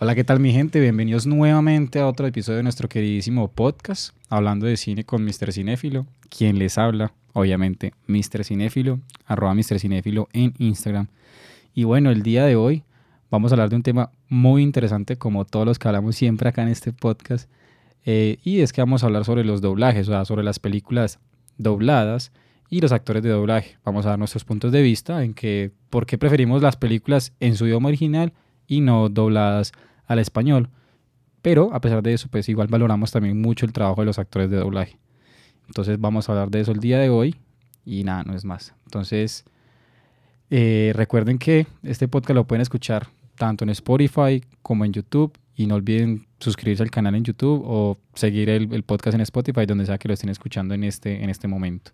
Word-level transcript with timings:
Hola, 0.00 0.14
¿qué 0.14 0.22
tal 0.22 0.38
mi 0.38 0.52
gente? 0.52 0.78
Bienvenidos 0.78 1.26
nuevamente 1.26 1.98
a 1.98 2.06
otro 2.06 2.24
episodio 2.28 2.58
de 2.58 2.62
nuestro 2.62 2.88
queridísimo 2.88 3.48
podcast, 3.48 4.14
hablando 4.28 4.66
de 4.66 4.76
cine 4.76 5.02
con 5.02 5.24
Mr. 5.24 5.52
Cinéfilo, 5.52 6.06
quien 6.28 6.56
les 6.56 6.78
habla, 6.78 7.14
obviamente, 7.32 7.94
Mr. 8.06 8.44
Cinéfilo, 8.44 9.00
arroba 9.26 9.54
Mr. 9.54 9.80
Cinéfilo 9.80 10.28
en 10.32 10.54
Instagram. 10.58 11.08
Y 11.74 11.82
bueno, 11.82 12.12
el 12.12 12.22
día 12.22 12.44
de 12.46 12.54
hoy 12.54 12.84
vamos 13.28 13.50
a 13.50 13.56
hablar 13.56 13.70
de 13.70 13.74
un 13.74 13.82
tema 13.82 14.12
muy 14.28 14.62
interesante, 14.62 15.16
como 15.16 15.44
todos 15.44 15.66
los 15.66 15.80
que 15.80 15.88
hablamos 15.88 16.14
siempre 16.14 16.48
acá 16.48 16.62
en 16.62 16.68
este 16.68 16.92
podcast, 16.92 17.50
eh, 18.04 18.38
y 18.44 18.60
es 18.60 18.72
que 18.72 18.80
vamos 18.80 19.02
a 19.02 19.06
hablar 19.06 19.24
sobre 19.24 19.44
los 19.44 19.60
doblajes, 19.60 20.06
o 20.06 20.12
sea, 20.12 20.24
sobre 20.24 20.44
las 20.44 20.60
películas 20.60 21.18
dobladas 21.56 22.30
y 22.70 22.80
los 22.80 22.92
actores 22.92 23.24
de 23.24 23.30
doblaje. 23.30 23.78
Vamos 23.84 24.06
a 24.06 24.10
dar 24.10 24.18
nuestros 24.20 24.44
puntos 24.44 24.70
de 24.70 24.80
vista 24.80 25.24
en 25.24 25.34
que 25.34 25.72
por 25.90 26.06
qué 26.06 26.18
preferimos 26.18 26.62
las 26.62 26.76
películas 26.76 27.32
en 27.40 27.56
su 27.56 27.66
idioma 27.66 27.88
original 27.88 28.32
y 28.68 28.80
no 28.80 29.08
dobladas 29.08 29.72
al 30.08 30.18
español. 30.18 30.70
Pero 31.42 31.72
a 31.72 31.80
pesar 31.80 32.02
de 32.02 32.14
eso, 32.14 32.28
pues 32.28 32.48
igual 32.48 32.66
valoramos 32.66 33.12
también 33.12 33.40
mucho 33.40 33.64
el 33.64 33.72
trabajo 33.72 34.00
de 34.00 34.06
los 34.06 34.18
actores 34.18 34.50
de 34.50 34.56
doblaje. 34.56 34.98
Entonces 35.68 36.00
vamos 36.00 36.28
a 36.28 36.32
hablar 36.32 36.50
de 36.50 36.60
eso 36.60 36.72
el 36.72 36.80
día 36.80 36.98
de 36.98 37.10
hoy 37.10 37.36
y 37.84 38.02
nada, 38.02 38.24
no 38.24 38.34
es 38.34 38.44
más. 38.44 38.74
Entonces 38.84 39.44
eh, 40.50 40.92
recuerden 40.94 41.38
que 41.38 41.66
este 41.82 42.08
podcast 42.08 42.34
lo 42.34 42.46
pueden 42.46 42.62
escuchar 42.62 43.06
tanto 43.36 43.64
en 43.64 43.70
Spotify 43.70 44.42
como 44.62 44.84
en 44.84 44.92
YouTube 44.92 45.38
y 45.54 45.66
no 45.66 45.76
olviden 45.76 46.26
suscribirse 46.40 46.82
al 46.82 46.90
canal 46.90 47.14
en 47.14 47.24
YouTube 47.24 47.62
o 47.64 47.98
seguir 48.14 48.48
el, 48.48 48.72
el, 48.72 48.82
podcast 48.82 49.14
en 49.14 49.20
Spotify 49.20 49.66
donde 49.66 49.86
sea 49.86 49.98
que 49.98 50.08
lo 50.08 50.14
estén 50.14 50.30
escuchando 50.30 50.74
en 50.74 50.84
este, 50.84 51.22
en 51.22 51.30
este 51.30 51.48
momento. 51.48 51.92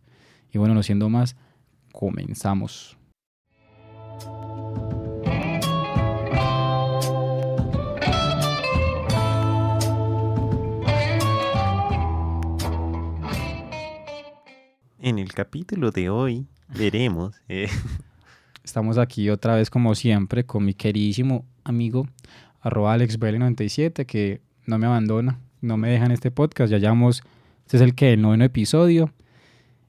Y 0.52 0.58
bueno, 0.58 0.74
no 0.74 0.82
siendo 0.82 1.08
más, 1.08 1.36
comenzamos. 1.92 2.96
En 15.04 15.18
el 15.18 15.34
capítulo 15.34 15.90
de 15.90 16.08
hoy 16.08 16.46
veremos. 16.78 17.34
Eh. 17.50 17.68
Estamos 18.64 18.96
aquí 18.96 19.28
otra 19.28 19.54
vez 19.54 19.68
como 19.68 19.94
siempre 19.94 20.46
con 20.46 20.64
mi 20.64 20.72
queridísimo 20.72 21.44
amigo 21.62 22.08
arroba 22.62 22.96
AlexBL97 22.96 24.06
que 24.06 24.40
no 24.64 24.78
me 24.78 24.86
abandona, 24.86 25.38
no 25.60 25.76
me 25.76 25.90
deja 25.90 26.06
en 26.06 26.12
este 26.12 26.30
podcast. 26.30 26.70
Ya 26.70 26.78
llevamos, 26.78 27.22
este 27.66 27.76
es 27.76 27.82
el 27.82 27.94
que, 27.94 28.14
el 28.14 28.22
noveno 28.22 28.46
episodio. 28.46 29.10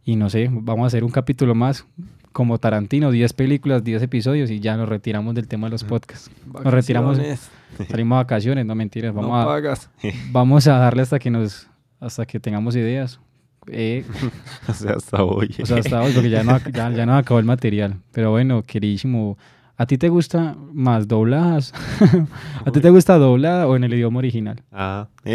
Y 0.03 0.17
no 0.17 0.29
sé, 0.29 0.49
vamos 0.51 0.83
a 0.83 0.87
hacer 0.87 1.05
un 1.05 1.11
capítulo 1.11 1.55
más 1.55 1.85
como 2.33 2.57
Tarantino, 2.57 3.09
10 3.09 3.31
películas, 3.31 3.85
10 3.85 4.03
episodios 4.03 4.51
y 4.51 4.59
ya 4.59 4.75
nos 4.75 4.89
retiramos 4.89 5.33
del 5.33 5.47
tema 5.47 5.67
de 5.67 5.71
los 5.71 5.85
podcasts. 5.85 6.29
Nos 6.45 6.73
retiramos, 6.73 7.17
salimos 7.89 8.17
a 8.17 8.23
vacaciones, 8.23 8.65
no 8.65 8.75
mentiras, 8.75 9.13
vamos 9.13 9.31
no 9.31 9.41
a 9.41 9.45
pagas. 9.45 9.89
vamos 10.31 10.67
a 10.67 10.77
darle 10.77 11.03
hasta 11.03 11.19
que 11.19 11.29
nos 11.29 11.69
hasta 12.01 12.25
que 12.25 12.41
tengamos 12.41 12.75
ideas. 12.75 13.21
Eh, 13.67 14.05
o 14.67 14.73
sea, 14.73 14.93
hasta 14.93 15.23
hoy. 15.23 15.55
o 15.61 15.65
sea, 15.65 15.77
hasta 15.77 16.01
hoy, 16.01 16.13
porque 16.13 16.29
ya 16.29 16.43
no, 16.43 16.57
ya, 16.59 16.91
ya 16.91 17.05
no 17.05 17.15
acabó 17.15 17.39
el 17.39 17.45
material. 17.45 17.97
Pero 18.11 18.31
bueno, 18.31 18.63
queridísimo, 18.63 19.37
¿a 19.77 19.85
ti 19.85 19.97
te 19.97 20.09
gusta 20.09 20.55
más 20.73 21.07
dobladas? 21.07 21.73
¿A 22.65 22.71
ti 22.71 22.79
te 22.79 22.89
gusta 22.89 23.17
doblada 23.17 23.67
o 23.67 23.75
en 23.75 23.83
el 23.83 23.93
idioma 23.93 24.19
original? 24.19 24.61
Ah. 24.71 25.07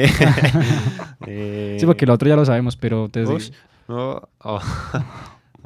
eh, 1.27 1.77
sí, 1.79 1.87
porque 1.87 2.05
el 2.05 2.11
otro 2.11 2.29
ya 2.29 2.37
lo 2.37 2.45
sabemos, 2.45 2.77
pero 2.77 3.09
te 3.09 3.25
Ush, 3.25 3.51
no, 3.89 4.29
oh. 4.39 4.61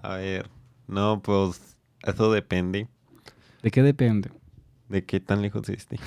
A 0.02 0.16
ver, 0.16 0.48
no, 0.86 1.20
pues 1.22 1.76
eso 2.02 2.32
depende. 2.32 2.88
¿De 3.62 3.70
qué 3.70 3.82
depende? 3.82 4.30
¿De 4.88 5.04
qué 5.04 5.18
tan 5.20 5.40
lejos 5.40 5.68
esté? 5.70 5.98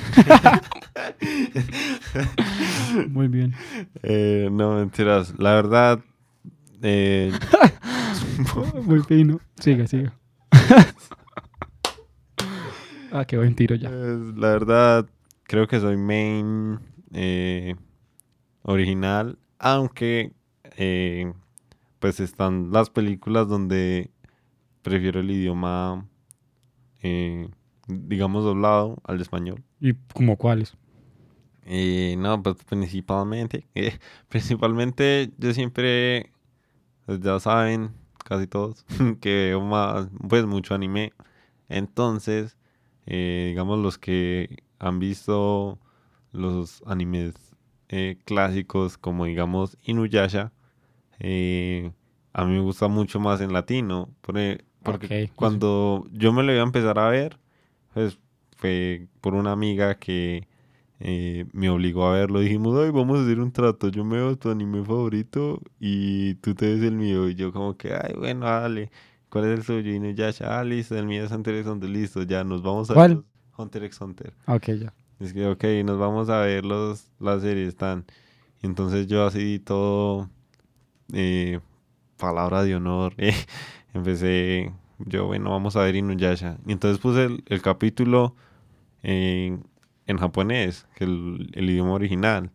Muy 3.10 3.28
bien. 3.28 3.54
Eh, 4.04 4.50
no, 4.52 4.76
mentiras. 4.76 5.34
La 5.40 5.54
verdad, 5.56 6.00
eh... 6.82 7.32
Muy 8.84 9.02
fino. 9.02 9.40
Siga, 9.60 9.88
siga. 9.88 10.14
ah, 13.12 13.26
qué 13.26 13.38
buen 13.38 13.56
tiro 13.56 13.76
ya. 13.76 13.90
La 13.90 14.50
verdad, 14.50 15.08
creo 15.44 15.68
que 15.68 15.80
soy 15.80 15.98
main 15.98 16.80
eh, 17.14 17.76
original, 18.64 19.38
aunque 19.60 20.34
eh, 20.78 21.32
pues 22.00 22.20
están 22.20 22.72
las 22.72 22.90
películas 22.90 23.48
donde 23.48 24.12
prefiero 24.82 25.20
el 25.20 25.32
idioma, 25.32 26.06
digamos, 27.88 28.44
doblado 28.44 28.98
al 29.04 29.22
español. 29.22 29.64
¿Y 29.80 29.94
como 30.14 30.38
cuáles? 30.38 30.76
No, 32.18 32.42
pues 32.42 32.64
principalmente, 32.64 33.68
principalmente 34.30 35.32
yo 35.38 35.54
siempre, 35.54 36.32
ya 37.08 37.40
saben, 37.40 37.92
casi 38.24 38.48
todos, 38.48 38.86
que 39.22 39.30
veo 39.30 39.62
más, 39.62 40.10
pues 40.28 40.46
mucho 40.46 40.76
anime. 40.76 41.14
Entonces, 41.70 42.58
eh, 43.06 43.48
digamos, 43.50 43.80
los 43.80 43.98
que 43.98 44.64
han 44.80 45.00
visto 45.00 45.80
los 46.32 46.84
animes 46.86 47.34
eh, 47.90 48.18
clásicos 48.26 48.98
como, 48.98 49.26
digamos, 49.26 49.78
Inuyasha, 49.84 50.52
eh, 51.20 51.92
a 52.34 52.46
mí 52.46 52.54
me 52.54 52.60
gusta 52.60 52.88
mucho 52.88 53.20
más 53.20 53.42
en 53.42 53.54
latino, 53.54 54.10
porque, 54.22 54.64
porque 54.84 55.32
cuando 55.36 56.06
yo 56.12 56.34
me 56.34 56.44
lo 56.44 56.52
iba 56.52 56.62
a 56.62 56.66
empezar 56.66 57.00
a 57.00 57.10
ver, 57.10 57.40
pues 57.94 58.20
fue 58.58 59.08
por 59.22 59.34
una 59.34 59.52
amiga 59.52 59.96
que 59.96 60.48
eh, 61.00 61.46
me 61.54 61.70
obligó 61.70 62.08
a 62.08 62.14
verlo. 62.14 62.40
Dijimos, 62.40 62.78
ay, 62.84 62.92
vamos 62.92 63.20
a 63.20 63.24
hacer 63.24 63.40
un 63.40 63.52
trato. 63.52 63.90
Yo 63.90 64.04
me 64.04 64.18
veo 64.18 64.38
tu 64.38 64.50
anime 64.50 64.84
favorito 64.84 65.62
y 65.80 66.36
tú 66.36 66.56
te 66.56 66.74
ves 66.74 66.84
el 66.84 66.96
mío. 66.96 67.30
Y 67.30 67.36
yo 67.36 67.52
como 67.54 67.78
que, 67.78 67.94
ay, 67.94 68.14
bueno, 68.18 68.46
dale. 68.46 68.92
¿Cuál 69.30 69.46
es 69.46 69.60
el 69.60 69.64
suyo? 69.64 69.92
Y 69.94 70.00
no, 70.00 70.10
ya, 70.12 70.32
ah, 70.42 70.64
listo. 70.64 70.98
El 70.98 71.06
mío 71.06 71.24
es 71.24 71.32
Hunter 71.32 71.56
x 71.56 71.68
Hunter. 71.68 71.90
Listo, 71.90 72.24
ya, 72.24 72.44
nos 72.44 72.62
vamos 72.64 72.90
a 72.92 72.94
¿Cuál? 72.94 73.16
ver 73.16 73.18
los 73.18 73.26
Hunter 73.60 73.84
x 73.84 74.02
Hunter. 74.02 74.34
Ok, 74.48 74.66
ya. 74.80 74.94
Es 75.20 75.34
que, 75.34 75.48
ok, 75.48 75.64
nos 75.86 75.98
vamos 75.98 76.30
a 76.30 76.40
ver 76.42 76.64
los, 76.66 77.12
las 77.20 77.42
series. 77.42 77.76
Y 78.62 78.66
entonces 78.66 79.08
yo 79.08 79.26
así 79.26 79.60
todo, 79.60 80.30
eh, 81.14 81.60
palabra 82.18 82.64
de 82.64 82.76
honor, 82.76 83.14
eh, 83.18 83.34
empecé, 83.94 84.74
yo, 85.00 85.26
bueno, 85.26 85.50
vamos 85.52 85.76
a 85.76 85.82
ver 85.82 85.96
Inuyasha. 85.96 86.58
Y 86.66 86.72
entonces 86.72 87.00
puse 87.00 87.26
el, 87.26 87.44
el 87.48 87.62
capítulo 87.62 88.36
en, 89.04 89.64
en 90.08 90.18
japonés, 90.18 90.88
que 90.96 91.04
el, 91.04 91.52
el 91.54 91.70
idioma 91.70 91.92
original. 91.92 92.52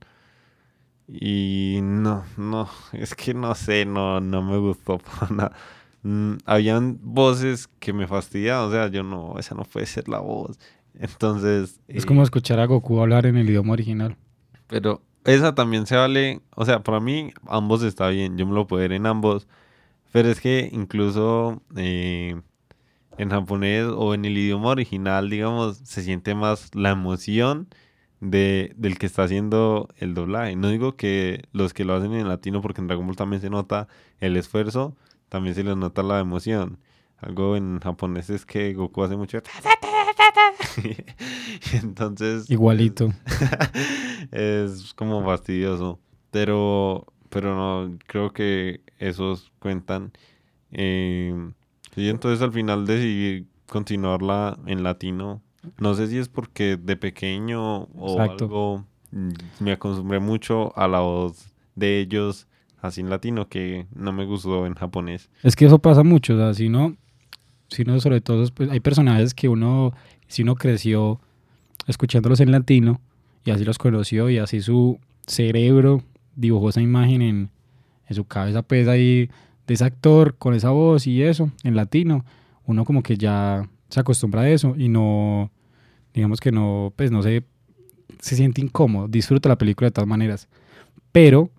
Y 1.09 1.81
no, 1.83 2.25
no, 2.37 2.69
es 2.93 3.15
que 3.15 3.35
no 3.35 3.55
sé, 3.55 3.85
no, 3.85 4.21
no 4.21 4.43
me 4.43 4.57
gustó 4.59 4.99
para 5.21 5.35
nada. 5.35 5.53
Mm, 6.03 6.39
habían 6.47 6.99
voces 7.03 7.69
que 7.79 7.93
me 7.93 8.07
fastidiaban, 8.07 8.69
o 8.69 8.73
sea, 8.73 8.89
yo 8.89 9.03
no, 9.03 9.39
esa 9.39 9.55
no 9.55 9.65
puede 9.65 9.87
ser 9.87 10.09
la 10.09 10.19
voz. 10.19 10.59
Entonces... 10.99 11.81
Es 11.87 12.05
eh, 12.05 12.07
como 12.07 12.23
escuchar 12.23 12.59
a 12.61 12.67
Goku 12.67 13.01
hablar 13.01 13.27
en 13.27 13.37
el 13.37 13.49
idioma 13.49 13.73
original. 13.73 14.17
pero 14.67 15.03
esa 15.25 15.55
también 15.55 15.87
se 15.87 15.97
vale, 15.97 16.41
o 16.57 16.65
sea, 16.65 16.83
para 16.83 16.99
mí 16.99 17.33
ambos 17.47 17.83
está 17.85 18.09
bien, 18.09 18.37
yo 18.37 18.47
me 18.47 18.55
lo 18.55 18.67
puedo 18.67 18.81
ver 18.81 18.93
en 18.93 19.07
ambos, 19.07 19.47
pero 20.12 20.29
es 20.29 20.41
que 20.41 20.69
incluso 20.73 21.62
eh, 21.77 22.41
en 23.19 23.31
japonés 23.31 23.87
o 23.87 24.15
en 24.15 24.25
el 24.25 24.37
idioma 24.39 24.71
original, 24.71 25.31
digamos, 25.31 25.78
se 25.84 26.03
siente 26.03 26.34
más 26.34 26.75
la 26.75 26.91
emoción 26.91 27.69
de, 28.21 28.73
del 28.77 28.99
que 28.99 29.06
está 29.06 29.25
haciendo 29.25 29.89
el 29.99 30.15
doblaje. 30.15 30.56
No 30.56 30.69
digo 30.69 30.97
que 30.97 31.45
los 31.53 31.75
que 31.75 31.84
lo 31.84 31.95
hacen 31.95 32.12
en 32.14 32.29
latino, 32.29 32.62
porque 32.62 32.81
en 32.81 32.87
Dragon 32.87 33.06
Ball 33.06 33.17
también 33.17 33.43
se 33.43 33.50
nota 33.50 33.88
el 34.20 34.37
esfuerzo, 34.37 34.97
también 35.29 35.55
se 35.55 35.64
les 35.64 35.76
nota 35.76 36.03
la 36.03 36.20
emoción. 36.20 36.79
Algo 37.19 37.56
en 37.56 37.81
japonés 37.81 38.31
es 38.31 38.47
que 38.47 38.73
Goku 38.75 39.03
hace 39.03 39.17
mucho... 39.17 39.38
Entonces... 41.73 42.50
Igualito. 42.50 43.12
es 44.32 44.94
como 44.94 45.25
fastidioso. 45.25 46.00
Pero, 46.31 47.06
pero 47.29 47.55
no, 47.55 47.99
creo 48.06 48.32
que 48.32 48.81
esos 48.99 49.53
cuentan. 49.59 50.12
Eh, 50.70 51.53
y 51.97 52.09
entonces 52.09 52.43
al 52.43 52.53
final 52.53 52.87
decidí 52.87 53.47
continuarla 53.69 54.59
en 54.67 54.83
latino. 54.83 55.43
No 55.79 55.94
sé 55.94 56.09
si 56.09 56.19
es 56.19 56.29
porque 56.29 56.77
de 56.77 56.97
pequeño 56.97 57.83
o 57.83 58.12
Exacto. 58.21 58.44
algo 58.44 58.85
mm, 59.12 59.31
me 59.61 59.73
acostumbré 59.73 60.19
mucho 60.21 60.77
a 60.77 60.89
la 60.89 61.00
voz 61.00 61.53
de 61.75 62.00
ellos 62.00 62.49
así 62.81 63.00
en 63.00 63.11
latino 63.11 63.49
que 63.49 63.87
no 63.94 64.12
me 64.12 64.25
gustó 64.25 64.67
en 64.67 64.75
japonés. 64.75 65.31
Es 65.43 65.55
que 65.55 65.67
eso 65.67 65.79
pasa 65.79 66.03
mucho, 66.03 66.35
o 66.35 66.37
sea, 66.37 66.53
si 66.53 66.69
no, 66.69 66.97
si 67.69 67.85
no 67.85 67.99
sobre 68.00 68.21
todo, 68.21 68.45
pues, 68.53 68.71
hay 68.71 68.81
personajes 68.81 69.35
que 69.35 69.49
uno, 69.49 69.93
si 70.27 70.43
uno 70.43 70.56
creció 70.56 71.21
escuchándolos 71.87 72.41
en 72.41 72.50
latino 72.50 73.00
y 73.45 73.53
así 73.53 73.65
los 73.65 73.79
conoció 73.79 74.31
y 74.31 74.38
así 74.38 74.61
su 74.61 74.99
cerebro 75.27 76.03
dibujó 76.35 76.71
esa 76.71 76.81
imagen 76.81 77.23
en, 77.23 77.50
en 78.09 78.15
su 78.17 78.25
cabeza, 78.25 78.62
pues 78.62 78.88
ahí 78.88 79.31
ese 79.73 79.85
actor 79.85 80.37
con 80.37 80.55
esa 80.55 80.71
voz 80.71 81.07
y 81.07 81.23
eso, 81.23 81.51
en 81.65 81.77
latino, 81.77 82.25
uno 82.67 82.85
como 82.85 83.03
que 83.03 83.17
ya 83.17 83.69
se 83.89 84.01
acostumbra 84.01 84.43
a 84.43 84.51
eso 84.51 84.75
y 84.77 84.89
no, 84.89 85.51
digamos 86.15 86.41
que 86.41 86.53
no, 86.53 86.93
pues 86.97 87.11
no 87.11 87.23
se, 87.23 87.45
se 88.21 88.37
siente 88.37 88.61
incómodo, 88.61 89.09
disfruta 89.09 89.49
la 89.49 89.59
película 89.59 89.89
de 89.89 89.93
todas 89.93 90.09
maneras. 90.09 90.49
Pero 91.11 91.51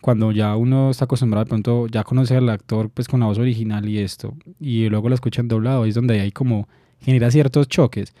cuando 0.00 0.32
ya 0.32 0.56
uno 0.56 0.90
está 0.90 1.04
acostumbrado 1.04 1.44
de 1.44 1.48
pronto, 1.48 1.86
ya 1.86 2.04
conoce 2.04 2.36
al 2.36 2.48
actor 2.48 2.90
pues 2.90 3.08
con 3.08 3.20
la 3.20 3.26
voz 3.26 3.38
original 3.38 3.88
y 3.88 3.98
esto, 3.98 4.34
y 4.60 4.88
luego 4.88 5.08
lo 5.08 5.14
escuchan 5.14 5.48
doblado, 5.48 5.84
es 5.84 5.94
donde 5.94 6.20
hay 6.20 6.32
como, 6.32 6.68
genera 7.00 7.30
ciertos 7.30 7.68
choques. 7.68 8.12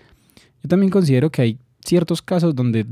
Yo 0.62 0.68
también 0.68 0.90
considero 0.90 1.30
que 1.30 1.42
hay 1.42 1.58
ciertos 1.84 2.22
casos 2.22 2.54
donde 2.54 2.86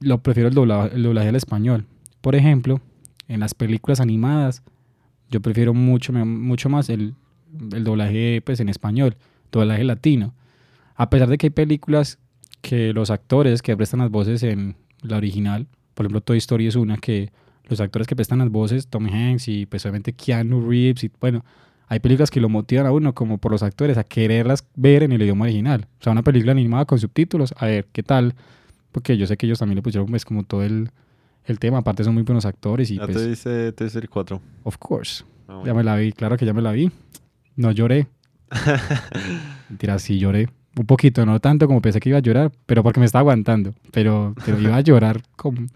lo 0.00 0.18
prefiero 0.18 0.48
el 0.48 0.54
doblaje, 0.54 0.94
el 0.94 1.02
doblaje 1.02 1.28
al 1.28 1.36
español. 1.36 1.86
Por 2.20 2.34
ejemplo, 2.34 2.80
en 3.28 3.40
las 3.40 3.54
películas 3.54 4.00
animadas, 4.00 4.62
yo 5.30 5.40
prefiero 5.40 5.74
mucho, 5.74 6.12
mucho 6.12 6.68
más 6.68 6.88
el, 6.88 7.14
el 7.72 7.84
doblaje 7.84 8.42
pues, 8.44 8.60
en 8.60 8.68
español, 8.68 9.16
doblaje 9.50 9.84
latino. 9.84 10.34
A 10.94 11.10
pesar 11.10 11.28
de 11.28 11.38
que 11.38 11.46
hay 11.46 11.50
películas 11.50 12.18
que 12.62 12.92
los 12.92 13.10
actores 13.10 13.62
que 13.62 13.76
prestan 13.76 14.00
las 14.00 14.10
voces 14.10 14.42
en 14.42 14.76
la 15.02 15.16
original, 15.16 15.66
por 15.94 16.06
ejemplo 16.06 16.20
Toy 16.20 16.38
Story 16.38 16.66
es 16.66 16.76
una 16.76 16.96
que 16.96 17.30
los 17.64 17.80
actores 17.80 18.06
que 18.06 18.16
prestan 18.16 18.38
las 18.38 18.50
voces, 18.50 18.88
Tom 18.88 19.06
Hanks 19.06 19.48
y 19.48 19.66
pues 19.66 19.84
obviamente 19.84 20.12
Keanu 20.12 20.68
Reeves, 20.68 21.04
y 21.04 21.10
bueno, 21.20 21.44
hay 21.88 22.00
películas 22.00 22.30
que 22.30 22.40
lo 22.40 22.48
motivan 22.48 22.86
a 22.86 22.92
uno 22.92 23.14
como 23.14 23.38
por 23.38 23.52
los 23.52 23.62
actores 23.62 23.98
a 23.98 24.04
quererlas 24.04 24.66
ver 24.74 25.02
en 25.02 25.12
el 25.12 25.22
idioma 25.22 25.44
original. 25.44 25.86
O 26.00 26.02
sea, 26.02 26.12
una 26.12 26.22
película 26.22 26.52
animada 26.52 26.84
con 26.84 26.98
subtítulos, 26.98 27.54
a 27.56 27.66
ver 27.66 27.86
qué 27.92 28.02
tal, 28.02 28.34
porque 28.92 29.16
yo 29.16 29.26
sé 29.26 29.36
que 29.36 29.46
ellos 29.46 29.58
también 29.58 29.76
le 29.76 29.82
pusieron 29.82 30.08
pues 30.08 30.24
como 30.24 30.42
todo 30.42 30.64
el, 30.64 30.90
el 31.46 31.58
tema, 31.58 31.78
aparte 31.78 32.04
son 32.04 32.14
muy 32.14 32.22
buenos 32.22 32.44
actores 32.44 32.90
y 32.90 32.96
Ya 32.96 33.04
pues, 33.04 33.16
te 33.16 33.28
dice 33.28 33.72
Toy 33.72 33.86
Story 33.88 34.08
4. 34.08 34.40
of 34.64 34.76
course, 34.78 35.24
Ah, 35.48 35.62
ya 35.64 35.74
me 35.74 35.84
la 35.84 35.94
vi, 35.96 36.12
claro 36.12 36.36
que 36.36 36.44
ya 36.44 36.52
me 36.52 36.60
la 36.62 36.72
vi. 36.72 36.90
No 37.54 37.70
lloré. 37.70 38.08
Mentira, 39.68 39.98
sí 39.98 40.18
lloré. 40.18 40.48
Un 40.78 40.86
poquito, 40.86 41.24
no 41.24 41.40
tanto 41.40 41.66
como 41.66 41.80
pensé 41.80 42.00
que 42.00 42.10
iba 42.10 42.18
a 42.18 42.22
llorar, 42.22 42.52
pero 42.66 42.82
porque 42.82 43.00
me 43.00 43.06
estaba 43.06 43.20
aguantando. 43.20 43.72
Pero, 43.92 44.34
pero 44.44 44.60
iba 44.60 44.76
a 44.76 44.80
llorar 44.80 45.22
como, 45.36 45.66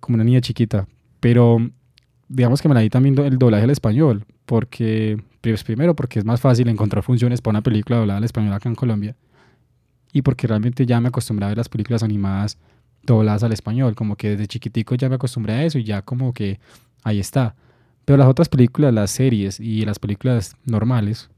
como 0.00 0.14
una 0.14 0.24
niña 0.24 0.40
chiquita. 0.40 0.86
Pero 1.20 1.58
digamos 2.28 2.62
que 2.62 2.68
me 2.68 2.74
la 2.74 2.80
di 2.80 2.88
también 2.88 3.18
el 3.18 3.38
doblaje 3.38 3.64
al 3.64 3.70
español, 3.70 4.24
porque, 4.46 5.20
pues, 5.42 5.62
primero 5.64 5.94
porque 5.94 6.20
es 6.20 6.24
más 6.24 6.40
fácil 6.40 6.68
encontrar 6.68 7.02
funciones 7.02 7.42
para 7.42 7.50
una 7.58 7.62
película 7.62 7.98
doblada 7.98 8.18
al 8.18 8.24
español 8.24 8.52
acá 8.54 8.68
en 8.68 8.74
Colombia. 8.76 9.16
Y 10.12 10.22
porque 10.22 10.46
realmente 10.46 10.86
ya 10.86 11.00
me 11.00 11.08
acostumbré 11.08 11.44
a 11.44 11.48
ver 11.48 11.58
las 11.58 11.68
películas 11.68 12.02
animadas 12.02 12.56
dobladas 13.14 13.42
al 13.42 13.52
español, 13.52 13.94
como 13.94 14.16
que 14.16 14.30
desde 14.30 14.46
chiquitico 14.46 14.94
ya 14.94 15.08
me 15.08 15.16
acostumbré 15.16 15.52
a 15.54 15.64
eso 15.64 15.78
y 15.78 15.84
ya 15.84 16.02
como 16.02 16.32
que 16.32 16.58
ahí 17.04 17.18
está. 17.20 17.54
Pero 18.04 18.16
las 18.16 18.28
otras 18.28 18.48
películas, 18.48 18.94
las 18.94 19.10
series 19.10 19.60
y 19.60 19.84
las 19.84 19.98
películas 19.98 20.56
normales, 20.64 21.30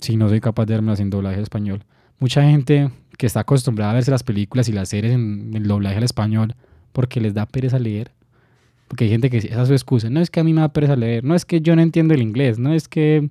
sí 0.00 0.16
no 0.16 0.28
soy 0.28 0.40
capaz 0.40 0.66
de 0.66 0.74
verlas 0.74 1.00
en 1.00 1.10
doblaje 1.10 1.36
al 1.36 1.42
español. 1.42 1.84
Mucha 2.18 2.42
gente 2.42 2.90
que 3.16 3.26
está 3.26 3.40
acostumbrada 3.40 3.92
a 3.92 3.94
verse 3.94 4.10
las 4.10 4.22
películas 4.22 4.68
y 4.68 4.72
las 4.72 4.88
series 4.88 5.12
en 5.14 5.52
el 5.54 5.66
doblaje 5.66 5.96
al 5.96 6.02
español 6.04 6.54
porque 6.92 7.20
les 7.20 7.34
da 7.34 7.46
pereza 7.46 7.78
leer. 7.78 8.12
Porque 8.88 9.04
hay 9.04 9.10
gente 9.10 9.30
que 9.30 9.38
esa 9.38 9.62
es 9.62 9.68
su 9.68 9.74
excusa. 9.74 10.10
No 10.10 10.20
es 10.20 10.30
que 10.30 10.40
a 10.40 10.44
mí 10.44 10.52
me 10.52 10.62
da 10.62 10.68
pereza 10.72 10.96
leer. 10.96 11.22
No 11.22 11.34
es 11.34 11.44
que 11.44 11.60
yo 11.60 11.76
no 11.76 11.82
entiendo 11.82 12.12
el 12.12 12.22
inglés. 12.22 12.58
No 12.58 12.72
es 12.72 12.88
que 12.88 13.30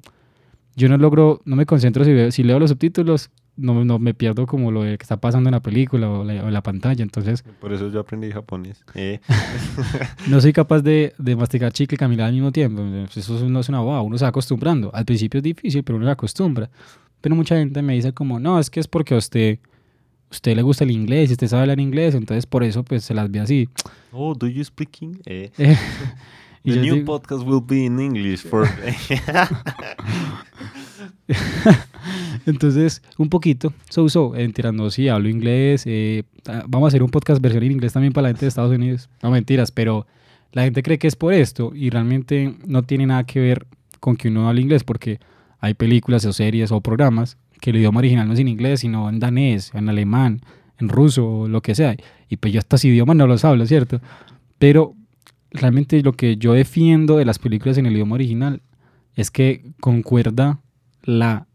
yo 0.76 0.88
no 0.88 0.98
logro, 0.98 1.42
no 1.44 1.56
me 1.58 1.66
concentro 1.66 2.06
si, 2.06 2.14
veo- 2.14 2.32
si 2.32 2.44
leo 2.44 2.60
los 2.60 2.70
subtítulos. 2.70 3.30
No, 3.60 3.84
no 3.86 4.00
me 4.00 4.14
pierdo 4.14 4.46
como 4.48 4.72
lo 4.72 4.82
que 4.82 4.94
está 5.00 5.18
pasando 5.18 5.50
en 5.50 5.54
la 5.54 5.60
película 5.62 6.10
o, 6.10 6.24
la- 6.24 6.46
o 6.46 6.50
la 6.50 6.62
pantalla. 6.64 7.04
Entonces, 7.04 7.44
Por 7.60 7.74
eso 7.74 7.90
yo 7.92 8.00
aprendí 8.00 8.32
japonés. 8.32 8.84
Eh, 8.96 9.20
no 10.30 10.40
soy 10.42 10.54
capaz 10.54 10.82
de, 10.82 11.14
de 11.18 11.36
masticar 11.36 11.72
chicle 11.74 11.96
y 11.96 11.98
caminar 11.98 12.28
al 12.28 12.34
mismo 12.34 12.52
tiempo. 12.52 12.82
Pues 13.06 13.18
Eso 13.18 13.48
no 13.50 13.60
es 13.60 13.70
una 13.70 13.80
boba, 13.82 14.02
uno 14.02 14.18
se 14.18 14.26
va 14.26 14.30
acostumbrando. 14.30 14.90
Al 14.94 15.06
principio 15.06 15.40
es 15.40 15.44
difícil, 15.44 15.84
pero 15.84 15.98
uno 15.98 16.06
se 16.08 16.12
acostumbra. 16.12 16.70
Pero 17.22 17.36
mucha 17.36 17.56
gente 17.58 17.82
me 17.82 17.94
dice 17.96 18.14
como, 18.14 18.40
no, 18.40 18.60
es 18.60 18.70
que 18.70 18.80
es 18.80 18.88
porque 18.88 19.14
a 19.14 19.18
usted, 19.18 19.60
usted 20.32 20.56
le 20.56 20.62
gusta 20.62 20.86
el 20.86 20.92
inglés 20.92 21.30
y 21.30 21.34
usted 21.34 21.48
sabe 21.48 21.64
hablar 21.64 21.80
inglés, 21.82 22.16
entonces 22.16 22.46
por 22.46 22.64
eso 22.64 22.84
pues 22.84 23.04
se 23.04 23.14
las 23.14 23.30
ve 23.30 23.40
así. 23.42 23.68
oh, 24.14 24.34
do 24.34 24.48
you 24.48 24.64
speak 24.64 25.02
English? 25.02 25.24
Eh. 25.26 25.52
Y 26.64 26.74
The 26.74 26.80
new 26.82 26.96
digo- 26.96 27.06
podcast 27.06 27.44
will 27.48 27.62
be 27.66 27.86
in 27.86 28.00
English 28.00 28.44
for... 28.44 28.68
Entonces, 32.46 33.02
un 33.18 33.30
poquito, 33.30 33.74
so 33.90 34.10
so, 34.10 34.36
entiendo, 34.36 34.90
sí, 34.90 35.08
hablo 35.08 35.30
inglés, 35.30 35.84
eh, 35.86 36.24
vamos 36.68 36.88
a 36.88 36.90
hacer 36.90 37.04
un 37.04 37.10
podcast 37.10 37.42
versión 37.42 37.64
en 37.64 37.72
inglés 37.74 37.94
también 37.94 38.14
para 38.14 38.24
la 38.24 38.30
gente 38.30 38.46
de 38.46 38.48
Estados 38.50 38.74
Unidos. 38.76 39.10
No 39.22 39.30
mentiras, 39.32 39.72
pero 39.72 40.08
la 40.52 40.64
gente 40.64 40.82
cree 40.82 40.98
que 40.98 41.08
es 41.08 41.16
por 41.16 41.34
esto 41.34 41.72
y 41.76 41.90
realmente 41.90 42.56
no 42.66 42.84
tiene 42.84 43.06
nada 43.06 43.26
que 43.26 43.40
ver 43.40 43.68
con 44.00 44.16
que 44.16 44.30
uno 44.30 44.48
hable 44.50 44.62
inglés 44.62 44.84
porque 44.84 45.20
hay 45.60 45.74
películas 45.74 46.26
o 46.26 46.34
series 46.34 46.72
o 46.72 46.82
programas 46.82 47.38
que 47.60 47.70
el 47.72 47.78
idioma 47.78 48.00
original 48.00 48.28
no 48.28 48.34
es 48.34 48.40
en 48.40 48.48
inglés, 48.48 48.80
sino 48.80 49.10
en 49.10 49.20
danés, 49.20 49.72
en 49.76 49.90
alemán, 49.90 50.42
en 50.80 50.90
ruso 50.90 51.28
o 51.42 51.48
lo 51.48 51.62
que 51.62 51.76
sea. 51.76 51.96
Y 52.30 52.38
pues 52.38 52.54
yo 52.54 52.60
estos 52.60 52.84
idiomas 52.86 53.16
no 53.18 53.28
los 53.28 53.44
hablo, 53.46 53.66
¿cierto? 53.66 54.00
Pero 54.58 54.96
realmente 55.52 56.02
lo 56.02 56.14
que 56.14 56.38
yo 56.38 56.54
defiendo 56.54 57.18
de 57.18 57.26
las 57.26 57.40
películas 57.40 57.78
en 57.78 57.86
el 57.86 57.94
idioma 57.94 58.16
original 58.16 58.62
es 59.16 59.32
que 59.32 59.72
concuerda 59.80 60.60
la 61.04 61.48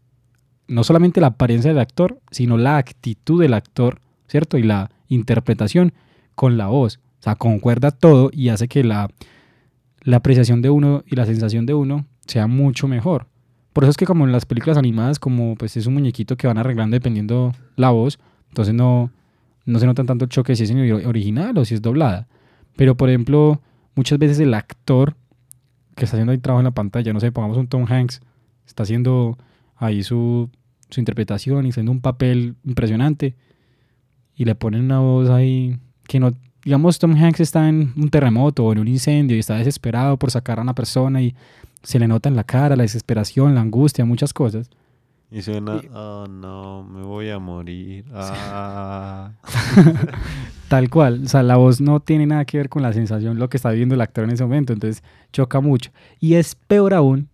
no 0.67 0.83
solamente 0.83 1.21
la 1.21 1.27
apariencia 1.27 1.69
del 1.69 1.79
actor, 1.79 2.19
sino 2.31 2.57
la 2.57 2.77
actitud 2.77 3.41
del 3.41 3.53
actor, 3.53 3.99
¿cierto? 4.27 4.57
Y 4.57 4.63
la 4.63 4.89
interpretación 5.07 5.93
con 6.33 6.57
la 6.57 6.67
voz. 6.67 6.99
O 7.19 7.23
sea, 7.23 7.35
concuerda 7.35 7.91
todo 7.91 8.29
y 8.33 8.49
hace 8.49 8.67
que 8.67 8.83
la, 8.83 9.09
la 10.01 10.17
apreciación 10.17 10.61
de 10.61 10.69
uno 10.69 11.03
y 11.05 11.15
la 11.15 11.25
sensación 11.25 11.65
de 11.65 11.73
uno 11.73 12.05
sea 12.25 12.47
mucho 12.47 12.87
mejor. 12.87 13.27
Por 13.73 13.83
eso 13.83 13.91
es 13.91 13.97
que 13.97 14.05
como 14.05 14.25
en 14.25 14.31
las 14.31 14.45
películas 14.45 14.77
animadas, 14.77 15.19
como 15.19 15.55
pues 15.55 15.75
es 15.77 15.85
un 15.85 15.95
muñequito 15.95 16.37
que 16.37 16.47
van 16.47 16.57
arreglando 16.57 16.95
dependiendo 16.95 17.51
la 17.75 17.89
voz, 17.89 18.19
entonces 18.49 18.73
no, 18.73 19.11
no 19.65 19.79
se 19.79 19.85
nota 19.85 20.03
tanto 20.03 20.25
el 20.25 20.29
choque 20.29 20.55
si 20.55 20.63
es 20.63 20.69
en 20.69 21.05
original 21.05 21.57
o 21.57 21.65
si 21.65 21.75
es 21.75 21.81
doblada. 21.81 22.27
Pero 22.75 22.95
por 22.95 23.09
ejemplo, 23.09 23.61
muchas 23.95 24.19
veces 24.19 24.39
el 24.39 24.53
actor 24.53 25.15
que 25.95 26.05
está 26.05 26.17
haciendo 26.17 26.31
ahí 26.31 26.37
trabajo 26.37 26.59
en 26.61 26.65
la 26.65 26.71
pantalla, 26.71 27.13
no 27.13 27.19
sé, 27.19 27.31
pongamos 27.31 27.57
un 27.57 27.67
Tom 27.67 27.85
Hanks, 27.89 28.21
está 28.67 28.83
haciendo 28.83 29.37
ahí 29.77 30.03
su, 30.03 30.49
su 30.89 30.99
interpretación 30.99 31.65
y 31.65 31.69
haciendo 31.69 31.91
un 31.91 32.01
papel 32.01 32.55
impresionante 32.65 33.35
y 34.35 34.45
le 34.45 34.55
ponen 34.55 34.81
una 34.81 34.99
voz 34.99 35.29
ahí 35.29 35.77
que 36.07 36.19
no, 36.19 36.33
digamos 36.63 36.99
Tom 36.99 37.15
Hanks 37.15 37.39
está 37.39 37.69
en 37.69 37.93
un 37.95 38.09
terremoto 38.09 38.65
o 38.65 38.71
en 38.73 38.79
un 38.79 38.87
incendio 38.87 39.37
y 39.37 39.39
está 39.39 39.55
desesperado 39.55 40.17
por 40.17 40.31
sacar 40.31 40.59
a 40.59 40.61
una 40.63 40.75
persona 40.75 41.21
y 41.21 41.33
se 41.83 41.99
le 41.99 42.07
nota 42.07 42.27
en 42.29 42.35
la 42.35 42.43
cara 42.43 42.75
la 42.75 42.83
desesperación, 42.83 43.55
la 43.55 43.61
angustia, 43.61 44.03
muchas 44.05 44.33
cosas. 44.33 44.69
Y 45.31 45.41
suena, 45.41 45.77
Y- 45.83 45.87
oh 45.93 46.27
no, 46.27 46.83
me 46.83 47.01
voy 47.03 47.29
a 47.29 47.39
morir. 47.39 48.05
Ah. 48.13 49.31
Tal 50.67 50.89
cual, 50.89 51.21
o 51.25 51.27
sea, 51.27 51.43
la 51.43 51.57
voz 51.57 51.79
no 51.79 51.99
tiene 51.99 52.25
nada 52.25 52.45
que 52.45 52.57
ver 52.57 52.69
con 52.69 52.81
la 52.81 52.91
sensación, 52.91 53.37
lo 53.37 53.49
que 53.49 53.57
está 53.57 53.69
viviendo 53.69 53.93
el 53.95 54.01
actor 54.01 54.23
en 54.23 54.31
ese 54.31 54.43
momento, 54.43 54.73
entonces 54.73 55.03
choca 55.31 55.59
mucho. 55.59 55.91
Y 56.19 56.35
es 56.35 56.55
peor 56.55 56.93
aún 56.95 57.29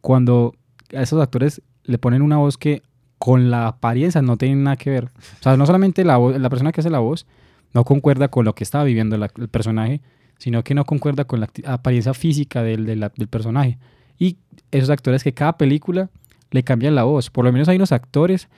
cuando 0.00 0.54
a 0.96 1.02
esos 1.02 1.20
actores 1.20 1.62
le 1.84 1.98
ponen 1.98 2.22
una 2.22 2.36
voz 2.36 2.56
que 2.56 2.82
con 3.18 3.50
la 3.50 3.66
apariencia 3.66 4.22
no 4.22 4.36
tiene 4.36 4.54
nada 4.56 4.76
que 4.76 4.90
ver. 4.90 5.04
O 5.06 5.42
sea, 5.42 5.56
no 5.56 5.66
solamente 5.66 6.04
la, 6.04 6.18
voz- 6.18 6.38
la 6.38 6.48
persona 6.48 6.70
que 6.72 6.80
hace 6.80 6.90
la 6.90 7.00
voz 7.00 7.26
no 7.74 7.84
concuerda 7.84 8.28
con 8.28 8.44
lo 8.44 8.54
que 8.54 8.64
está 8.64 8.82
viviendo 8.84 9.16
el 9.16 9.48
personaje, 9.48 10.00
sino 10.38 10.62
que 10.64 10.74
no 10.74 10.84
concuerda 10.84 11.24
con 11.24 11.40
la 11.40 11.48
apariencia 11.66 12.14
física 12.14 12.62
del, 12.62 12.86
de 12.86 12.96
la- 12.96 13.12
del 13.16 13.28
personaje. 13.28 13.78
Y 14.18 14.38
esos 14.70 14.90
actores 14.90 15.24
que 15.24 15.34
cada 15.34 15.58
película 15.58 16.08
le 16.52 16.62
cambian 16.62 16.94
la 16.94 17.02
voz. 17.02 17.30
Por 17.30 17.44
lo 17.44 17.52
menos 17.52 17.68
hay 17.68 17.76
unos 17.76 17.92
actores 17.92 18.48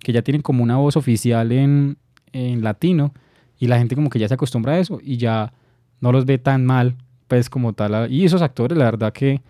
que 0.00 0.12
ya 0.12 0.22
tienen 0.22 0.42
como 0.42 0.62
una 0.62 0.76
voz 0.78 0.96
oficial 0.96 1.52
en, 1.52 1.96
en 2.32 2.62
latino 2.64 3.12
y 3.58 3.66
la 3.66 3.78
gente 3.78 3.94
como 3.94 4.10
que 4.10 4.18
ya 4.18 4.28
se 4.28 4.34
acostumbra 4.34 4.74
a 4.74 4.78
eso 4.78 5.00
y 5.02 5.16
ya 5.16 5.52
no 6.00 6.12
los 6.12 6.26
ve 6.26 6.38
tan 6.38 6.64
mal, 6.64 6.96
pues 7.26 7.50
como 7.50 7.72
tal. 7.72 8.10
Y 8.10 8.24
esos 8.24 8.42
actores, 8.42 8.78
la 8.78 8.84
verdad 8.84 9.12
que, 9.12 9.42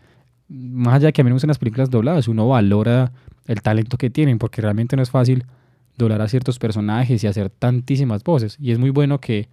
más 0.49 0.95
allá 0.95 1.07
de 1.07 1.13
que 1.13 1.21
a 1.21 1.25
mí 1.25 1.31
me 1.31 1.35
gustan 1.35 1.49
las 1.49 1.59
películas 1.59 1.91
dobladas, 1.91 2.29
uno 2.29 2.49
valora 2.49 3.13
el 3.47 3.63
talento 3.63 3.97
que 3.97 4.11
tienen, 4.11 4.39
porque 4.39 4.63
realmente 4.63 4.97
no 4.97 5.03
es 5.03 5.11
fácil 5.11 5.45
doblar 5.97 6.23
a 6.23 6.29
ciertos 6.29 6.59
personajes 6.59 7.23
y 7.23 7.27
hacer 7.27 7.51
tantísimas 7.51 8.23
voces. 8.25 8.57
Y 8.61 8.73
es 8.73 8.79
muy 8.79 8.91
bueno 8.91 9.21
que, 9.21 9.49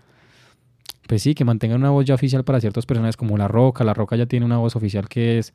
pues 1.07 1.21
sí, 1.21 1.33
que 1.33 1.43
mantengan 1.43 1.79
una 1.79 1.89
voz 1.89 2.05
ya 2.05 2.15
oficial 2.15 2.43
para 2.43 2.61
ciertos 2.61 2.85
personajes 2.85 3.17
como 3.17 3.37
La 3.37 3.47
Roca. 3.47 3.83
La 3.83 3.93
Roca 3.93 4.15
ya 4.15 4.25
tiene 4.25 4.45
una 4.45 4.57
voz 4.57 4.75
oficial 4.75 5.09
que 5.09 5.39
es, 5.39 5.53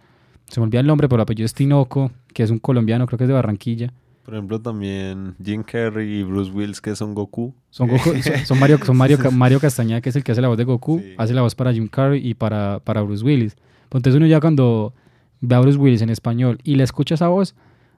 se 0.48 0.60
me 0.60 0.64
olvida 0.64 0.80
el 0.80 0.86
nombre, 0.86 1.08
pero 1.08 1.16
el 1.16 1.22
apellido 1.22 1.46
es 1.46 1.54
Tinoco, 1.54 2.10
que 2.34 2.42
es 2.42 2.50
un 2.50 2.58
colombiano, 2.58 3.06
creo 3.06 3.18
que 3.18 3.24
es 3.24 3.28
de 3.28 3.34
Barranquilla. 3.34 3.92
Por 4.30 4.36
ejemplo, 4.36 4.60
también 4.60 5.34
Jim 5.44 5.62
Carrey 5.64 6.20
y 6.20 6.22
Bruce 6.22 6.50
Willis, 6.52 6.80
que 6.80 6.94
son 6.94 7.14
Goku. 7.14 7.52
Son, 7.70 7.88
Goku- 7.88 8.22
son- 8.22 8.46
son 8.46 8.58
Mario, 8.60 8.78
son 8.84 8.96
Mario, 8.96 9.18
Mario 9.32 9.58
Castañeda, 9.60 10.00
que 10.00 10.10
es 10.10 10.16
el 10.16 10.22
que 10.22 10.30
hace 10.32 10.40
la 10.40 10.46
voz 10.48 10.56
de 10.56 10.64
Goku, 10.64 11.00
Sí. 11.00 11.14
hace 11.18 11.34
la 11.34 11.42
voz 11.42 11.54
para 11.56 11.72
Jim 11.72 11.88
Carrey 11.88 12.26
y 12.26 12.34
para, 12.34 12.80
para 12.84 13.02
Bruce 13.02 13.24
Willis. 13.24 13.56
Entonces 13.84 14.14
uno 14.14 14.26
ya 14.26 14.38
cuando 14.40 14.94
ve 15.40 15.56
a 15.56 15.60
Bruce 15.60 15.78
Willis 15.78 16.02
en 16.02 16.10
español 16.10 16.58
y 16.62 16.76
le 16.76 16.84
escucha 16.84 17.16
esa 17.16 17.26
voz, 17.28 17.56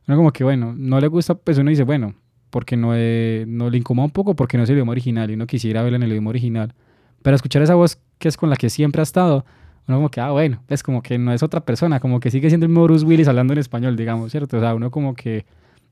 uno 0.09 0.17
como 0.17 0.33
que, 0.33 0.43
bueno, 0.43 0.75
no 0.77 0.99
le 1.01 1.07
gusta, 1.09 1.35
pues 1.35 1.59
uno 1.59 1.69
dice, 1.71 1.83
bueno, 1.85 2.15
porque 2.51 2.77
no, 2.77 2.93
eh, 2.95 3.45
no 3.47 3.69
le 3.71 3.79
incomoda 3.79 4.07
un 4.07 4.11
poco 4.13 4.35
porque 4.35 4.57
no 4.57 4.63
es 4.65 4.71
el 4.71 4.77
idioma 4.77 4.93
original 4.93 5.31
y 5.31 5.35
uno 5.35 5.47
quisiera 5.47 5.83
verla 5.83 5.97
en 5.97 6.03
el 6.05 6.11
idioma 6.13 6.31
original. 6.31 6.75
Pero 7.23 7.37
escuchar 7.37 7.63
esa 7.63 7.75
voz 7.75 7.99
que 8.19 8.29
es 8.29 8.37
con 8.37 8.49
la 8.51 8.57
que 8.57 8.71
siempre 8.71 9.01
ha 9.01 9.05
estado, 9.05 9.45
uno 9.87 9.99
como 9.99 10.11
que, 10.11 10.21
ah, 10.21 10.31
bueno, 10.31 10.63
es 10.69 10.83
como 10.83 11.03
que 11.03 11.19
no 11.19 11.33
es 11.33 11.43
otra 11.43 11.61
persona, 11.61 12.01
como 12.01 12.21
que 12.21 12.31
sigue 12.31 12.49
siendo 12.49 12.65
el 12.67 12.71
mismo 12.71 12.85
Bruce 12.85 13.05
Willis 13.05 13.29
hablando 13.29 13.53
en 13.53 13.59
español, 13.59 13.97
digamos, 13.97 14.31
¿cierto? 14.33 14.57
O 14.57 14.61
sea, 14.61 14.75
uno 14.75 14.91
como 14.91 15.15
que 15.15 15.45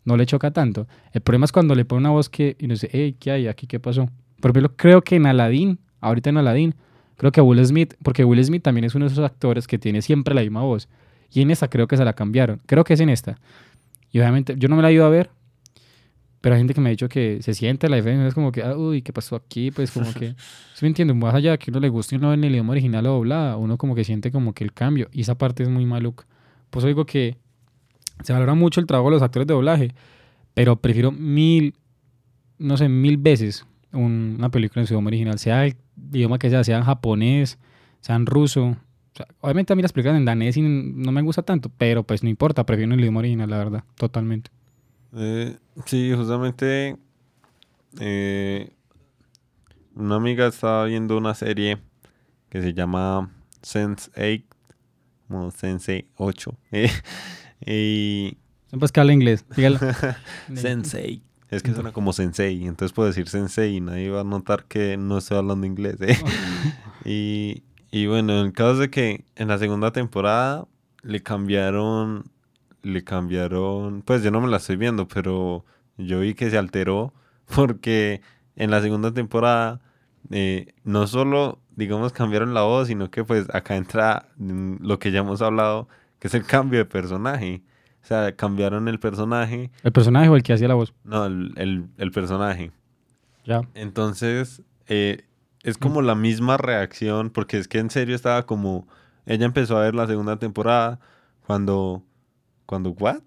no 0.04 0.16
le 0.16 0.26
choca 0.26 0.50
tanto. 0.50 0.86
El 1.12 1.20
problema 1.20 1.44
es 1.44 1.52
cuando 1.52 1.74
le 1.74 1.84
pone 1.84 2.00
una 2.00 2.10
voz 2.10 2.28
que 2.28 2.56
y 2.58 2.64
uno 2.64 2.74
dice, 2.74 2.88
hey, 2.92 3.16
¿qué 3.18 3.30
hay? 3.30 3.46
¿Aquí 3.48 3.66
qué 3.66 3.80
pasó? 3.80 4.08
Por 4.40 4.50
ejemplo, 4.50 4.74
creo 4.76 5.02
que 5.02 5.16
en 5.16 5.26
Aladdin, 5.26 5.78
ahorita 6.00 6.30
en 6.30 6.38
Aladdin, 6.38 6.74
creo 7.16 7.32
que 7.32 7.40
Will 7.40 7.64
Smith, 7.64 7.94
porque 8.02 8.24
Will 8.24 8.42
Smith 8.44 8.62
también 8.62 8.84
es 8.84 8.94
uno 8.94 9.06
de 9.06 9.12
esos 9.12 9.24
actores 9.24 9.66
que 9.66 9.78
tiene 9.78 10.02
siempre 10.02 10.34
la 10.34 10.40
misma 10.40 10.62
voz. 10.62 10.88
Y 11.32 11.42
en 11.42 11.50
esta 11.50 11.68
creo 11.68 11.86
que 11.86 11.96
se 11.96 12.04
la 12.04 12.14
cambiaron. 12.14 12.60
Creo 12.66 12.84
que 12.84 12.94
es 12.94 13.00
en 13.00 13.08
esta. 13.08 13.38
Y 14.10 14.18
obviamente, 14.18 14.54
yo 14.56 14.68
no 14.68 14.76
me 14.76 14.82
la 14.82 14.90
he 14.90 14.94
ido 14.94 15.04
a 15.04 15.10
ver, 15.10 15.30
pero 16.40 16.54
hay 16.54 16.60
gente 16.60 16.74
que 16.74 16.80
me 16.80 16.88
ha 16.88 16.90
dicho 16.90 17.08
que 17.08 17.40
se 17.42 17.54
siente 17.54 17.88
la 17.88 17.96
diferencia. 17.96 18.26
Es 18.26 18.34
como 18.34 18.50
que, 18.50 18.62
ah, 18.62 18.76
uy, 18.76 19.02
¿qué 19.02 19.12
pasó 19.12 19.36
aquí? 19.36 19.70
Pues 19.70 19.90
como 19.90 20.12
que, 20.14 20.34
¿sí 20.74 20.82
me 20.82 20.88
entiendo? 20.88 21.14
Más 21.14 21.34
allá 21.34 21.52
de 21.52 21.58
que 21.58 21.70
uno 21.70 21.80
le 21.80 21.90
guste 21.90 22.16
y 22.16 22.18
no 22.18 22.32
en 22.32 22.42
el 22.42 22.52
idioma 22.52 22.72
original 22.72 23.06
o 23.06 23.10
doblada, 23.10 23.56
uno 23.56 23.76
como 23.76 23.94
que 23.94 24.04
siente 24.04 24.32
como 24.32 24.54
que 24.54 24.64
el 24.64 24.72
cambio. 24.72 25.08
Y 25.12 25.20
esa 25.20 25.36
parte 25.36 25.62
es 25.62 25.68
muy 25.68 25.84
maluca. 25.84 26.26
Pues 26.70 26.84
digo 26.84 27.04
que 27.04 27.36
se 28.22 28.32
valora 28.32 28.54
mucho 28.54 28.80
el 28.80 28.86
trabajo 28.86 29.10
de 29.10 29.16
los 29.16 29.22
actores 29.22 29.46
de 29.46 29.54
doblaje, 29.54 29.94
pero 30.54 30.76
prefiero 30.76 31.12
mil, 31.12 31.74
no 32.58 32.76
sé, 32.76 32.88
mil 32.88 33.16
veces 33.16 33.66
una 33.92 34.50
película 34.50 34.82
en 34.82 34.86
su 34.86 34.94
idioma 34.94 35.08
original, 35.08 35.38
sea 35.38 35.66
el 35.66 35.76
idioma 36.12 36.38
que 36.38 36.50
sea, 36.50 36.62
sea 36.64 36.78
en 36.78 36.84
japonés, 36.84 37.58
sea 38.00 38.16
en 38.16 38.26
ruso. 38.26 38.76
obviamente 39.40 39.72
a 39.72 39.76
mí 39.76 39.82
las 39.82 39.92
películas 39.92 40.16
en 40.16 40.24
danés 40.24 40.56
y 40.56 40.62
no 40.62 41.12
me 41.12 41.22
gusta 41.22 41.42
tanto, 41.42 41.70
pero 41.76 42.02
pues 42.04 42.22
no 42.22 42.28
importa, 42.28 42.64
prefiero 42.64 42.94
el 42.94 43.00
idioma 43.00 43.20
original, 43.20 43.50
la 43.50 43.58
verdad, 43.58 43.84
totalmente. 43.96 44.50
Eh, 45.16 45.56
sí, 45.86 46.12
justamente 46.14 46.96
eh, 47.98 48.70
una 49.94 50.16
amiga 50.16 50.46
estaba 50.46 50.84
viendo 50.84 51.16
una 51.16 51.34
serie 51.34 51.78
que 52.48 52.62
se 52.62 52.72
llama 52.72 53.30
Sense8, 53.62 54.44
como 55.26 55.50
Sense 55.50 56.06
8. 56.16 56.54
y... 57.64 58.38
Pues 58.78 58.92
que 58.92 59.00
habla 59.00 59.12
inglés, 59.12 59.44
Sensei. 60.54 61.22
Es 61.48 61.64
que 61.64 61.74
suena 61.74 61.90
como 61.92 62.12
sensei, 62.12 62.64
entonces 62.64 62.92
puedo 62.92 63.08
decir 63.08 63.28
sensei 63.28 63.76
y 63.76 63.80
nadie 63.80 64.08
va 64.08 64.20
a 64.20 64.24
notar 64.24 64.66
que 64.66 64.96
no 64.96 65.18
estoy 65.18 65.38
hablando 65.38 65.66
inglés. 65.66 65.96
¿eh? 66.00 66.16
y, 67.04 67.64
y 67.90 68.06
bueno, 68.06 68.38
en 68.38 68.46
el 68.46 68.52
caso 68.52 68.76
de 68.76 68.88
que 68.88 69.24
en 69.34 69.48
la 69.48 69.58
segunda 69.58 69.90
temporada 69.90 70.68
le 71.02 71.24
cambiaron 71.24 72.30
le 72.82 73.04
cambiaron, 73.04 74.02
pues 74.02 74.22
yo 74.22 74.30
no 74.30 74.40
me 74.40 74.48
la 74.48 74.56
estoy 74.58 74.76
viendo, 74.76 75.08
pero 75.08 75.64
yo 75.96 76.20
vi 76.20 76.34
que 76.34 76.50
se 76.50 76.58
alteró 76.58 77.12
porque 77.54 78.20
en 78.56 78.70
la 78.70 78.80
segunda 78.80 79.12
temporada 79.12 79.80
eh, 80.30 80.74
no 80.84 81.06
solo, 81.06 81.60
digamos, 81.76 82.12
cambiaron 82.12 82.54
la 82.54 82.62
voz, 82.62 82.88
sino 82.88 83.10
que 83.10 83.24
pues 83.24 83.46
acá 83.54 83.76
entra 83.76 84.28
lo 84.38 84.98
que 84.98 85.10
ya 85.10 85.20
hemos 85.20 85.42
hablado, 85.42 85.88
que 86.20 86.28
es 86.28 86.34
el 86.34 86.44
cambio 86.44 86.78
de 86.78 86.84
personaje. 86.84 87.62
O 88.02 88.06
sea, 88.06 88.34
cambiaron 88.36 88.86
el 88.86 89.00
personaje. 89.00 89.72
¿El 89.82 89.92
personaje 89.92 90.28
o 90.28 90.36
el 90.36 90.42
que 90.44 90.52
hacía 90.52 90.68
la 90.68 90.74
voz? 90.74 90.94
No, 91.02 91.26
el, 91.26 91.90
el, 91.96 92.10
personaje. 92.12 92.70
Ya. 93.44 93.62
Entonces, 93.74 94.62
eh, 94.86 95.24
es 95.64 95.76
como 95.76 96.00
la 96.00 96.14
misma 96.14 96.56
reacción, 96.56 97.30
porque 97.30 97.58
es 97.58 97.66
que 97.66 97.78
en 97.78 97.90
serio 97.90 98.14
estaba 98.14 98.46
como, 98.46 98.86
ella 99.26 99.44
empezó 99.44 99.76
a 99.76 99.82
ver 99.82 99.94
la 99.96 100.06
segunda 100.06 100.38
temporada 100.38 101.00
cuando 101.46 102.04
cuando, 102.70 102.90
¿what? 102.90 103.22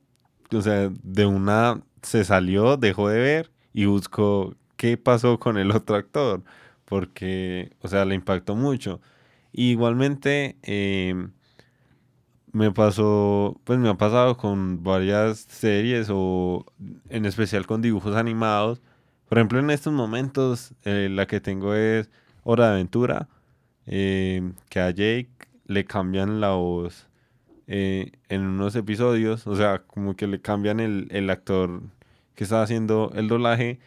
O 0.54 0.62
sea, 0.62 0.90
de 1.04 1.26
una 1.26 1.84
se 2.02 2.24
salió, 2.24 2.78
dejó 2.78 3.10
de 3.10 3.20
ver 3.20 3.52
y 3.74 3.84
buscó 3.88 4.56
qué 4.78 4.96
pasó 4.96 5.38
con 5.38 5.58
el 5.58 5.72
otro 5.72 5.98
actor, 5.98 6.44
porque, 6.86 7.76
o 7.82 7.90
sea, 7.90 8.06
le 8.06 8.16
impactó 8.16 8.56
mucho. 8.56 9.02
igualmente, 9.52 10.58
em, 10.64 11.32
me 12.54 12.72
pasó, 12.72 13.60
pues 13.66 13.80
me 13.80 13.90
ha 13.90 13.96
pasado 13.96 14.38
con 14.38 14.84
varias 14.84 15.40
series 15.40 16.08
o 16.12 16.66
en 17.10 17.26
especial 17.26 17.66
con 17.66 17.82
dibujos 17.82 18.16
animados. 18.16 18.82
Por 19.28 19.40
ejemplo, 19.40 19.60
en 19.60 19.72
estos 19.72 19.92
momentos, 19.94 20.74
eh, 20.84 21.10
la 21.12 21.26
que 21.28 21.42
tengo 21.42 21.74
es 21.76 22.10
Hora 22.44 22.68
de 22.68 22.72
Aventura, 22.74 23.28
em, 23.88 24.54
que 24.70 24.80
a 24.80 24.92
Jake 24.92 25.30
le 25.66 25.86
cambian 25.86 26.42
la 26.42 26.52
voz 26.52 27.08
eh, 27.68 28.12
en 28.30 28.42
unos 28.42 28.76
episodios, 28.76 29.48
o 29.48 29.56
sea, 29.56 29.80
como 29.88 30.16
que 30.16 30.28
le 30.28 30.42
cambian 30.42 30.80
el, 30.80 31.08
el 31.12 31.30
actor 31.30 31.82
que 32.36 32.44
estaba 32.44 32.64
haciendo 32.64 33.12
el 33.16 33.28
doblaje 33.28 33.80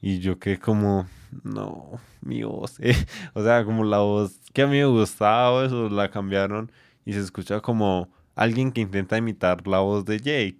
y 0.00 0.20
yo 0.20 0.38
que 0.38 0.58
como, 0.58 1.06
no, 1.42 2.00
mi 2.20 2.42
voz, 2.44 2.78
o 3.34 3.42
sea, 3.42 3.64
como 3.64 3.84
la 3.84 3.98
voz 3.98 4.40
que 4.52 4.62
a 4.62 4.66
mí 4.66 4.78
me 4.78 4.86
gustaba, 4.86 5.64
eso 5.66 5.88
la 5.90 6.10
cambiaron 6.10 6.70
y 7.06 7.14
se 7.14 7.20
escucha 7.20 7.60
como 7.60 8.10
alguien 8.34 8.70
que 8.70 8.82
intenta 8.82 9.16
imitar 9.16 9.66
la 9.66 9.78
voz 9.78 10.04
de 10.04 10.18
Jake, 10.18 10.58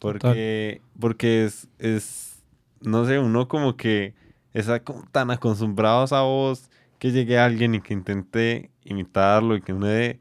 porque, 0.00 0.82
porque 0.98 1.44
es, 1.44 1.68
es, 1.78 2.42
no 2.80 3.04
sé, 3.06 3.20
uno 3.20 3.46
como 3.46 3.76
que 3.76 4.14
está 4.52 4.82
tan 5.12 5.30
acostumbrado 5.30 6.02
a 6.02 6.04
esa 6.06 6.22
voz 6.22 6.68
que 6.98 7.12
llegue 7.12 7.38
a 7.38 7.44
alguien 7.44 7.76
y 7.76 7.80
que 7.80 7.94
intente 7.94 8.70
imitarlo 8.84 9.56
y 9.56 9.62
que 9.62 9.72
uno 9.72 9.86
de 9.86 10.18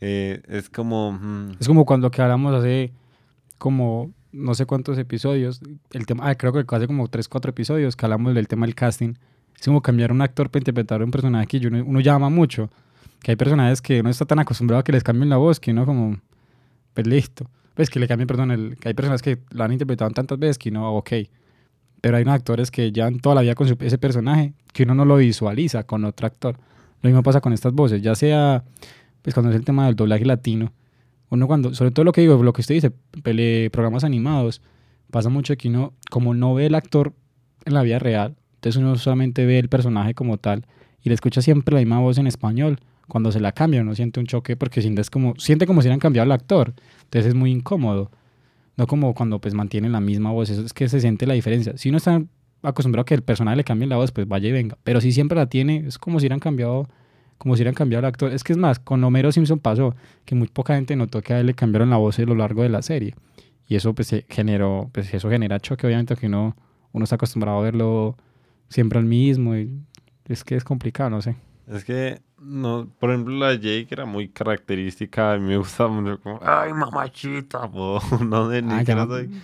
eh, 0.00 0.42
es 0.48 0.68
como... 0.68 1.12
Mm. 1.12 1.52
Es 1.60 1.66
como 1.66 1.86
cuando 1.86 2.10
que 2.10 2.20
hablamos 2.20 2.54
hace 2.54 2.92
como 3.58 4.12
no 4.32 4.54
sé 4.54 4.66
cuántos 4.66 4.98
episodios, 4.98 5.62
el 5.92 6.04
tema, 6.04 6.28
ah, 6.28 6.34
creo 6.34 6.52
que 6.52 6.64
hace 6.74 6.86
como 6.86 7.08
3, 7.08 7.26
4 7.26 7.50
episodios 7.50 7.96
que 7.96 8.04
hablamos 8.04 8.34
del 8.34 8.48
tema 8.48 8.66
del 8.66 8.74
casting. 8.74 9.14
Es 9.58 9.64
como 9.64 9.80
cambiar 9.80 10.12
un 10.12 10.20
actor 10.20 10.50
para 10.50 10.60
interpretar 10.60 11.02
un 11.02 11.10
personaje 11.10 11.46
que 11.46 11.66
uno, 11.66 11.82
uno 11.86 12.00
llama 12.00 12.28
mucho. 12.28 12.68
Que 13.22 13.32
hay 13.32 13.36
personajes 13.36 13.82
que 13.82 14.00
uno 14.00 14.10
está 14.10 14.24
tan 14.24 14.38
acostumbrado 14.38 14.80
a 14.80 14.84
que 14.84 14.92
les 14.92 15.02
cambien 15.02 15.28
la 15.28 15.36
voz 15.36 15.60
que 15.60 15.70
uno 15.70 15.86
como, 15.86 16.20
pues 16.94 17.06
listo. 17.06 17.50
Pues 17.74 17.90
que 17.90 17.98
le 17.98 18.08
cambien, 18.08 18.26
perdón, 18.26 18.76
que 18.80 18.88
hay 18.88 18.94
personas 18.94 19.20
que 19.20 19.38
lo 19.50 19.64
han 19.64 19.72
interpretado 19.72 20.10
tantas 20.10 20.38
veces 20.38 20.58
que 20.58 20.70
no, 20.70 20.94
ok. 20.94 21.10
Pero 22.00 22.16
hay 22.16 22.22
unos 22.22 22.34
actores 22.34 22.70
que 22.70 22.92
llevan 22.92 23.18
toda 23.20 23.34
la 23.34 23.40
vida 23.42 23.54
con 23.54 23.66
ese 23.66 23.98
personaje 23.98 24.54
que 24.72 24.84
uno 24.84 24.94
no 24.94 25.04
lo 25.04 25.16
visualiza 25.16 25.82
con 25.82 26.04
otro 26.04 26.26
actor. 26.26 26.58
Lo 27.02 27.08
mismo 27.08 27.22
pasa 27.22 27.40
con 27.40 27.52
estas 27.52 27.72
voces, 27.72 28.00
ya 28.02 28.14
sea 28.14 28.64
pues 29.26 29.34
cuando 29.34 29.50
es 29.50 29.56
el 29.56 29.64
tema 29.64 29.86
del 29.86 29.96
doblaje 29.96 30.24
latino, 30.24 30.72
uno 31.30 31.48
cuando, 31.48 31.74
sobre 31.74 31.90
todo 31.90 32.04
lo 32.04 32.12
que 32.12 32.20
digo, 32.20 32.40
lo 32.40 32.52
que 32.52 32.60
usted 32.60 32.76
dice, 32.76 32.92
programas 33.70 34.04
animados, 34.04 34.62
pasa 35.10 35.28
mucho 35.30 35.56
que 35.56 35.66
uno, 35.66 35.94
como 36.12 36.32
no 36.32 36.54
ve 36.54 36.66
el 36.66 36.76
actor 36.76 37.12
en 37.64 37.74
la 37.74 37.82
vida 37.82 37.98
real, 37.98 38.36
entonces 38.54 38.80
uno 38.80 38.94
solamente 38.96 39.44
ve 39.44 39.58
el 39.58 39.68
personaje 39.68 40.14
como 40.14 40.38
tal 40.38 40.64
y 41.02 41.08
le 41.08 41.16
escucha 41.16 41.42
siempre 41.42 41.74
la 41.74 41.80
misma 41.80 41.98
voz 41.98 42.18
en 42.18 42.28
español. 42.28 42.78
Cuando 43.08 43.30
se 43.32 43.40
la 43.40 43.52
cambia, 43.52 43.82
uno 43.82 43.94
siente 43.94 44.20
un 44.20 44.26
choque 44.26 44.56
porque 44.56 44.82
siente 44.82 45.02
como, 45.10 45.34
siente 45.36 45.66
como 45.66 45.80
si 45.80 45.86
hubieran 45.86 46.00
cambiado 46.00 46.24
el 46.24 46.32
actor. 46.32 46.74
Entonces 47.04 47.28
es 47.28 47.34
muy 47.34 47.52
incómodo. 47.52 48.10
No 48.76 48.86
como 48.86 49.14
cuando 49.14 49.40
pues 49.40 49.54
mantienen 49.54 49.92
la 49.92 50.00
misma 50.00 50.32
voz, 50.32 50.50
eso 50.50 50.62
es 50.62 50.72
que 50.72 50.88
se 50.88 51.00
siente 51.00 51.26
la 51.26 51.34
diferencia. 51.34 51.76
Si 51.76 51.88
uno 51.88 51.98
está 51.98 52.22
acostumbrado 52.62 53.02
a 53.02 53.04
que 53.04 53.14
el 53.14 53.22
personaje 53.22 53.56
le 53.56 53.64
cambie 53.64 53.86
la 53.88 53.96
voz, 53.96 54.12
pues 54.12 54.26
vaya 54.28 54.48
y 54.48 54.52
venga. 54.52 54.76
Pero 54.82 55.00
si 55.00 55.12
siempre 55.12 55.36
la 55.36 55.46
tiene, 55.46 55.84
es 55.86 55.98
como 55.98 56.18
si 56.18 56.24
hubieran 56.24 56.40
cambiado 56.40 56.88
como 57.38 57.54
si 57.54 57.60
hubieran 57.60 57.74
cambiado 57.74 58.00
el 58.00 58.06
actor. 58.06 58.32
Es 58.32 58.44
que 58.44 58.52
es 58.52 58.58
más, 58.58 58.78
con 58.78 59.02
Homero 59.04 59.30
Simpson 59.32 59.58
pasó 59.58 59.94
que 60.24 60.34
muy 60.34 60.48
poca 60.48 60.74
gente 60.74 60.96
notó 60.96 61.22
que 61.22 61.34
a 61.34 61.40
él 61.40 61.46
le 61.46 61.54
cambiaron 61.54 61.90
la 61.90 61.96
voz 61.96 62.18
a 62.18 62.22
lo 62.22 62.34
largo 62.34 62.62
de 62.62 62.68
la 62.68 62.82
serie. 62.82 63.14
Y 63.68 63.74
eso 63.74 63.94
pues 63.94 64.14
generó, 64.28 64.90
pues 64.92 65.12
eso 65.12 65.28
genera 65.28 65.60
choque, 65.60 65.86
obviamente, 65.86 66.16
que 66.16 66.26
uno, 66.26 66.56
uno 66.92 67.04
está 67.04 67.16
acostumbrado 67.16 67.58
a 67.58 67.62
verlo 67.62 68.16
siempre 68.68 68.98
al 68.98 69.04
mismo. 69.04 69.56
Y 69.56 69.70
es 70.26 70.44
que 70.44 70.56
es 70.56 70.64
complicado, 70.64 71.10
no 71.10 71.20
sé. 71.20 71.36
Es 71.70 71.84
que, 71.84 72.20
no, 72.38 72.88
por 72.98 73.10
ejemplo, 73.10 73.34
la 73.34 73.54
Jake 73.54 73.88
era 73.90 74.04
muy 74.04 74.28
característica. 74.28 75.32
A 75.32 75.38
mí 75.38 75.48
me 75.48 75.56
gustaba 75.56 75.90
mucho 75.90 76.20
como, 76.20 76.40
ay, 76.42 76.72
mamachita, 76.72 77.68
no 78.20 78.48
de 78.48 78.64
ah, 78.68 78.84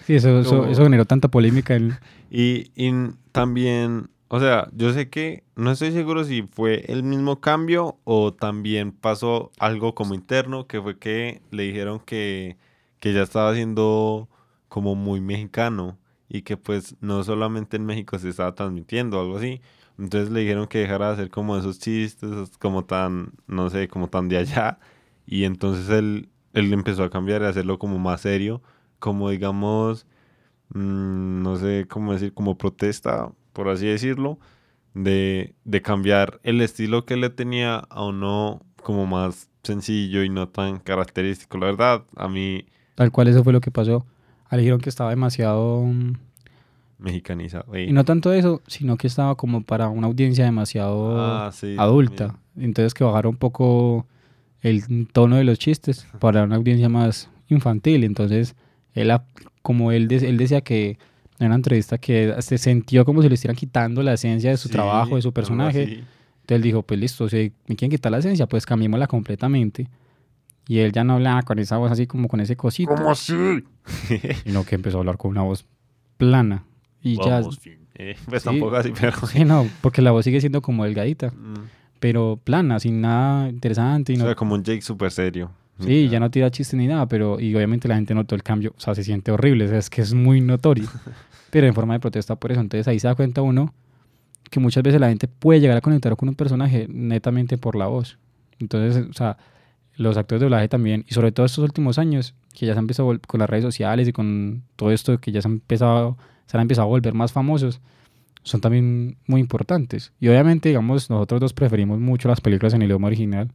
Sí, 0.07 0.17
eso, 0.17 0.41
eso, 0.41 0.83
generó 0.83 1.05
tanta 1.05 1.29
polémica. 1.29 1.79
Y, 2.35 2.71
y 2.77 2.91
también 3.31 4.09
o 4.35 4.41
sea, 4.41 4.71
yo 4.73 4.95
sé 4.95 5.11
que 5.11 5.45
no 5.57 5.73
estoy 5.73 5.93
seguro 5.93 6.25
si 6.25 6.41
fue 6.41 6.87
el 6.89 7.03
mismo 7.03 7.43
cambio 7.43 7.99
o 8.05 8.33
también 8.33 8.91
pasó 8.93 9.51
algo 9.59 9.95
como 9.95 10.15
interno, 10.15 10.67
que 10.67 10.81
fue 10.81 10.99
que 10.99 11.43
le 11.51 11.65
dijeron 11.65 12.01
que, 12.01 12.57
que 12.99 13.13
ya 13.13 13.25
estaba 13.25 13.55
siendo 13.55 14.31
como 14.69 14.95
muy 14.95 15.21
mexicano 15.21 15.99
y 16.31 16.43
que 16.43 16.57
pues 16.57 16.97
no 17.03 17.23
solamente 17.25 17.77
en 17.77 17.85
México 17.85 18.19
se 18.19 18.31
estaba 18.31 18.55
transmitiendo, 18.55 19.21
algo 19.21 19.37
así. 19.37 19.61
Entonces 20.03 20.33
le 20.33 20.41
dijeron 20.41 20.67
que 20.67 20.79
dejara 20.79 21.07
de 21.09 21.13
hacer 21.13 21.31
como 21.31 21.57
esos 21.57 21.79
chistes, 21.79 22.51
como 22.59 22.85
tan, 22.85 23.35
no 23.47 23.71
sé, 23.71 23.87
como 23.87 24.09
tan 24.09 24.29
de 24.29 24.37
allá. 24.39 24.81
Y 25.27 25.45
entonces 25.45 25.89
él, 25.91 26.29
él 26.55 26.73
empezó 26.73 27.05
a 27.05 27.11
cambiar 27.11 27.43
y 27.43 27.45
a 27.45 27.51
hacerlo 27.51 27.79
como 27.79 28.01
más 28.01 28.23
serio, 28.23 28.63
como 28.99 29.31
digamos, 29.31 30.07
mm, 30.71 31.43
no 31.43 31.57
sé 31.57 31.87
cómo 31.89 32.15
decir, 32.15 32.35
como 32.35 32.59
protesta 32.59 33.31
por 33.53 33.69
así 33.69 33.87
decirlo, 33.87 34.41
de, 34.95 35.55
de 35.65 35.83
cambiar 35.83 36.41
el 36.43 36.61
estilo 36.63 37.05
que 37.05 37.17
le 37.17 37.31
tenía 37.31 37.77
a 37.77 38.05
uno 38.05 38.61
como 38.83 39.07
más 39.07 39.51
sencillo 39.63 40.25
y 40.25 40.31
no 40.31 40.49
tan 40.49 40.81
característico. 40.81 41.59
La 41.59 41.67
verdad, 41.67 42.05
a 42.17 42.27
mí... 42.27 42.67
Tal 42.97 43.13
cual 43.13 43.29
eso 43.29 43.45
fue 43.45 43.53
lo 43.53 43.61
que 43.61 43.71
pasó. 43.71 44.05
Dijeron 44.51 44.81
que 44.81 44.89
estaba 44.89 45.11
demasiado... 45.11 45.87
Mexicanizado. 47.03 47.77
Y 47.77 47.93
no 47.93 48.05
tanto 48.05 48.33
eso, 48.33 48.63
sino 48.67 48.97
que 48.97 49.07
estaba 49.07 49.35
como 49.35 49.63
para 49.63 49.89
una 49.89 50.07
audiencia 50.07 50.45
demasiado 50.45 51.21
ah, 51.21 51.51
adulta. 51.79 52.37
Entonces 52.57 52.95
que 52.95 53.05
bajaron 53.05 53.31
un 53.31 53.39
poco 53.39 54.07
el 54.61 55.09
tono 55.13 55.37
de 55.37 55.45
los 55.45 55.59
chistes 55.59 56.07
para 56.21 56.45
una 56.45 56.57
audiencia 56.57 56.89
más 56.89 57.29
infantil. 57.49 58.05
Entonces, 58.05 58.55
él, 58.95 59.13
como 59.63 59.93
él, 59.93 60.11
él 60.11 60.37
decía 60.37 60.61
que 60.61 60.99
en 61.39 61.47
una 61.47 61.57
entrevista 61.57 61.99
que 61.99 62.35
se 62.39 62.59
sintió 62.59 63.05
como 63.05 63.23
si 63.23 63.29
le 63.29 63.35
estuvieran 63.35 63.57
quitando 63.57 64.03
la 64.03 64.15
esencia 64.15 64.51
de 64.51 64.57
su 64.57 64.69
Sí, 64.69 64.73
trabajo, 64.73 65.17
de 65.17 65.23
su 65.23 65.33
personaje. 65.33 65.83
Entonces 65.83 66.57
él 66.57 66.63
dijo, 66.63 66.83
pues 66.83 67.01
listo, 67.01 67.29
si 67.29 67.53
me 67.67 67.77
quieren 67.77 67.91
quitar 67.91 68.13
la 68.13 68.19
esencia, 68.19 68.47
pues 68.47 68.65
cambiémosla 68.65 69.07
completamente. 69.07 69.89
Y 70.69 70.79
él 70.79 70.93
ya 70.93 71.03
no 71.03 71.15
hablaba 71.15 71.43
con 71.43 71.59
esa 71.59 71.77
voz 71.79 71.91
así 71.91 72.07
como 72.07 72.29
con 72.29 72.41
ese 72.41 72.57
cosito, 72.57 72.95
¿Cómo 72.95 73.11
así? 73.11 73.65
sino 74.45 74.65
que 74.65 74.77
empezó 74.77 74.99
a 74.99 75.01
hablar 75.01 75.17
con 75.17 75.33
una 75.33 75.43
voz 75.43 75.67
plana. 76.17 76.65
Y 77.03 77.17
Vamos, 77.17 77.59
fin. 77.59 77.79
Eh, 77.95 78.17
pues 78.27 78.43
Sí. 78.43 78.49
tampoco 78.49 78.75
así, 78.77 78.91
pero... 78.99 79.13
ya, 79.21 79.27
sí, 79.27 79.45
no, 79.45 79.67
porque 79.83 80.01
la 80.03 80.13
voz 80.13 80.25
sigue 80.25 80.41
siendo 80.41 80.63
como 80.63 80.85
delgadita, 80.85 81.29
Mm. 81.31 81.69
pero 82.01 82.39
plana, 82.43 82.81
sin 82.81 83.01
nada 83.03 83.49
interesante. 83.51 84.13
Y 84.13 84.17
O 84.17 84.21
no, 84.21 84.25
sea, 84.25 84.35
como 84.35 84.55
un 84.55 84.65
Jake 84.65 84.81
súper 84.83 85.11
serio. 85.13 85.51
sí, 85.79 86.09
ya 86.09 86.19
no 86.19 86.31
tira 86.31 86.51
chistes 86.51 86.79
ni 86.79 86.87
nada, 86.87 87.07
pero 87.07 87.39
y 87.39 87.55
obviamente 87.55 87.89
la 87.89 87.97
gente 87.97 88.15
notó 88.15 88.35
el 88.35 88.43
cambio, 88.43 88.73
o 88.77 88.81
sea, 88.81 88.95
se 88.95 89.05
siente 89.05 89.31
horrible, 89.31 89.67
o 89.67 89.69
sea, 89.69 89.79
es 89.79 89.91
que 89.91 90.01
es 90.01 90.15
muy 90.15 90.41
notorio, 90.41 90.85
pero 91.51 91.67
en 91.67 91.75
forma 91.75 91.93
de 91.95 92.01
protesta 92.01 92.35
por 92.37 92.51
eso. 92.51 92.61
Entonces 92.63 92.89
ahí 92.89 92.99
se 92.99 93.09
da 93.09 93.15
cuenta 93.15 93.43
uno 93.43 93.75
que 94.51 94.59
muchas 94.59 94.83
veces 94.83 95.01
la 95.01 95.09
gente 95.09 95.29
puede 95.29 95.61
llegar 95.61 95.77
a 95.77 95.81
conectar 95.83 96.17
con 96.17 96.29
un 96.31 96.35
personaje 96.35 96.87
netamente 96.89 97.59
por 97.59 97.77
la 97.77 97.87
voz. 97.89 98.19
Entonces, 98.59 99.07
o 99.09 99.13
sea, 99.13 99.37
los 99.97 100.17
actores 100.17 100.41
de 100.41 100.47
doblaje 100.47 100.69
también, 100.69 101.05
y 101.09 101.13
sobre 101.15 101.31
todo 101.33 101.45
estos 101.47 101.63
últimos 101.65 101.99
años, 101.99 102.35
que 102.55 102.65
ya 102.67 102.73
se 102.73 102.79
han 102.79 102.85
empezado 102.85 103.19
con 103.27 103.41
las 103.41 103.49
redes 103.51 103.65
sociales 103.65 104.09
y 104.09 104.13
con 104.13 104.63
todo 104.77 104.91
esto 104.93 105.19
que 105.19 105.31
ya 105.33 105.43
se 105.43 105.49
han 105.49 105.55
empezado, 105.55 106.17
se 106.53 106.59
han 106.59 106.61
empezado 106.61 106.85
a 106.85 106.91
volver 106.91 107.15
más 107.15 107.33
famosos, 107.33 107.81
son 108.43 108.61
también 108.61 109.17
muy 109.27 109.41
importantes. 109.41 110.13
Y 110.21 110.29
obviamente, 110.29 110.69
digamos, 110.69 111.09
nosotros 111.09 111.41
dos 111.41 111.55
preferimos 111.55 111.99
mucho 111.99 112.29
las 112.29 112.43
películas 112.43 112.75
en 112.75 112.83
idioma 112.83 113.07
original, 113.07 113.51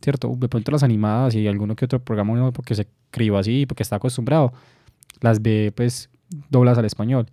¿cierto? 0.00 0.34
De 0.34 0.48
pronto 0.48 0.72
las 0.72 0.82
animadas 0.82 1.34
y 1.34 1.46
alguno 1.46 1.76
que 1.76 1.84
otro 1.84 1.98
programa 2.02 2.32
uno 2.32 2.50
porque 2.54 2.74
se 2.74 2.88
crió 3.10 3.36
así, 3.36 3.66
porque 3.66 3.82
está 3.82 3.96
acostumbrado, 3.96 4.54
las 5.20 5.42
ve 5.42 5.74
pues 5.76 6.08
doblas 6.48 6.78
al 6.78 6.86
español. 6.86 7.26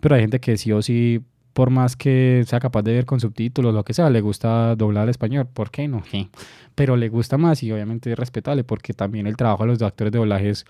Pero 0.00 0.16
hay 0.16 0.22
gente 0.22 0.40
que 0.40 0.56
sí 0.56 0.72
o 0.72 0.82
sí, 0.82 1.20
por 1.52 1.70
más 1.70 1.94
que 1.94 2.42
sea 2.44 2.58
capaz 2.58 2.82
de 2.82 2.94
ver 2.94 3.06
con 3.06 3.20
subtítulos, 3.20 3.72
lo 3.72 3.84
que 3.84 3.94
sea, 3.94 4.10
le 4.10 4.20
gusta 4.20 4.74
doblar 4.74 5.04
al 5.04 5.10
español. 5.10 5.46
¿Por 5.46 5.70
qué 5.70 5.86
no? 5.86 6.02
Je. 6.02 6.30
Pero 6.74 6.96
le 6.96 7.08
gusta 7.10 7.38
más 7.38 7.62
y 7.62 7.70
obviamente 7.70 8.10
es 8.10 8.18
respetable 8.18 8.64
porque 8.64 8.92
también 8.92 9.28
el 9.28 9.36
trabajo 9.36 9.62
de 9.62 9.68
los 9.68 9.82
actores 9.82 10.10
de 10.12 10.18
doblaje 10.18 10.50
es, 10.50 10.64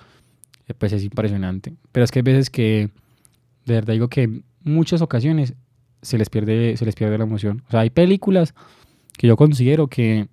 eh, 0.66 0.74
pues 0.74 0.92
es 0.92 1.02
impresionante. 1.04 1.72
Pero 1.90 2.04
es 2.04 2.10
que 2.10 2.18
hay 2.18 2.24
veces 2.24 2.50
que, 2.50 2.90
de 3.68 3.74
verdad 3.74 3.92
digo 3.92 4.08
que 4.08 4.42
muchas 4.64 5.02
ocasiones 5.02 5.54
se 6.02 6.18
les 6.18 6.30
pierde, 6.30 6.76
se 6.76 6.84
les 6.84 6.94
pierde 6.94 7.18
la 7.18 7.24
emoción. 7.24 7.62
O 7.68 7.70
sea, 7.70 7.80
hay 7.80 7.90
películas 7.90 8.54
que 9.16 9.26
yo 9.26 9.36
considero 9.36 9.88
que 9.88 10.28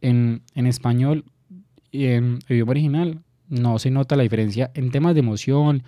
en, 0.00 0.42
en 0.54 0.66
español 0.66 1.24
y 1.90 2.06
en 2.06 2.38
idioma 2.48 2.70
original 2.70 3.22
no 3.48 3.78
se 3.78 3.90
nota 3.90 4.16
la 4.16 4.22
diferencia 4.22 4.70
en 4.74 4.90
temas 4.90 5.14
de 5.14 5.20
emoción, 5.20 5.82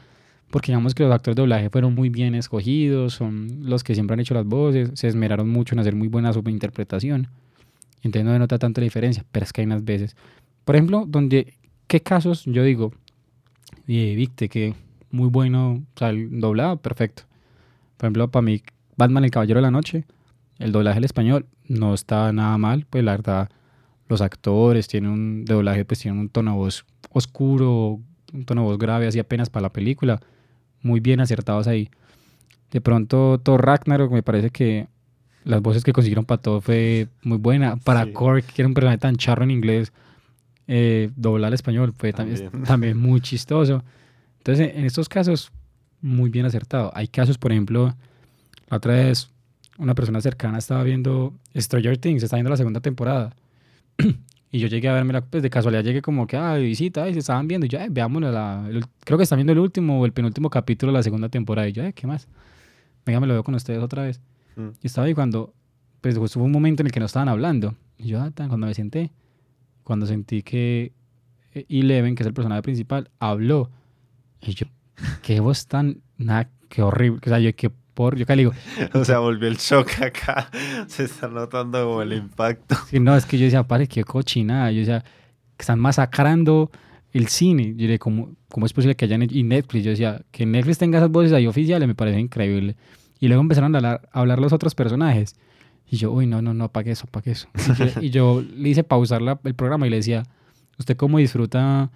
porque 0.51 0.73
digamos 0.73 0.95
que 0.95 1.03
los 1.03 1.13
actores 1.13 1.37
de 1.37 1.43
doblaje 1.43 1.71
fueron 1.71 1.95
muy 1.95 2.09
bien 2.09 2.35
escogidos, 2.35 3.15
son 3.15 3.61
los 3.63 3.85
que 3.85 3.95
siempre 3.95 4.15
han 4.15 4.21
hecho 4.21 4.35
las 4.35 4.47
voces, 4.47 4.91
se 4.95 5.09
esmeraron 5.09 5.49
mucho 5.49 5.75
en 5.75 5.81
hacer 5.81 5.95
muy 5.95 6.09
buena 6.09 6.33
subinterpretación. 6.33 7.29
Entonces 8.03 8.25
no 8.25 8.33
se 8.33 8.39
nota 8.39 8.59
tanto 8.59 8.81
la 8.81 8.85
diferencia, 8.85 9.25
pero 9.33 9.45
es 9.45 9.53
que 9.53 9.61
hay 9.63 9.67
unas 9.67 9.85
veces. 9.85 10.17
Por 10.65 10.77
ejemplo, 10.77 11.05
donde, 11.07 11.55
¿qué 11.87 12.01
casos 12.01 12.45
yo 12.45 12.63
digo? 12.63 12.93
Y 13.87 14.15
viste 14.15 14.49
que 14.49 14.75
muy 15.17 15.29
bueno, 15.29 15.73
o 15.95 15.99
sea, 15.99 16.11
el 16.11 16.41
doblado, 16.41 16.77
perfecto. 16.77 17.23
Por 17.97 18.07
ejemplo, 18.07 18.29
para 18.31 18.43
mí, 18.43 18.63
Batman, 18.97 19.25
el 19.25 19.31
Caballero 19.31 19.59
de 19.59 19.63
la 19.63 19.71
Noche, 19.71 20.05
el 20.59 20.73
doblaje 20.73 20.99
al 20.99 21.05
español 21.05 21.47
no 21.69 21.95
está 21.95 22.33
nada 22.33 22.57
mal, 22.59 22.87
pues 22.89 23.03
la 23.05 23.13
verdad, 23.13 23.49
los 24.09 24.21
actores 24.21 24.87
tienen 24.89 25.11
un 25.11 25.45
de 25.45 25.55
doblaje, 25.55 25.85
pues 25.85 26.01
tienen 26.01 26.21
un 26.21 26.29
tono 26.29 26.53
de 26.53 26.57
voz 26.59 26.85
oscuro, 27.11 27.99
un 28.33 28.45
tono 28.45 28.63
de 28.63 28.67
voz 28.69 28.79
grave, 28.79 29.07
así 29.07 29.19
apenas 29.19 29.51
para 29.51 29.63
la 29.63 29.73
película, 29.73 30.21
muy 30.83 31.01
bien 31.01 31.21
acertados 31.21 31.67
ahí. 31.67 31.91
De 32.71 32.81
pronto, 32.81 33.41
Thor 33.43 33.65
Ragnarok, 33.65 34.13
me 34.13 34.23
parece 34.23 34.51
que 34.51 34.87
las 35.45 35.63
voces 35.63 35.83
que 35.85 35.93
consiguieron 35.93 36.25
para 36.25 36.43
todo 36.43 36.61
fue 36.61 37.09
muy 37.23 37.39
buena. 37.39 37.77
Para 37.77 38.05
Sí. 38.05 38.13
Korg, 38.13 38.45
que 38.45 38.63
era 38.63 38.69
un 38.69 38.75
personaje 38.75 38.99
tan 38.99 39.17
charro 39.17 39.45
en 39.45 39.51
inglés, 39.53 39.93
eh, 40.69 41.11
doblar 41.17 41.49
al 41.49 41.55
español 41.55 41.95
fue 41.97 42.13
también, 42.13 42.43
También. 42.43 42.65
también 42.65 42.99
muy 42.99 43.21
chistoso. 43.21 43.83
Entonces, 44.47 44.77
en 44.77 44.85
estos 44.85 45.09
casos, 45.09 45.51
muy 46.01 46.31
bien 46.31 46.47
acertado. 46.47 46.93
Hay 46.95 47.09
casos, 47.09 47.37
por 47.37 47.51
ejemplo, 47.51 47.97
la 48.69 48.77
otra 48.77 48.95
vez 48.95 49.29
una 49.77 49.97
persona 49.97 50.21
cercana 50.21 50.59
estaba 50.59 50.85
viendo 50.85 51.35
Stranger 51.57 51.99
Things, 51.99 52.23
está 52.23 52.37
viendo 52.37 52.51
la 52.51 52.57
segunda 52.57 52.81
temporada. 52.81 53.35
y 54.53 54.61
yo 54.61 54.69
llegué 54.69 54.89
a 54.89 54.93
verme, 54.93 55.21
pues 55.23 55.43
de 55.43 55.51
casualidad 55.51 55.83
llegué 55.83 56.01
como 56.01 56.29
que, 56.29 56.37
ah, 56.37 56.55
visita, 56.55 57.09
y 57.09 57.15
se 57.15 57.19
estaban 57.19 57.49
viendo. 57.49 57.67
Y 57.67 57.71
yo, 57.71 57.81
eh, 57.81 57.89
veámoslo, 57.91 58.31
la, 58.31 58.65
el- 58.71 58.85
creo 59.05 59.19
que 59.19 59.25
están 59.25 59.39
viendo 59.39 59.53
el 59.53 59.59
último 59.59 60.01
o 60.01 60.07
el 60.07 60.13
penúltimo 60.13 60.49
capítulo 60.49 60.93
de 60.93 60.99
la 60.99 61.03
segunda 61.03 61.29
temporada. 61.29 61.67
Y 61.69 61.73
yo, 61.73 61.83
eh, 61.83 61.93
¿qué 61.93 62.07
más? 62.07 62.29
Venga, 63.05 63.19
me 63.19 63.27
lo 63.27 63.33
veo 63.33 63.43
con 63.43 63.57
ustedes 63.57 63.83
otra 63.83 64.05
vez. 64.05 64.21
Mm. 64.55 64.69
Y 64.81 64.87
estaba 64.87 65.09
ahí 65.09 65.15
cuando, 65.15 65.55
pues 66.01 66.17
hubo 66.17 66.45
un 66.45 66.53
momento 66.53 66.85
en 66.85 66.87
el 66.87 66.93
que 66.93 67.01
no 67.01 67.07
estaban 67.07 67.29
hablando. 67.29 67.75
Y 67.99 68.07
yo, 68.07 68.21
ah, 68.23 68.31
cuando 68.37 68.59
me 68.59 68.75
senté, 68.75 69.11
cuando 69.83 70.07
sentí 70.07 70.45
que 70.45 70.93
eh, 71.53 71.67
Eleven, 71.69 72.15
que 72.15 72.23
es 72.23 72.29
el 72.29 72.33
personaje 72.33 72.63
principal, 72.63 73.11
habló. 73.19 73.71
Y 74.41 74.53
yo, 74.55 74.67
qué 75.23 75.41
voz 75.41 75.67
tan, 75.67 76.01
nada, 76.17 76.49
qué 76.69 76.83
horrible. 76.83 77.21
O 77.25 77.29
sea, 77.29 77.39
yo, 77.39 77.55
qué 77.55 77.71
por, 77.95 78.17
yo 78.17 78.27
que 78.27 78.37
le 78.37 78.43
digo, 78.43 78.53
O 78.95 79.05
sea, 79.05 79.19
volvió 79.21 79.49
el 79.49 79.57
shock 79.57 80.03
acá. 80.03 80.51
Se 80.89 81.05
está 81.05 81.29
notando 81.29 81.83
como 81.85 82.03
el 82.03 82.13
impacto. 82.13 82.77
sí, 82.91 83.01
no, 83.01 83.17
es 83.17 83.25
que 83.25 83.39
yo 83.39 83.45
decía, 83.45 83.63
pare, 83.63 83.87
qué 83.87 84.05
cochinada. 84.05 84.71
Yo 84.71 84.81
decía, 84.81 85.03
que 85.57 85.63
están 85.63 85.81
masacrando 85.81 86.71
el 87.13 87.29
cine. 87.29 87.69
Yo 87.77 87.83
decía, 87.87 87.99
¿cómo, 87.99 88.35
¿cómo 88.49 88.67
es 88.67 88.73
posible 88.73 88.95
que 88.97 89.07
hayan 89.07 89.23
hecho? 89.23 89.35
Y 89.35 89.43
Netflix, 89.43 89.85
yo 89.85 89.91
decía, 89.91 90.21
que 90.31 90.45
Netflix 90.45 90.79
tenga 90.79 90.99
esas 90.99 91.11
voces 91.11 91.33
ahí 91.33 91.47
oficiales 91.47 91.89
me 91.89 91.95
parece 91.95 92.21
increíble. 92.21 92.77
Y 93.19 93.29
luego 93.29 93.41
empezaron 93.41 93.75
a 93.75 93.79
hablar, 93.79 94.09
a 94.13 94.21
hablar 94.21 94.39
los 94.41 94.53
otros 94.53 94.75
personajes. 94.75 95.35
Y 95.91 95.97
yo, 95.97 96.11
uy, 96.13 96.27
no, 96.27 96.43
no, 96.43 96.53
no, 96.53 96.65
apague 96.65 96.91
eso, 96.91 97.07
apague 97.09 97.31
eso. 97.31 97.49
Y 97.57 97.73
yo, 97.75 98.01
y 98.03 98.11
yo 98.11 98.45
le 98.57 98.69
hice 98.69 98.85
pausar 98.85 99.23
la- 99.23 99.41
el 99.45 99.55
programa 99.55 99.87
y 99.87 99.91
le 99.91 99.97
decía, 99.97 100.25
¿usted 100.79 100.97
cómo 100.99 101.17
disfruta 101.19 101.91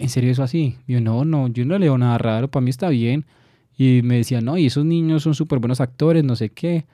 en 0.00 0.08
serio 0.08 0.30
eso 0.32 0.42
así? 0.42 0.76
Y 0.86 0.94
yo, 0.94 1.00
no, 1.00 1.24
no, 1.24 1.48
yo 1.48 1.64
no 1.64 1.78
leo 1.78 1.96
nada 1.98 2.18
raro, 2.18 2.48
para 2.50 2.62
mí 2.62 2.70
está 2.70 2.88
bien. 2.88 3.24
Y 3.78 4.00
me 4.02 4.16
decía, 4.16 4.40
no, 4.40 4.58
y 4.58 4.66
esos 4.66 4.84
niños 4.84 5.22
son 5.22 5.34
súper 5.34 5.58
buenos 5.58 5.80
actores, 5.80 6.22
no 6.24 6.36
sé 6.36 6.50
qué. 6.50 6.84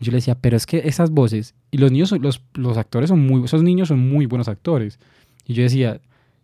Yo 0.00 0.10
le 0.10 0.16
decía, 0.18 0.34
pero 0.36 0.56
es 0.56 0.66
que 0.66 0.82
esas 0.86 1.10
voces, 1.10 1.54
y 1.70 1.78
los 1.78 1.92
niños, 1.92 2.08
son- 2.10 2.22
los, 2.22 2.42
los 2.54 2.76
actores 2.78 3.08
son 3.10 3.20
muy, 3.26 3.44
esos 3.44 3.62
niños 3.62 3.88
son 3.88 4.00
muy 4.08 4.26
buenos 4.26 4.48
actores. 4.48 4.98
Y 5.46 5.54
yo 5.54 5.62
decía, 5.62 6.00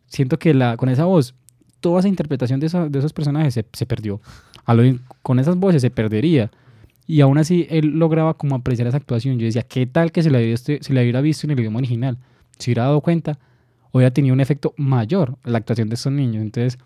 siento 0.06 0.38
que 0.38 0.54
la, 0.54 0.76
con 0.76 0.88
esa 0.88 1.04
voz, 1.04 1.34
toda 1.80 2.00
esa 2.00 2.08
interpretación 2.08 2.60
de, 2.60 2.66
esa- 2.66 2.88
de 2.88 2.98
esos 2.98 3.12
personajes 3.12 3.54
se, 3.54 3.64
se 3.72 3.86
perdió. 3.86 4.20
A 4.66 4.74
lo- 4.74 4.98
con 5.22 5.38
esas 5.38 5.56
voces 5.56 5.82
se 5.82 5.90
perdería. 5.90 6.50
Y 7.06 7.22
aún 7.22 7.38
así 7.38 7.66
él 7.70 7.98
lograba 7.98 8.34
como 8.34 8.54
apreciar 8.54 8.86
esa 8.86 8.98
actuación. 8.98 9.38
Yo 9.38 9.46
decía, 9.46 9.62
¿qué 9.62 9.86
tal 9.86 10.12
que 10.12 10.22
se 10.22 10.30
la, 10.30 10.38
hubiera, 10.38 10.56
se 10.56 10.78
la 10.92 11.00
hubiera 11.00 11.20
visto 11.20 11.46
en 11.46 11.50
el 11.52 11.58
idioma 11.60 11.78
original? 11.78 12.18
Se 12.58 12.70
hubiera 12.70 12.84
dado 12.84 13.00
cuenta, 13.00 13.38
hubiera 13.92 14.10
tenido 14.12 14.34
un 14.34 14.40
efecto 14.40 14.74
mayor 14.76 15.36
la 15.44 15.58
actuación 15.58 15.88
de 15.88 15.94
estos 15.94 16.12
niños. 16.12 16.42
Entonces, 16.42 16.78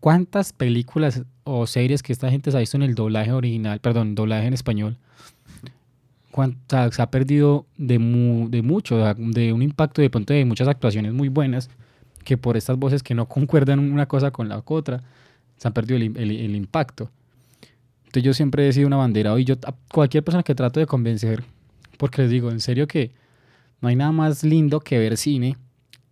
¿cuántas 0.00 0.52
películas 0.52 1.22
o 1.44 1.66
series 1.66 2.02
que 2.02 2.12
esta 2.12 2.30
gente 2.30 2.50
se 2.50 2.56
ha 2.56 2.60
visto 2.60 2.76
en 2.76 2.82
el 2.82 2.94
doblaje 2.94 3.32
original, 3.32 3.80
perdón, 3.80 4.14
doblaje 4.14 4.46
en 4.46 4.54
español? 4.54 4.96
cuán- 6.30 6.58
o 6.66 6.70
sea, 6.70 6.90
se 6.92 7.00
ha 7.00 7.10
perdido 7.10 7.64
de, 7.78 7.98
mu- 7.98 8.50
de 8.50 8.60
mucho, 8.60 8.98
de 9.14 9.52
un 9.54 9.62
impacto 9.62 10.02
de 10.02 10.10
pronto 10.10 10.34
de 10.34 10.44
muchas 10.44 10.68
actuaciones 10.68 11.14
muy 11.14 11.28
buenas, 11.30 11.70
que 12.24 12.36
por 12.36 12.56
estas 12.58 12.76
voces 12.76 13.02
que 13.02 13.14
no 13.14 13.26
concuerdan 13.28 13.78
una 13.78 14.06
cosa 14.06 14.30
con 14.30 14.48
la 14.48 14.62
otra, 14.66 15.02
se 15.56 15.66
han 15.68 15.72
perdido 15.72 15.96
el, 15.96 16.12
im- 16.12 16.18
el- 16.18 16.30
el 16.32 16.54
impacto. 16.56 17.10
Entonces 18.00 18.22
yo 18.22 18.34
siempre 18.34 18.68
he 18.68 18.72
sido 18.74 18.86
una 18.86 18.96
bandera, 18.96 19.38
y 19.40 19.44
yo 19.44 19.54
a 19.66 19.74
cualquier 19.92 20.22
persona 20.24 20.42
que 20.42 20.54
trato 20.54 20.78
de 20.78 20.86
convencer, 20.86 21.42
porque 21.96 22.20
les 22.22 22.30
digo, 22.30 22.50
en 22.50 22.60
serio 22.60 22.86
que 22.86 23.12
no 23.80 23.88
hay 23.88 23.96
nada 23.96 24.12
más 24.12 24.44
lindo 24.44 24.80
que 24.80 24.98
ver 24.98 25.16
cine 25.16 25.56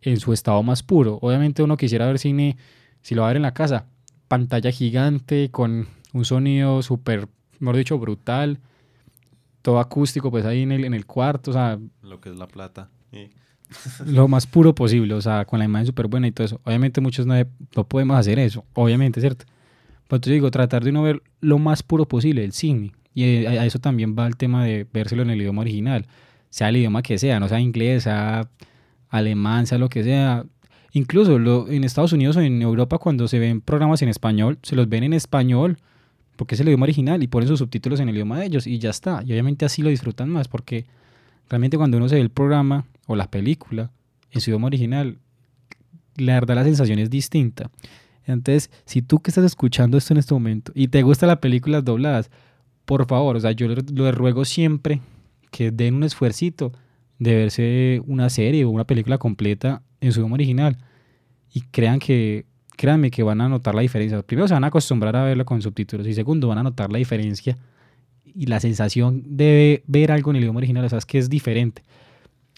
en 0.05 0.21
su 0.21 0.33
estado 0.33 0.63
más 0.63 0.83
puro. 0.83 1.19
Obviamente 1.23 1.63
uno 1.63 1.77
quisiera 1.77 2.07
ver 2.07 2.19
cine, 2.19 2.57
si 3.03 3.15
lo 3.15 3.23
va 3.23 3.29
a 3.29 3.31
ver 3.31 3.37
en 3.37 3.43
la 3.43 3.55
casa, 3.55 3.87
pantalla 4.29 4.71
gigante, 4.71 5.51
con 5.51 5.89
un 6.13 6.25
sonido 6.25 6.83
súper, 6.83 7.29
mejor 7.59 7.77
dicho, 7.77 7.99
brutal, 7.99 8.59
todo 9.63 9.81
acústico, 9.81 10.31
pues 10.31 10.45
ahí 10.45 10.63
en 10.63 10.73
el, 10.73 10.85
en 10.85 10.95
el 10.95 11.07
cuarto, 11.07 11.51
o 11.51 11.55
sea, 11.55 11.79
Lo 12.03 12.21
que 12.21 12.29
es 12.29 12.37
la 12.37 12.47
plata. 12.47 12.91
Lo 14.05 14.29
más 14.29 14.47
puro 14.47 14.75
posible, 14.75 15.15
o 15.15 15.23
sea, 15.23 15.47
con 15.47 15.59
la 15.59 15.65
imagen 15.65 15.87
súper 15.87 16.07
buena 16.07 16.27
y 16.29 16.33
todo 16.33 16.45
eso. 16.45 16.61
Obviamente 16.65 17.01
muchos 17.01 17.27
no, 17.27 17.35
no 17.75 17.85
podemos 17.89 18.17
hacer 18.19 18.39
eso, 18.39 18.65
obviamente, 18.75 19.21
¿cierto? 19.21 19.47
Pero 20.07 20.21
te 20.21 20.31
digo, 20.31 20.51
tratar 20.51 20.85
de 20.85 20.93
no 20.93 21.03
ver 21.03 21.23
lo 21.41 21.59
más 21.59 21.83
puro 21.83 22.07
posible 22.07 22.45
el 22.45 22.53
cine. 22.53 22.93
Y 23.15 23.25
eh, 23.25 23.59
a 23.59 23.63
a 23.63 23.67
eso 23.67 23.79
también 23.79 24.15
va 24.17 24.27
el 24.27 24.37
tema 24.37 24.65
de 24.65 24.87
vérselo 24.93 25.23
en 25.23 25.31
el 25.31 25.41
idioma 25.41 25.63
original, 25.63 26.07
sea 26.51 26.69
el 26.69 26.77
idioma 26.77 27.03
que 27.03 27.19
sea, 27.19 27.41
no 27.41 27.49
sea 27.49 27.59
inglés, 27.61 28.03
sea 28.03 28.49
alemán, 29.15 29.67
sea 29.67 29.79
lo 29.79 29.89
que 29.89 30.03
sea. 30.03 30.45
Incluso 30.93 31.37
en 31.69 31.85
Estados 31.85 32.13
Unidos 32.13 32.37
o 32.37 32.41
en 32.41 32.61
Europa 32.63 32.99
cuando 32.99 33.27
se 33.29 33.39
ven 33.39 33.61
programas 33.61 34.03
en 34.03 34.09
español, 34.09 34.59
se 34.63 34.77
los 34.77 34.89
ven 34.89 35.05
en 35.05 35.13
español 35.13 35.79
porque 36.37 36.57
es 36.57 36.61
el 36.61 36.69
idioma 36.69 36.85
original 36.85 37.23
y 37.23 37.29
ponen 37.29 37.49
sus 37.49 37.61
subtítulos 37.61 38.01
en 38.01 38.09
el 38.09 38.17
idioma 38.17 38.39
de 38.39 38.47
ellos 38.47 38.67
y 38.67 38.79
ya 38.79 38.91
está. 38.91 39.23
Y 39.25 39.33
obviamente 39.33 39.65
así 39.65 39.83
lo 39.83 39.89
disfrutan 39.89 40.29
más 40.29 40.49
porque 40.49 40.85
realmente 41.49 41.77
cuando 41.77 41.97
uno 41.97 42.09
se 42.09 42.17
ve 42.17 42.21
el 42.21 42.31
programa 42.31 42.87
o 43.07 43.15
la 43.15 43.31
película 43.31 43.91
en 44.33 44.41
su 44.41 44.51
idioma 44.51 44.67
original, 44.67 45.19
la 46.17 46.35
verdad 46.35 46.57
la 46.57 46.65
sensación 46.65 46.99
es 46.99 47.11
distinta. 47.11 47.71
Entonces, 48.27 48.71
si 48.85 49.03
tú 49.03 49.21
que 49.21 49.31
estás 49.31 49.45
escuchando 49.45 49.97
esto 49.97 50.15
en 50.15 50.19
este 50.19 50.35
momento 50.35 50.73
y 50.75 50.89
te 50.89 51.03
gustan 51.03 51.29
las 51.29 51.39
películas 51.39 51.85
dobladas, 51.85 52.31
por 52.85 53.07
favor, 53.07 53.37
o 53.37 53.41
sea, 53.41 53.53
yo 53.53 53.69
le 53.69 54.13
ruego 54.13 54.45
siempre 54.45 55.01
que 55.51 55.71
den 55.71 55.95
un 55.95 56.05
esfuercito 56.05 56.73
de 57.19 57.35
verse 57.35 58.03
una 58.07 58.29
serie 58.31 58.65
o 58.65 58.71
una 58.71 58.85
película 58.85 59.19
completa 59.19 59.83
en 60.01 60.13
su 60.13 60.21
idioma 60.21 60.35
original 60.35 60.77
y 61.53 61.63
crean 61.63 61.99
que, 61.99 62.47
créanme 62.77 63.11
que 63.11 63.23
van 63.23 63.41
a 63.41 63.49
notar 63.49 63.75
la 63.75 63.83
diferencia. 63.83 64.23
Primero 64.23 64.49
se 64.49 64.55
van 64.55 64.65
a 64.65 64.69
acostumbrar 64.69 65.17
a 65.17 65.25
verlo 65.25 65.45
con 65.45 65.63
subtítulos 65.63 66.07
y 66.07 66.15
segundo 66.15 66.49
van 66.49 66.59
a 66.59 66.63
notar 66.63 66.91
la 66.91 66.99
diferencia 66.99 67.57
y 68.25 68.47
la 68.47 68.59
sensación 68.59 69.23
de 69.37 69.85
ver 69.87 70.11
algo 70.11 70.31
en 70.31 70.37
el 70.37 70.43
idioma 70.43 70.59
original, 70.59 70.85
o 70.85 70.89
sea, 70.89 70.99
es 70.99 71.07
que 71.07 71.19
es 71.19 71.31
diferente. 71.31 71.83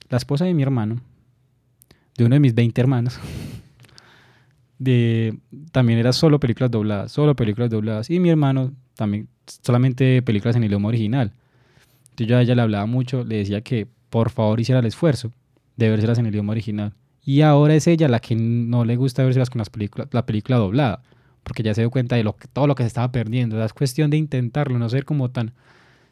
La 0.08 0.16
esposa 0.16 0.46
de 0.46 0.54
mi 0.54 0.62
hermano, 0.62 1.00
de 2.16 2.24
uno 2.24 2.34
de 2.34 2.40
mis 2.40 2.54
20 2.54 2.80
hermanos, 2.80 3.20
de, 4.78 5.38
también 5.72 5.98
era 5.98 6.12
solo 6.12 6.40
películas 6.40 6.70
dobladas, 6.70 7.12
solo 7.12 7.36
películas 7.36 7.68
dobladas. 7.68 8.08
Y 8.08 8.18
mi 8.20 8.30
hermano 8.30 8.72
también 8.94 9.28
solamente 9.62 10.22
películas 10.22 10.56
en 10.56 10.62
el 10.62 10.70
idioma 10.70 10.88
original. 10.88 11.32
Entonces 12.10 12.26
yo 12.28 12.38
a 12.38 12.42
ella 12.42 12.54
le 12.54 12.62
hablaba 12.62 12.86
mucho, 12.86 13.24
le 13.24 13.36
decía 13.36 13.60
que 13.60 13.88
por 14.10 14.30
favor 14.30 14.60
hiciera 14.60 14.80
el 14.80 14.86
esfuerzo 14.86 15.32
de 15.76 15.90
verselas 15.90 16.18
en 16.18 16.26
el 16.26 16.32
idioma 16.32 16.52
original. 16.52 16.94
Y 17.24 17.40
ahora 17.40 17.74
es 17.74 17.86
ella 17.86 18.08
la 18.08 18.20
que 18.20 18.36
no 18.36 18.84
le 18.84 18.96
gusta 18.96 19.24
verselas 19.24 19.50
con 19.50 19.58
las 19.58 19.70
películas, 19.70 20.08
la 20.12 20.26
película 20.26 20.58
doblada, 20.58 21.02
porque 21.42 21.62
ya 21.62 21.74
se 21.74 21.82
dio 21.82 21.90
cuenta 21.90 22.16
de 22.16 22.24
lo 22.24 22.36
todo 22.52 22.66
lo 22.66 22.74
que 22.74 22.84
se 22.84 22.88
estaba 22.88 23.10
perdiendo. 23.10 23.62
Es 23.64 23.72
cuestión 23.72 24.10
de 24.10 24.16
intentarlo, 24.16 24.78
no 24.78 24.88
ser 24.88 25.04
como 25.04 25.30
tan 25.30 25.52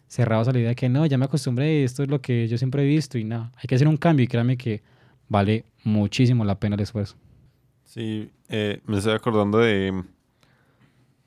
cerrados 0.09 0.49
a 0.49 0.53
la 0.53 0.59
idea 0.59 0.69
de 0.71 0.75
que 0.75 0.89
no, 0.89 1.07
ya 1.07 1.19
me 1.19 1.25
acostumbré, 1.25 1.85
esto 1.85 2.03
es 2.03 2.09
lo 2.09 2.21
que 2.21 2.47
yo 2.49 2.59
siempre 2.59 2.83
he 2.83 2.87
visto 2.87 3.19
y 3.19 3.25
nada, 3.25 3.51
hay 3.57 3.67
que 3.67 3.75
hacer 3.75 3.89
un 3.89 3.97
cambio 3.97 4.25
y 4.25 4.27
créanme 4.29 4.57
que 4.57 4.83
vale 5.29 5.65
muchísimo 5.83 6.45
la 6.45 6.59
pena 6.59 6.77
el 6.77 6.83
esfuerzo. 6.83 7.17
Sí, 7.85 8.31
eh, 8.49 8.81
me 8.87 8.99
estoy 8.99 9.15
acordando 9.15 9.59
de, 9.59 10.05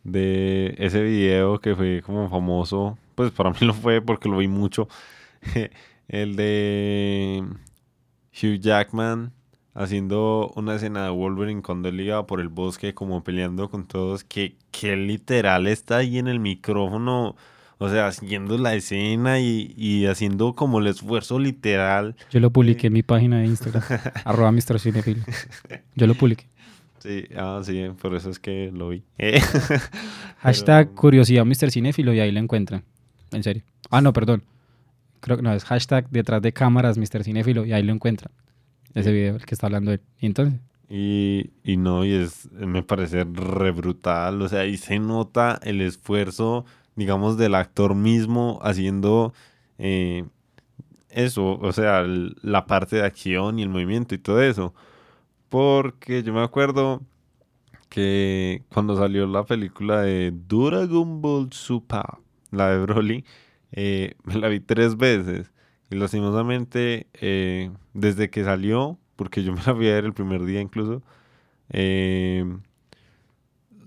de 0.04 0.76
ese 0.78 1.02
video 1.02 1.60
que 1.60 1.76
fue 1.76 2.02
como 2.02 2.30
famoso, 2.30 2.98
pues 3.16 3.32
para 3.32 3.50
mí 3.50 3.58
lo 3.62 3.74
fue 3.74 4.02
porque 4.02 4.30
lo 4.30 4.38
vi 4.38 4.48
mucho, 4.48 4.88
el 6.08 6.36
de 6.36 7.44
Hugh 8.34 8.60
Jackman 8.60 9.34
haciendo 9.74 10.52
una 10.56 10.76
escena 10.76 11.04
de 11.04 11.10
Wolverine 11.12 11.62
cuando 11.62 11.90
él 11.90 12.00
iba 12.00 12.26
por 12.26 12.42
el 12.42 12.50
bosque 12.50 12.94
como 12.94 13.24
peleando 13.24 13.70
con 13.70 13.86
todos, 13.86 14.24
que, 14.24 14.56
que 14.72 14.96
literal 14.96 15.68
está 15.68 15.98
ahí 15.98 16.18
en 16.18 16.28
el 16.28 16.40
micrófono 16.40 17.36
o 17.80 17.90
sea, 17.90 18.08
haciendo 18.08 18.58
la 18.58 18.74
escena 18.74 19.40
y, 19.40 20.06
haciendo 20.08 20.56
como 20.56 20.80
el 20.80 20.88
esfuerzo 20.88 21.38
literal. 21.38 22.16
Yo 22.32 22.40
lo 22.40 22.50
publiqué 22.50 22.88
en 22.88 22.94
mi 22.94 23.04
página 23.04 23.40
de 23.40 23.46
Instagram, 23.46 23.84
arroba 24.26 24.52
Mr. 24.52 24.80
Cinefilo. 24.80 25.24
Yo 25.96 26.08
lo 26.08 26.16
publiqué. 26.16 26.48
Sí, 27.00 27.26
ah, 27.36 27.62
sí, 27.64 27.86
por 28.02 28.16
eso 28.16 28.32
es 28.32 28.40
que 28.40 28.72
lo 28.74 28.90
vi. 28.90 29.04
hashtag 30.40 30.94
curiosidad 30.96 31.46
Mr. 31.46 31.70
Cinefilo 31.70 32.14
y 32.14 32.20
ahí 32.20 32.32
lo 32.32 32.40
encuentran. 32.40 32.84
En 33.32 33.44
serio. 33.44 33.62
Ah, 33.92 34.02
no, 34.02 34.12
perdón. 34.12 34.44
Creo 35.20 35.38
que 35.38 35.44
no, 35.44 35.54
es 35.54 35.64
hashtag 35.66 36.10
detrás 36.10 36.42
de 36.42 36.54
cámaras 36.54 36.98
Mr. 36.98 37.24
Cinefilo 37.24 37.66
y 37.66 37.74
ahí 37.74 37.84
lo 37.84 37.94
encuentran. 37.94 38.32
Ese 38.94 39.12
video, 39.12 39.36
el 39.36 39.46
que 39.46 39.54
está 39.54 39.68
hablando 39.68 39.92
él. 39.92 40.02
¿Y 40.20 40.26
entonces? 40.26 40.60
Y, 40.90 41.52
y 41.64 41.78
no, 41.78 42.06
y 42.06 42.14
es, 42.14 42.50
me 42.52 42.84
parece 42.84 43.26
re 43.26 43.72
brutal. 43.72 44.42
O 44.42 44.48
sea, 44.48 44.62
ahí 44.62 44.78
se 44.78 45.00
nota 45.00 45.60
el 45.64 45.82
esfuerzo 45.82 46.66
digamos, 46.98 47.38
del 47.38 47.56
actor 47.56 47.96
mismo 47.96 48.60
haciendo 48.64 49.34
eh, 49.78 50.26
eso, 51.10 51.60
o 51.60 51.72
sea, 51.72 52.04
la 52.42 52.66
parte 52.66 52.98
de 52.98 53.04
acción 53.06 53.60
y 53.60 53.64
el 53.64 53.70
movimiento 53.70 54.16
y 54.16 54.18
todo 54.18 54.42
eso. 54.42 54.74
Porque 55.48 56.24
yo 56.24 56.34
me 56.34 56.42
acuerdo 56.42 57.02
que 57.90 58.64
cuando 58.74 58.98
salió 58.98 59.28
la 59.28 59.46
película 59.46 60.02
de 60.02 60.34
Dragon 60.48 61.22
Ball 61.22 61.54
Super, 61.54 62.04
la 62.52 62.72
de 62.72 62.80
Broly, 62.80 63.26
eh, 63.72 64.16
me 64.24 64.36
la 64.36 64.48
vi 64.48 64.60
tres 64.60 64.98
veces. 64.98 65.52
Y 65.90 65.96
lastimosamente, 65.96 67.08
eh, 67.14 67.72
desde 67.94 68.30
que 68.30 68.44
salió, 68.44 69.00
porque 69.16 69.44
yo 69.44 69.54
me 69.54 69.62
la 69.66 69.74
vi 69.74 69.88
a 69.90 69.94
ver 69.94 70.06
el 70.06 70.14
primer 70.14 70.44
día 70.44 70.60
incluso, 70.60 71.02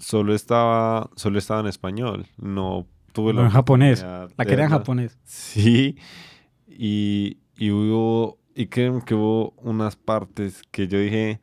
solo 0.00 0.34
estaba, 0.34 1.10
solo 1.14 1.38
estaba 1.38 1.60
en 1.60 1.66
español. 1.66 2.26
No 2.36 2.86
tuve 3.12 3.32
la 3.32 3.42
en 3.42 3.50
japonés. 3.50 4.02
La 4.02 4.44
quería 4.44 4.64
en 4.64 4.70
japonés. 4.70 5.18
Sí. 5.24 5.96
Y, 6.66 7.38
y 7.56 7.70
hubo. 7.70 8.38
Y 8.54 8.66
creo 8.66 9.00
que 9.04 9.14
hubo 9.14 9.50
unas 9.58 9.96
partes 9.96 10.62
que 10.70 10.88
yo 10.88 10.98
dije. 10.98 11.40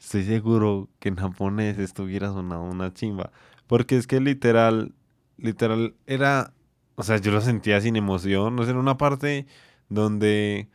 Estoy 0.00 0.24
seguro 0.24 0.88
que 1.00 1.08
en 1.08 1.16
japonés 1.16 1.78
estuviera 1.78 2.28
sonando 2.28 2.62
una 2.62 2.92
chimba. 2.92 3.32
Porque 3.66 3.96
es 3.96 4.06
que 4.06 4.20
literal. 4.20 4.94
Literal 5.36 5.94
era. 6.06 6.52
O 6.96 7.02
sea, 7.02 7.18
yo 7.18 7.32
lo 7.32 7.40
sentía 7.40 7.80
sin 7.80 7.96
emoción. 7.96 8.56
No 8.56 8.64
sé, 8.64 8.72
en 8.72 8.78
una 8.78 8.96
parte 8.96 9.46
donde. 9.88 10.68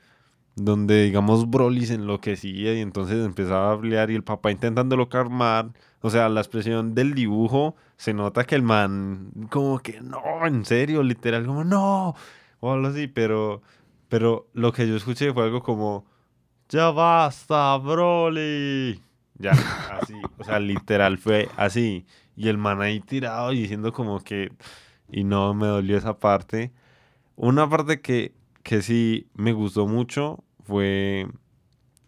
Donde, 0.56 1.06
digamos, 1.06 1.50
Broly 1.50 1.86
se 1.86 1.96
enloquecía 1.96 2.74
y 2.76 2.82
entonces 2.82 3.26
empezaba 3.26 3.70
a 3.70 3.72
hablar 3.72 4.12
y 4.12 4.16
el 4.16 4.24
papá 4.24 4.52
intentándolo 4.52 5.10
calmar. 5.10 5.72
O 6.02 6.10
sea, 6.10 6.30
la 6.30 6.42
expresión 6.42 6.94
del 6.94 7.14
dibujo 7.16 7.76
se 7.96 8.14
nota 8.14 8.44
que 8.44 8.56
el 8.56 8.64
man, 8.64 9.32
como 9.50 9.80
que 9.80 10.02
no, 10.02 10.22
en 10.46 10.66
serio, 10.66 11.04
literal, 11.04 11.46
como 11.46 11.64
no, 11.64 12.16
o 12.60 12.74
algo 12.74 12.88
así, 12.88 13.08
pero, 13.08 13.62
pero 14.10 14.50
lo 14.54 14.74
que 14.74 14.88
yo 14.88 14.96
escuché 14.96 15.34
fue 15.34 15.44
algo 15.44 15.64
como, 15.64 16.06
ya 16.70 16.92
basta, 16.92 17.78
Broly. 17.78 19.02
Ya, 19.36 19.52
así, 20.02 20.16
o 20.38 20.44
sea, 20.44 20.60
literal 20.60 21.18
fue 21.18 21.50
así. 21.58 22.06
Y 22.36 22.48
el 22.50 22.58
man 22.58 22.82
ahí 22.82 23.00
tirado 23.02 23.52
diciendo 23.52 23.92
como 23.94 24.20
que, 24.22 24.52
y 25.12 25.24
no 25.24 25.54
me 25.54 25.68
dolió 25.68 25.98
esa 25.98 26.18
parte. 26.20 26.72
Una 27.36 27.70
parte 27.70 28.02
que, 28.02 28.34
que 28.64 28.82
sí 28.82 29.28
me 29.36 29.54
gustó 29.54 29.88
mucho 29.88 30.44
fue, 30.64 31.28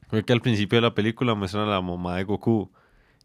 fue 0.08 0.24
que 0.24 0.34
al 0.34 0.42
principio 0.42 0.78
de 0.78 0.84
la 0.84 0.96
película 0.96 1.36
muestran 1.36 1.68
a 1.68 1.72
la 1.72 1.82
mamá 1.82 2.18
de 2.18 2.24
Goku 2.24 2.72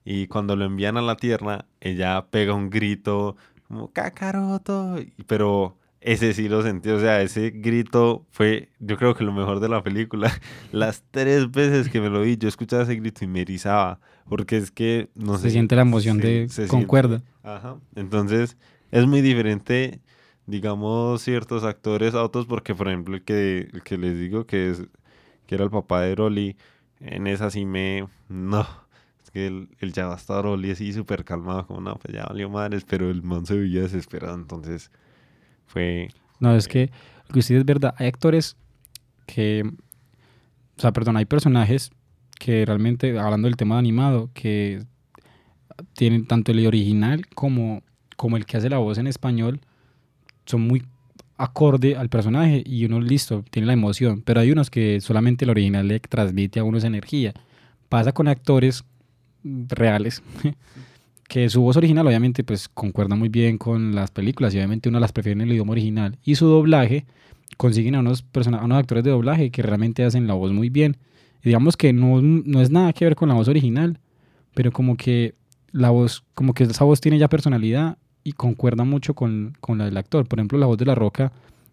y 0.05 0.27
cuando 0.27 0.57
lo 0.57 0.65
envían 0.65 0.97
a 0.97 1.03
la 1.03 1.17
Tierra, 1.17 1.67
ella 1.81 2.27
pega 2.31 2.55
un 2.55 2.71
grito 2.71 3.37
como 3.67 3.93
Kakaroto. 3.93 4.97
Pero 5.27 5.77
ese 6.01 6.33
sí 6.33 6.49
lo 6.49 6.63
sentí. 6.63 6.89
O 6.89 6.99
sea, 6.99 7.21
ese 7.21 7.51
grito 7.51 8.25
fue, 8.31 8.71
yo 8.79 8.97
creo 8.97 9.15
que 9.15 9.25
lo 9.25 9.33
mejor 9.33 9.61
de 9.61 9.69
la 9.69 9.83
película. 9.83 10.33
Las 10.73 11.05
tres 11.11 11.51
veces 11.51 11.91
que 11.91 12.01
me 12.01 12.09
lo 12.09 12.23
vi, 12.23 12.37
yo 12.39 12.49
escuchaba 12.49 12.85
ese 12.85 12.97
grito 12.97 13.25
y 13.25 13.29
me 13.29 13.43
erizaba. 13.43 14.01
Porque 14.29 14.57
es 14.57 14.71
que, 14.71 15.11
no 15.15 15.39
se 15.39 15.51
siente 15.51 15.77
la 15.77 15.83
emoción 15.83 16.19
de 16.19 16.49
concuerda. 16.69 17.23
Ajá. 17.43 17.77
Entonces, 17.95 18.57
es 18.91 19.07
muy 19.07 19.21
diferente, 19.21 20.01
digamos, 20.47 21.23
ciertos 21.23 21.65
actores 21.65 22.15
a 22.15 22.23
otros. 22.23 22.47
Porque, 22.47 22.75
por 22.75 22.89
ejemplo, 22.89 23.17
el 23.17 23.25
que, 23.25 23.69
el 23.73 23.83
que 23.83 23.99
les 23.99 24.19
digo 24.19 24.47
que, 24.47 24.71
es, 24.71 24.83
que 25.47 25.55
era 25.55 25.65
el 25.65 25.71
papá 25.71 26.03
de 26.03 26.15
Rolly, 26.15 26.57
en 27.01 27.27
esa 27.27 27.51
sí 27.51 27.65
me. 27.65 28.09
No 28.29 28.67
que 29.31 29.47
el, 29.47 29.69
el 29.81 29.93
ya 29.93 30.07
va 30.07 30.15
a 30.15 30.17
estar 30.17 30.47
Oli 30.47 30.71
así 30.71 30.93
súper 30.93 31.25
calmado, 31.25 31.67
como 31.67 31.81
no, 31.81 31.97
pues 31.97 32.15
ya 32.15 32.25
valió 32.25 32.49
madres, 32.49 32.85
pero 32.85 33.11
el 33.11 33.23
man 33.23 33.47
se 33.47 33.57
veía 33.57 33.83
desesperado, 33.83 34.35
entonces 34.35 34.91
fue... 35.67 36.09
No, 36.41 36.55
es 36.55 36.69
que 36.69 36.91
lo 37.27 37.33
que 37.33 37.41
usted 37.41 37.57
es 37.57 37.65
verdad, 37.65 37.95
hay 37.99 38.09
actores 38.09 38.57
que, 39.27 39.65
o 40.77 40.81
sea, 40.81 40.93
perdón, 40.93 41.17
hay 41.17 41.25
personajes 41.25 41.91
que 42.39 42.65
realmente, 42.65 43.19
hablando 43.19 43.49
del 43.49 43.57
tema 43.57 43.79
animado, 43.79 44.31
que 44.33 44.85
tienen 45.95 46.27
tanto 46.27 46.53
el 46.53 46.67
original 46.67 47.27
como, 47.35 47.83
como 48.19 48.37
el 48.37 48.47
que 48.47 48.57
hace 48.57 48.69
la 48.69 48.79
voz 48.79 48.99
en 48.99 49.07
español, 49.07 49.61
son 50.45 50.63
muy 50.63 50.83
acorde 51.37 51.95
al 51.95 52.09
personaje 52.09 52.65
y 52.67 52.85
uno 52.85 53.01
listo, 53.01 53.45
tiene 53.49 53.67
la 53.67 53.75
emoción, 53.75 54.23
pero 54.23 54.41
hay 54.41 54.51
unos 54.51 54.71
que 54.71 55.01
solamente 55.01 55.45
el 55.45 55.53
original 55.53 55.87
le 55.87 56.01
transmite 56.01 56.59
a 56.59 56.65
uno 56.65 56.79
esa 56.79 56.89
energía. 56.89 57.33
Pasa 57.89 58.13
con 58.13 58.27
actores 58.27 58.85
reales, 59.45 60.21
que 61.29 61.49
su 61.49 61.63
voz 61.63 61.77
original 61.77 62.09
obviamente 62.09 62.43
pues 62.43 62.69
concuerda 62.69 63.15
muy 63.15 63.29
bien 63.29 63.57
con 63.57 63.95
las 63.95 64.11
películas 64.11 64.53
y 64.53 64.57
obviamente 64.57 64.89
uno 64.89 64.99
las 64.99 65.13
prefiere 65.13 65.35
en 65.35 65.43
el 65.43 65.53
idioma 65.53 65.73
original 65.73 66.19
y 66.25 66.35
su 66.35 66.47
doblaje 66.47 67.07
consiguen 67.57 67.95
a 67.95 68.01
unos, 68.01 68.25
a 68.35 68.65
unos 68.65 68.79
actores 68.79 69.05
de 69.05 69.11
doblaje 69.11 69.53
que 69.53 69.63
realmente 69.63 70.03
hacen 70.03 70.27
la 70.27 70.35
voz 70.35 70.53
muy 70.53 70.71
bien. 70.71 70.97
Y 71.41 71.51
digamos 71.51 71.77
que 71.77 71.93
no, 71.93 72.21
no 72.21 72.61
es 72.61 72.71
nada 72.71 72.93
que 72.93 73.05
ver 73.05 73.15
con 73.15 73.29
la 73.29 73.37
voz 73.37 73.47
original, 73.47 74.01
pero 74.55 74.73
como 74.73 74.97
que 74.97 75.37
la 75.71 75.91
voz, 75.91 76.25
como 76.35 76.53
que 76.53 76.65
esa 76.65 76.85
voz 76.85 77.01
tiene 77.01 77.19
ya 77.19 77.29
personalidad 77.29 77.97
y 78.29 78.33
concuerda 78.33 78.85
mucho 78.85 79.15
con, 79.15 79.57
con 79.61 79.79
la 79.79 79.87
del 79.87 79.97
actor. 79.97 80.27
Por 80.29 80.39
ejemplo, 80.39 80.59
la 80.59 80.67
voz 80.67 80.77
de 80.77 80.85
La 80.85 80.95
Roca, 80.95 81.33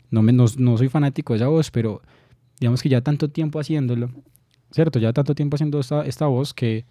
no, 0.09 0.21
me, 0.21 0.31
no, 0.31 0.45
no 0.57 0.77
soy 0.77 0.87
fanático 0.87 1.33
de 1.33 1.37
esa 1.37 1.47
voz, 1.47 1.69
pero 1.69 2.01
digamos 2.59 2.81
que 2.81 2.89
ya 2.89 3.01
tanto 3.01 3.29
tiempo 3.29 3.59
haciéndolo, 3.59 4.09
¿cierto? 4.71 4.99
Ya 4.99 5.11
tanto 5.11 5.35
tiempo 5.35 5.55
haciendo 5.55 5.79
esta, 5.79 6.05
esta 6.05 6.27
voz 6.27 6.53
que 6.53 6.85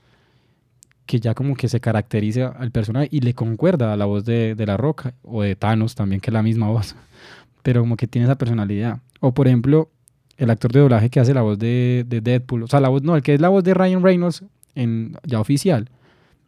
que 1.07 1.20
ya 1.20 1.35
como 1.35 1.55
que 1.55 1.68
se 1.68 1.81
caracteriza 1.81 2.48
al 2.48 2.70
personaje 2.70 3.09
y 3.11 3.20
le 3.20 3.35
concuerda 3.35 3.92
a 3.92 3.96
la 3.96 4.07
voz 4.07 4.24
de, 4.24 4.55
de 4.55 4.66
La 4.66 4.77
Roca 4.77 5.14
o 5.22 5.42
de 5.42 5.55
Thanos 5.55 5.94
también, 5.94 6.20
que 6.20 6.31
es 6.31 6.35
la 6.35 6.42
misma 6.42 6.68
voz, 6.68 6.96
pero 7.62 7.81
como 7.81 7.96
que 7.96 8.07
tiene 8.07 8.24
esa 8.24 8.37
personalidad. 8.37 9.00
O 9.20 9.33
por 9.33 9.46
ejemplo, 9.46 9.90
el 10.37 10.50
actor 10.50 10.72
de 10.72 10.81
doblaje 10.81 11.11
que 11.11 11.20
hace 11.20 11.35
la 11.35 11.42
voz 11.42 11.59
de, 11.59 12.05
de 12.07 12.20
Deadpool, 12.20 12.62
o 12.64 12.66
sea, 12.66 12.81
la 12.81 12.88
voz, 12.88 13.03
no, 13.03 13.16
el 13.16 13.22
que 13.22 13.35
es 13.35 13.40
la 13.40 13.48
voz 13.48 13.64
de 13.64 13.74
Ryan 13.74 14.03
Reynolds 14.03 14.44
en 14.74 15.16
ya 15.24 15.40
oficial, 15.40 15.90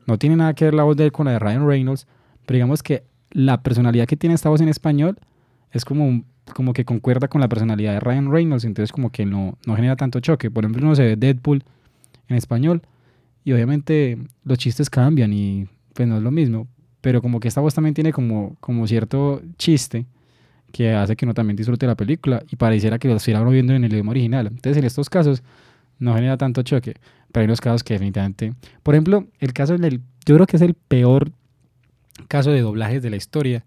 No 0.07 0.19
tiene 0.19 0.37
nada 0.37 0.55
que 0.55 0.65
ver 0.67 0.75
la 0.75 0.85
voz 0.85 0.97
de 0.97 1.05
él 1.05 1.13
con 1.13 1.27
la 1.27 1.33
de 1.33 1.39
Ryan 1.39 1.67
Reynolds, 1.67 2.07
pero 2.47 2.57
digamos 2.57 2.83
que 2.83 3.05
la 3.31 3.63
personalidad 3.63 4.07
que 4.07 4.17
tiene 4.17 4.35
esta 4.35 4.49
voz 4.49 4.61
en 4.61 4.69
español 4.69 5.19
es 5.73 5.85
como, 5.85 6.25
como 6.55 6.73
que 6.73 6.85
concuerda 6.85 7.29
con 7.29 7.41
la 7.41 7.49
personalidad 7.49 7.93
de 7.93 8.01
Ryan 8.01 8.31
Reynolds, 8.31 8.65
entonces 8.65 8.93
como 8.93 9.11
que 9.11 9.27
no, 9.27 9.59
no 9.67 9.77
genera 9.77 9.97
tanto 9.97 10.21
choque. 10.21 10.51
Por 10.51 10.65
ejemplo, 10.65 10.85
uno 10.85 10.95
se 10.95 11.03
ve 11.03 11.17
Deadpool 11.17 11.65
en 12.29 12.37
español 12.37 12.83
y 13.45 13.53
obviamente 13.53 14.19
los 14.45 14.59
chistes 14.59 14.89
cambian 14.89 15.33
y 15.33 15.67
pues 15.93 16.09
no 16.09 16.17
es 16.17 16.23
lo 16.23 16.31
mismo, 16.31 16.67
pero 17.01 17.21
como 17.21 17.41
que 17.41 17.49
esta 17.49 17.61
voz 17.61 17.75
también 17.75 17.95
tiene 17.95 18.13
como, 18.13 18.57
como 18.61 18.87
cierto 18.87 19.43
chiste 19.59 20.07
que 20.73 20.93
hace 20.93 21.17
que 21.17 21.25
uno 21.25 21.35
también 21.35 21.57
disfrute 21.57 21.87
la 21.87 21.95
película 21.95 22.43
y 22.51 22.57
pareciera 22.57 22.99
que 22.99 23.09
lo 23.09 23.17
estuviera 23.17 23.43
viendo 23.45 23.73
en 23.73 23.85
el 23.85 23.93
idioma 23.93 24.11
original. 24.11 24.49
Entonces 24.49 24.77
en 24.77 24.85
estos 24.85 25.09
casos 25.09 25.43
no 25.99 26.15
genera 26.15 26.37
tanto 26.37 26.63
choque, 26.63 26.95
pero 27.33 27.43
hay 27.43 27.45
unos 27.47 27.61
casos 27.61 27.83
que 27.83 27.95
definitivamente... 27.95 28.53
Por 28.83 28.95
ejemplo, 28.95 29.27
el 29.39 29.53
caso 29.53 29.77
del... 29.79 30.01
Yo 30.27 30.35
creo 30.35 30.47
que 30.47 30.57
es 30.57 30.63
el 30.63 30.75
peor 30.75 31.33
caso 32.29 32.51
de 32.51 32.61
doblajes 32.61 33.03
de 33.03 33.11
la 33.11 33.17
historia. 33.17 33.65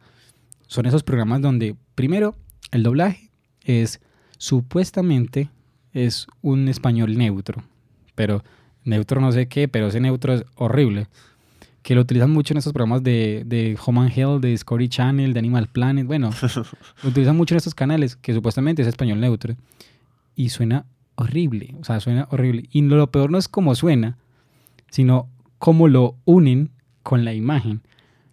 Son 0.68 0.86
esos 0.86 1.04
programas 1.04 1.42
donde, 1.42 1.76
primero, 1.96 2.36
el 2.72 2.84
doblaje 2.84 3.32
es 3.64 4.02
supuestamente 4.38 5.50
es 5.94 6.28
un 6.42 6.68
español 6.68 7.18
neutro, 7.18 7.64
pero 8.16 8.44
neutro 8.84 9.22
no 9.22 9.32
sé 9.32 9.48
qué, 9.48 9.68
pero 9.68 9.88
ese 9.88 10.00
neutro 10.00 10.34
es 10.34 10.46
horrible. 10.56 11.08
Que 11.82 11.96
lo 11.96 12.02
utilizan 12.02 12.32
mucho 12.32 12.54
en 12.54 12.58
esos 12.58 12.74
programas 12.74 13.04
de, 13.04 13.44
de 13.46 13.78
Home 13.86 14.02
and 14.02 14.12
Health, 14.16 14.42
de 14.42 14.50
Discovery 14.50 14.90
Channel, 14.90 15.34
de 15.34 15.40
Animal 15.40 15.68
Planet. 15.68 16.06
Bueno, 16.06 16.30
lo 17.04 17.10
utilizan 17.10 17.38
mucho 17.38 17.56
en 17.56 17.58
estos 17.58 17.74
canales, 17.74 18.16
que 18.16 18.34
supuestamente 18.34 18.82
es 18.82 18.88
español 18.88 19.20
neutro. 19.20 19.56
Y 20.36 20.50
suena 20.50 20.86
horrible, 21.16 21.76
o 21.80 21.84
sea, 21.84 22.00
suena 22.00 22.28
horrible. 22.32 22.66
Y 22.72 22.82
lo, 22.82 22.98
lo 22.98 23.12
peor 23.12 23.32
no 23.32 23.38
es 23.38 23.48
cómo 23.48 23.76
suena, 23.76 24.18
sino 24.90 25.30
cómo 25.58 25.88
lo 25.88 26.16
unen 26.26 26.70
con 27.04 27.26
la 27.26 27.34
imagen. 27.34 27.82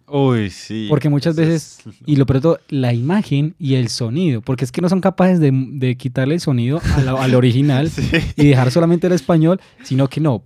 Uy, 0.09 0.49
sí. 0.49 0.87
Porque 0.89 1.09
muchas 1.09 1.35
veces, 1.35 1.79
es- 1.85 1.95
y 2.05 2.15
lo 2.15 2.25
todo, 2.25 2.59
la 2.69 2.93
imagen 2.93 3.55
y 3.59 3.75
el 3.75 3.89
sonido, 3.89 4.41
porque 4.41 4.63
es 4.65 4.71
que 4.71 4.81
no 4.81 4.87
son 4.89 5.01
capaces 5.01 5.39
de, 5.39 5.51
de 5.53 5.97
quitarle 5.97 6.35
el 6.35 6.39
sonido 6.41 6.81
al 7.19 7.35
original 7.35 7.89
Sí. 7.91 8.03
y 8.37 8.47
dejar 8.47 8.71
solamente 8.71 9.07
el 9.07 9.13
español, 9.13 9.59
sino 9.83 10.07
que 10.07 10.21
no, 10.21 10.43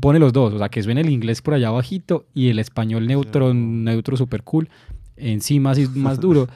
pone 0.00 0.18
los 0.18 0.32
dos, 0.32 0.54
o 0.54 0.58
sea, 0.58 0.68
que 0.68 0.82
suene 0.82 1.00
el 1.00 1.10
inglés 1.10 1.42
por 1.42 1.54
allá 1.54 1.70
bajito 1.70 2.26
y 2.34 2.48
el 2.48 2.58
español 2.58 3.06
neutro, 3.06 3.52
neutro 3.52 4.16
super 4.16 4.42
cool, 4.44 4.68
encima 5.16 5.72
así 5.72 5.88
más 5.94 6.20
duro. 6.20 6.48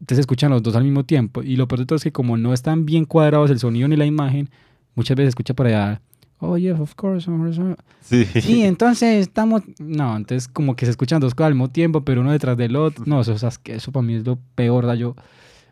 Entonces 0.00 0.20
escuchan 0.20 0.50
los 0.50 0.62
dos 0.62 0.76
al 0.76 0.84
mismo 0.84 1.04
tiempo. 1.04 1.42
Y 1.42 1.56
lo 1.56 1.66
peor 1.66 1.80
de 1.80 1.86
todo 1.86 1.96
es 1.96 2.02
que 2.04 2.12
como 2.12 2.36
no 2.36 2.52
están 2.52 2.84
bien 2.84 3.04
cuadrados 3.04 3.50
el 3.50 3.58
sonido 3.58 3.88
ni 3.88 3.96
la 3.96 4.04
imagen, 4.06 4.50
muchas 4.94 5.16
veces 5.16 5.30
escucha 5.30 5.54
por 5.54 5.66
allá, 5.66 6.02
oh 6.38 6.56
yeah, 6.56 6.80
of 6.80 6.94
course. 6.94 7.30
of 7.30 7.36
course". 7.36 7.60
Sí. 8.00 8.62
Entonces 8.62 9.26
estamos... 9.26 9.62
No, 9.78 10.16
entonces 10.16 10.48
como 10.48 10.76
que 10.76 10.84
se 10.86 10.90
escuchan 10.90 11.20
dos 11.20 11.34
cosas 11.34 11.48
al 11.48 11.54
mismo 11.54 11.70
tiempo, 11.70 12.04
pero 12.04 12.20
uno 12.20 12.32
detrás 12.32 12.56
del 12.56 12.76
otro. 12.76 13.04
No, 13.06 13.20
eso, 13.20 13.32
eso, 13.32 13.48
eso 13.64 13.92
para 13.92 14.02
mí 14.02 14.14
es 14.14 14.26
lo 14.26 14.38
peor. 14.54 14.84
¿verdad? 14.84 14.98
Yo, 14.98 15.16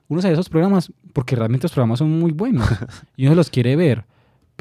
uno 0.08 0.22
sabe 0.22 0.34
esos 0.34 0.48
programas 0.48 0.92
porque 1.12 1.36
realmente 1.36 1.64
los 1.64 1.72
programas 1.72 1.98
son 1.98 2.10
muy 2.18 2.32
buenos 2.32 2.66
y 3.16 3.26
uno 3.26 3.34
los 3.34 3.50
quiere 3.50 3.76
ver, 3.76 4.04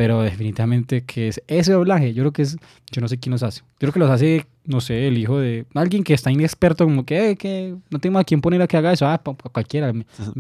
pero 0.01 0.23
definitivamente 0.23 1.03
que 1.03 1.27
es 1.27 1.43
ese 1.47 1.73
doblaje, 1.73 2.11
yo 2.15 2.23
creo 2.23 2.33
que 2.33 2.41
es, 2.41 2.57
yo 2.91 3.01
no 3.01 3.07
sé 3.07 3.19
quién 3.19 3.29
los 3.33 3.43
hace. 3.43 3.59
Yo 3.61 3.77
creo 3.81 3.93
que 3.93 3.99
los 3.99 4.09
hace, 4.09 4.47
no 4.65 4.81
sé, 4.81 5.07
el 5.07 5.15
hijo 5.19 5.37
de 5.39 5.67
alguien 5.75 6.03
que 6.03 6.15
está 6.15 6.31
inexperto, 6.31 6.85
como 6.85 7.05
que, 7.05 7.29
"Eh, 7.29 7.35
que 7.37 7.75
no 7.91 7.99
tengo 7.99 8.17
a 8.17 8.23
quién 8.23 8.41
poner 8.41 8.63
a 8.63 8.67
que 8.67 8.77
haga 8.77 8.91
eso, 8.93 9.05
ah, 9.05 9.21
cualquiera. 9.53 9.93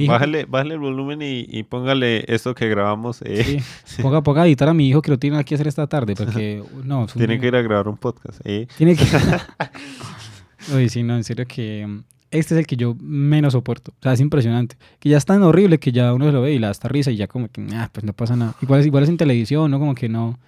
Bájale, 0.07 0.45
bájale 0.45 0.73
el 0.73 0.79
volumen 0.79 1.21
y, 1.21 1.45
y 1.47 1.61
póngale 1.61 2.25
esto 2.27 2.55
que 2.55 2.67
grabamos. 2.69 3.21
eh. 3.23 3.61
Sí, 3.85 4.01
ponga, 4.01 4.23
ponga 4.23 4.41
a 4.41 4.47
editar 4.47 4.67
a 4.67 4.73
mi 4.73 4.89
hijo 4.89 5.03
que 5.03 5.11
lo 5.11 5.19
tiene 5.19 5.43
que 5.45 5.53
hacer 5.53 5.67
esta 5.67 5.85
tarde, 5.85 6.15
porque 6.15 6.63
no, 6.83 7.01
un- 7.01 7.05
Tiene 7.07 7.39
que 7.39 7.45
ir 7.45 7.55
a 7.55 7.61
grabar 7.61 7.87
un 7.87 7.97
podcast. 7.97 8.39
eh. 8.43 8.65
Tiene 8.77 8.95
que. 8.95 9.05
Uy, 10.75 10.89
sí, 10.89 11.03
no, 11.03 11.15
en 11.17 11.23
serio 11.23 11.45
que 11.47 11.87
este 12.31 12.53
es 12.55 12.59
el 12.59 12.65
que 12.67 12.77
yo 12.77 12.95
menos 12.99 13.53
soporto. 13.53 13.91
O 13.91 14.01
sea, 14.03 14.13
es 14.13 14.19
impresionante. 14.21 14.75
Que 14.99 15.09
ya 15.09 15.17
es 15.17 15.25
tan 15.25 15.43
horrible 15.43 15.77
que 15.79 15.91
ya 15.91 16.13
uno 16.13 16.25
se 16.25 16.31
lo 16.31 16.41
ve 16.41 16.53
y 16.53 16.59
le 16.59 16.65
da 16.67 16.71
hasta 16.71 16.87
risa 16.87 17.11
y 17.11 17.17
ya 17.17 17.27
como 17.27 17.47
que, 17.49 17.65
ah, 17.73 17.89
pues 17.91 18.03
no 18.05 18.13
pasa 18.13 18.35
nada. 18.35 18.55
Igual 18.61 18.79
es, 18.81 18.85
igual 18.87 19.03
es 19.03 19.09
en 19.09 19.17
televisión, 19.17 19.69
¿no? 19.69 19.79
Como 19.79 19.93
que 19.95 20.09
no. 20.09 20.39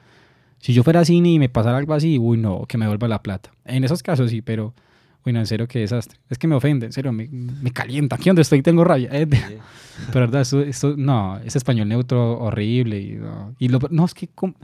Si 0.60 0.74
yo 0.74 0.84
fuera 0.84 1.02
a 1.02 1.06
cine 1.06 1.30
y 1.34 1.40
me 1.40 1.50
pasara 1.50 1.78
algo 1.78 1.94
así, 1.94 2.18
uy, 2.18 2.38
no, 2.38 2.66
que 2.68 2.78
me 2.78 2.88
vuelva 2.88 3.08
la 3.10 3.22
plata. 3.22 3.52
En 3.66 3.84
esos 3.84 4.02
casos 4.02 4.32
sí, 4.32 4.42
pero, 4.42 4.74
uy, 5.26 5.34
no, 5.34 5.40
en 5.40 5.46
serio, 5.46 5.68
qué 5.68 5.80
desastre. 5.80 6.18
Es 6.30 6.38
que 6.38 6.48
me 6.48 6.56
ofende, 6.56 6.86
en 6.86 6.94
serio, 6.94 7.12
me, 7.12 7.28
me 7.28 7.72
calienta. 7.72 8.16
Aquí 8.16 8.30
donde 8.30 8.44
estoy 8.44 8.62
tengo 8.62 8.84
rabia. 8.86 9.10
eh, 9.12 9.26
de- 9.26 9.60
pero 10.14 10.22
verdad, 10.26 10.42
esto, 10.42 10.62
esto- 10.62 10.96
no, 10.98 11.38
es 11.40 11.56
español 11.58 11.90
neutro 11.90 12.40
horrible. 12.40 13.02
Y, 13.02 13.12
no, 13.16 13.54
y 13.60 13.68
lo, 13.68 13.80
no, 13.92 14.06
es 14.06 14.14
que, 14.14 14.30
¿cómo- 14.34 14.56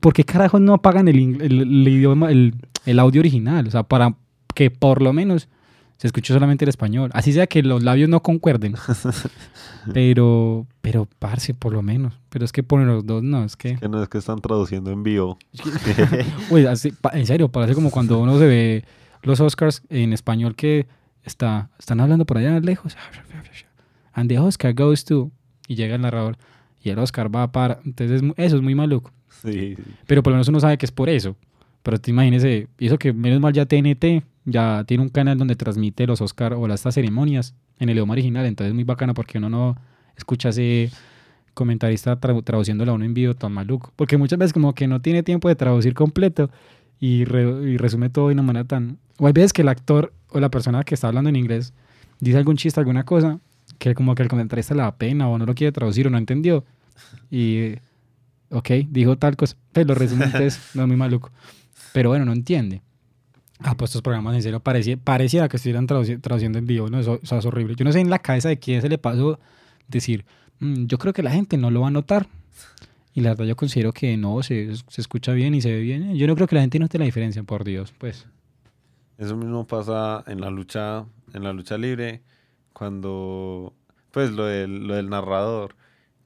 ¿por 0.00 0.12
qué 0.14 0.24
carajos 0.24 0.60
no 0.60 0.74
apagan 0.74 1.06
el, 1.06 1.16
el- 1.40 1.60
el 1.62 1.88
idioma, 1.88 2.30
el, 2.32 2.54
el 2.84 2.98
audio 2.98 3.20
original? 3.20 3.68
O 3.68 3.70
sea, 3.70 3.84
para 3.84 4.16
que 4.54 4.70
por 4.72 5.00
lo 5.00 5.12
menos 5.12 5.48
se 6.00 6.06
escuche 6.06 6.32
solamente 6.32 6.64
el 6.64 6.70
español. 6.70 7.10
Así 7.12 7.30
sea 7.30 7.46
que 7.46 7.62
los 7.62 7.82
labios 7.82 8.08
no 8.08 8.22
concuerden. 8.22 8.74
pero, 9.92 10.66
pero, 10.80 11.06
parce, 11.18 11.52
por 11.52 11.74
lo 11.74 11.82
menos. 11.82 12.18
Pero 12.30 12.46
es 12.46 12.52
que 12.52 12.62
ponen 12.62 12.86
los 12.86 13.04
dos, 13.04 13.22
no, 13.22 13.44
es 13.44 13.54
que... 13.54 13.76
Que 13.76 13.86
no 13.86 14.02
es 14.02 14.08
que 14.08 14.16
están 14.16 14.40
traduciendo 14.40 14.90
en 14.90 15.02
vivo. 15.02 15.38
Uy, 16.50 16.64
así, 16.64 16.90
pa- 16.92 17.10
en 17.12 17.26
serio, 17.26 17.50
parece 17.50 17.74
como 17.74 17.90
cuando 17.90 18.18
uno 18.18 18.38
se 18.38 18.46
ve 18.46 18.84
los 19.22 19.40
Oscars 19.40 19.82
en 19.90 20.14
español 20.14 20.56
que 20.56 20.86
está, 21.22 21.68
están 21.78 22.00
hablando 22.00 22.24
por 22.24 22.38
allá 22.38 22.58
lejos. 22.60 22.96
And 24.14 24.30
the 24.30 24.38
Oscar 24.38 24.72
goes 24.72 25.04
to... 25.04 25.30
Y 25.68 25.74
llega 25.74 25.96
el 25.96 26.00
narrador. 26.00 26.38
Y 26.82 26.88
el 26.88 26.98
Oscar 26.98 27.34
va 27.34 27.52
para... 27.52 27.78
Entonces, 27.84 28.22
eso 28.38 28.56
es 28.56 28.62
muy 28.62 28.74
maluco. 28.74 29.12
Sí. 29.44 29.76
Pero 30.06 30.22
por 30.22 30.30
lo 30.30 30.36
menos 30.36 30.48
uno 30.48 30.60
sabe 30.60 30.78
que 30.78 30.86
es 30.86 30.92
por 30.92 31.10
eso. 31.10 31.36
Pero 31.82 31.98
te 31.98 32.10
imagínese, 32.10 32.68
eso 32.78 32.98
que 32.98 33.12
menos 33.12 33.40
mal 33.40 33.52
ya 33.52 33.66
TNT 33.66 34.22
ya 34.44 34.84
tiene 34.86 35.02
un 35.02 35.08
canal 35.08 35.38
donde 35.38 35.56
transmite 35.56 36.06
los 36.06 36.20
Oscar 36.20 36.54
o 36.54 36.66
las 36.68 36.80
estas 36.80 36.94
ceremonias 36.94 37.54
en 37.78 37.88
el 37.88 37.96
idioma 37.96 38.12
original. 38.12 38.46
Entonces 38.46 38.70
es 38.70 38.74
muy 38.74 38.84
bacano 38.84 39.14
porque 39.14 39.38
uno 39.38 39.48
no 39.48 39.76
escucha 40.16 40.50
ese 40.50 40.90
comentarista 41.54 42.20
tra- 42.20 42.88
a 42.88 42.92
uno 42.92 43.04
en 43.04 43.14
vivo 43.14 43.34
tan 43.34 43.52
maluco. 43.52 43.92
Porque 43.96 44.16
muchas 44.16 44.38
veces 44.38 44.52
como 44.52 44.74
que 44.74 44.86
no 44.86 45.00
tiene 45.00 45.22
tiempo 45.22 45.48
de 45.48 45.54
traducir 45.56 45.94
completo 45.94 46.50
y, 46.98 47.24
re- 47.24 47.70
y 47.72 47.76
resume 47.76 48.10
todo 48.10 48.28
de 48.28 48.34
una 48.34 48.42
manera 48.42 48.64
tan... 48.64 48.98
O 49.18 49.26
hay 49.26 49.32
veces 49.32 49.52
que 49.52 49.62
el 49.62 49.68
actor 49.68 50.12
o 50.30 50.40
la 50.40 50.50
persona 50.50 50.84
que 50.84 50.94
está 50.94 51.08
hablando 51.08 51.30
en 51.30 51.36
inglés 51.36 51.72
dice 52.20 52.36
algún 52.38 52.56
chiste, 52.56 52.78
alguna 52.80 53.04
cosa, 53.04 53.38
que 53.78 53.94
como 53.94 54.14
que 54.14 54.22
el 54.22 54.28
comentarista 54.28 54.74
le 54.74 54.82
da 54.82 54.94
pena 54.96 55.28
o 55.28 55.38
no 55.38 55.46
lo 55.46 55.54
quiere 55.54 55.72
traducir 55.72 56.06
o 56.06 56.10
no 56.10 56.18
entendió. 56.18 56.64
Y, 57.30 57.72
ok, 58.50 58.70
dijo 58.88 59.16
tal 59.16 59.36
cosa, 59.36 59.56
pero 59.72 59.88
lo 59.88 59.94
resume 59.94 60.26
entonces, 60.26 60.60
no 60.74 60.82
es 60.82 60.88
muy 60.88 60.96
maluco. 60.96 61.30
Pero 61.92 62.10
bueno, 62.10 62.24
no 62.24 62.32
entiende. 62.32 62.82
Ah, 63.58 63.74
pues 63.76 63.90
estos 63.90 64.02
programas 64.02 64.34
en 64.36 64.42
serio 64.42 64.60
parecía, 64.60 64.96
pareciera 64.96 65.48
que 65.48 65.56
estuvieran 65.56 65.86
traduci- 65.86 66.20
traduciendo 66.20 66.58
en 66.58 66.66
vivo, 66.66 66.88
¿no? 66.88 66.98
Eso, 67.00 67.20
eso 67.22 67.36
es 67.38 67.44
horrible. 67.44 67.74
Yo 67.76 67.84
no 67.84 67.92
sé 67.92 68.00
en 68.00 68.08
la 68.10 68.18
cabeza 68.20 68.48
de 68.48 68.58
quién 68.58 68.80
se 68.80 68.88
le 68.88 68.96
pasó 68.98 69.38
decir, 69.88 70.24
"Mm, 70.60 70.86
yo 70.86 70.96
creo 70.98 71.12
que 71.12 71.22
la 71.22 71.30
gente 71.30 71.56
no 71.58 71.70
lo 71.70 71.82
va 71.82 71.88
a 71.88 71.90
notar. 71.90 72.26
Y 73.12 73.20
la 73.22 73.30
verdad 73.30 73.44
yo 73.44 73.56
considero 73.56 73.92
que 73.92 74.16
no, 74.16 74.42
se, 74.42 74.74
se 74.76 75.00
escucha 75.00 75.32
bien 75.32 75.52
y 75.54 75.60
se 75.60 75.70
ve 75.72 75.80
bien. 75.80 76.14
Yo 76.14 76.26
no 76.28 76.36
creo 76.36 76.46
que 76.46 76.54
la 76.54 76.60
gente 76.62 76.78
note 76.78 76.96
la 76.98 77.04
diferencia, 77.04 77.42
por 77.42 77.64
Dios, 77.64 77.92
pues. 77.98 78.26
Eso 79.18 79.36
mismo 79.36 79.66
pasa 79.66 80.22
en 80.28 80.40
la 80.40 80.48
lucha, 80.50 81.04
en 81.34 81.42
la 81.44 81.52
lucha 81.52 81.76
libre, 81.76 82.22
cuando, 82.72 83.74
pues 84.12 84.30
lo 84.30 84.44
del, 84.46 84.86
lo 84.86 84.94
del 84.94 85.10
narrador, 85.10 85.74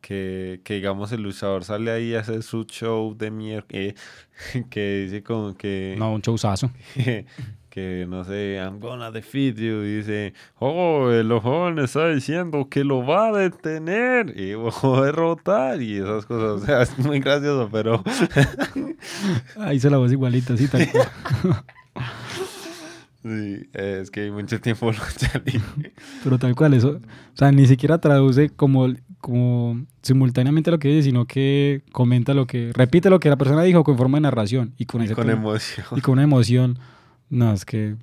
que, 0.06 0.60
que 0.64 0.74
digamos 0.74 1.12
el 1.12 1.22
luchador 1.22 1.64
sale 1.64 1.90
ahí 1.90 2.10
y 2.10 2.14
hace 2.14 2.42
su 2.42 2.64
show 2.64 3.16
de 3.16 3.30
mierda, 3.30 3.66
que 4.70 5.04
dice 5.04 5.22
como 5.22 5.56
que, 5.56 5.96
No, 5.98 6.12
un 6.12 6.20
showzazo. 6.20 6.70
que 7.70 8.06
no 8.06 8.22
sé, 8.22 8.56
I'm 8.56 8.80
gonna 8.80 9.10
defeat 9.10 9.56
you, 9.56 9.80
dice, 9.80 10.34
oh, 10.58 11.10
el 11.10 11.32
joven 11.40 11.78
está 11.78 12.10
diciendo 12.10 12.68
que 12.68 12.84
lo 12.84 13.04
va 13.04 13.28
a 13.28 13.32
detener 13.32 14.38
y 14.38 14.52
va 14.54 14.70
a 14.70 15.00
derrotar 15.06 15.80
y 15.80 15.96
esas 15.96 16.26
cosas, 16.26 16.62
o 16.62 16.66
sea, 16.66 16.82
es 16.82 16.98
muy 16.98 17.20
gracioso, 17.20 17.70
pero 17.72 18.04
Ahí 19.56 19.78
hizo 19.78 19.88
la 19.88 19.96
voz 19.96 20.12
igualita, 20.12 20.54
sí, 20.56 20.68
tal 20.68 20.86
cual. 20.90 21.08
Sí, 23.24 23.68
es 23.72 24.10
que 24.10 24.30
mucho 24.30 24.60
tiempo 24.60 24.86
lucha 24.92 25.42
libre. 25.44 25.92
Pero 26.22 26.38
tal 26.38 26.54
cual, 26.54 26.74
eso. 26.74 27.00
O 27.00 27.36
sea, 27.36 27.50
ni 27.50 27.66
siquiera 27.66 27.98
traduce 27.98 28.50
como, 28.50 28.86
como 29.20 29.84
simultáneamente 30.02 30.70
lo 30.70 30.78
que 30.78 30.88
dice, 30.88 31.04
sino 31.04 31.24
que 31.26 31.82
comenta 31.92 32.34
lo 32.34 32.46
que. 32.46 32.70
Repite 32.74 33.10
lo 33.10 33.18
que 33.20 33.28
la 33.30 33.36
persona 33.36 33.62
dijo 33.62 33.82
con 33.82 33.96
forma 33.96 34.18
de 34.18 34.22
narración 34.22 34.74
y 34.78 34.84
con, 34.86 35.02
ese 35.02 35.14
con 35.14 35.26
tono- 35.26 35.32
emoción. 35.32 35.86
y 35.96 36.00
con 36.00 36.12
una 36.12 36.22
emoción. 36.22 36.78
No, 37.30 37.52
es 37.52 37.64
que. 37.64 37.96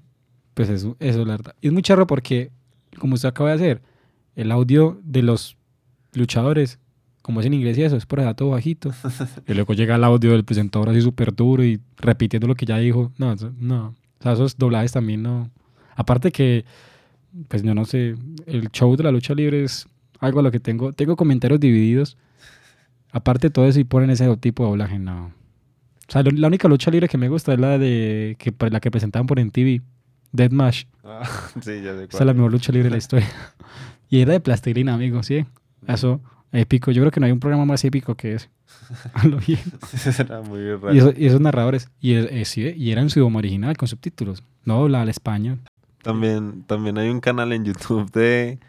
Pues 0.53 0.67
eso, 0.69 0.97
eso, 0.99 1.23
la 1.23 1.37
verdad. 1.37 1.55
Y 1.61 1.67
es 1.67 1.73
muy 1.73 1.81
charro 1.81 2.05
porque, 2.07 2.51
como 2.99 3.13
usted 3.13 3.29
acaba 3.29 3.49
de 3.51 3.55
hacer, 3.55 3.81
el 4.35 4.51
audio 4.51 4.99
de 5.03 5.21
los 5.23 5.55
luchadores, 6.13 6.77
como 7.21 7.39
es 7.39 7.45
en 7.45 7.53
inglés 7.53 7.77
y 7.77 7.83
eso, 7.83 7.95
es 7.95 8.05
por 8.05 8.19
allá 8.19 8.33
todo 8.33 8.49
bajito. 8.49 8.91
y 9.47 9.53
luego 9.53 9.73
llega 9.73 9.95
el 9.95 10.03
audio 10.03 10.31
del 10.31 10.43
presentador 10.43 10.89
así 10.89 11.01
súper 11.01 11.33
duro 11.33 11.63
y 11.63 11.79
repitiendo 11.97 12.47
lo 12.47 12.55
que 12.55 12.65
ya 12.65 12.77
dijo. 12.79 13.11
No, 13.17 13.33
no. 13.59 13.95
O 14.21 14.23
sea, 14.23 14.33
esos 14.33 14.55
doblajes 14.55 14.91
también 14.91 15.23
no. 15.23 15.49
Aparte 15.95 16.31
que, 16.31 16.63
pues 17.47 17.63
yo 17.63 17.73
no 17.73 17.85
sé, 17.85 18.15
el 18.45 18.69
show 18.71 18.95
de 18.95 19.03
la 19.03 19.11
lucha 19.11 19.33
libre 19.33 19.63
es 19.63 19.87
algo 20.19 20.41
a 20.41 20.43
lo 20.43 20.51
que 20.51 20.59
tengo. 20.59 20.93
Tengo 20.93 21.15
comentarios 21.15 21.59
divididos. 21.59 22.17
Aparte 23.11 23.47
de 23.47 23.51
todo 23.51 23.65
eso 23.65 23.79
y 23.79 23.83
ponen 23.83 24.11
ese 24.11 24.37
tipo 24.37 24.63
de 24.63 24.69
doblaje, 24.69 24.99
no. 24.99 25.33
O 26.07 26.11
sea, 26.11 26.21
la 26.23 26.47
única 26.47 26.67
lucha 26.67 26.91
libre 26.91 27.07
que 27.07 27.17
me 27.17 27.29
gusta 27.29 27.53
es 27.53 27.59
la 27.59 27.79
de 27.79 28.35
que 28.37 28.53
la 28.69 28.79
que 28.79 28.91
presentaban 28.91 29.25
por 29.25 29.43
MTV, 29.43 29.81
Deathmatch. 30.31 30.85
Ah, 31.03 31.23
sí, 31.61 31.81
ya 31.81 31.95
sé 31.95 32.03
Esa 32.03 32.07
cuál 32.11 32.23
es 32.23 32.25
la 32.27 32.33
mejor 32.33 32.51
lucha 32.51 32.71
libre 32.71 32.85
de 32.85 32.91
la 32.91 32.97
historia. 32.97 33.27
y 34.09 34.19
era 34.19 34.33
de 34.33 34.39
plastilina, 34.39 34.93
amigo, 34.93 35.23
sí. 35.23 35.45
Eso, 35.87 36.21
épico. 36.51 36.91
Yo 36.91 37.01
creo 37.01 37.11
que 37.11 37.19
no 37.19 37.25
hay 37.25 37.31
un 37.31 37.39
programa 37.39 37.65
más 37.65 37.83
épico 37.85 38.15
que 38.15 38.33
ese. 38.35 38.49
A 39.13 39.27
lo 39.27 39.37
bien. 39.37 39.59
Era 40.19 40.41
muy 40.41 40.61
raro. 40.75 40.93
Y, 40.93 40.97
eso- 40.99 41.13
y 41.17 41.25
esos 41.25 41.41
narradores. 41.41 41.89
Y, 42.01 42.15
sí, 42.45 42.73
y 42.75 42.91
era 42.91 43.01
en 43.01 43.09
su 43.09 43.19
idioma 43.19 43.39
original, 43.39 43.77
con 43.77 43.87
subtítulos. 43.87 44.43
No 44.65 44.87
la 44.87 45.01
al 45.01 45.09
español. 45.09 45.59
También, 46.03 46.63
también 46.67 46.97
hay 46.97 47.09
un 47.09 47.19
canal 47.19 47.53
en 47.53 47.63
YouTube 47.65 48.11
de... 48.11 48.59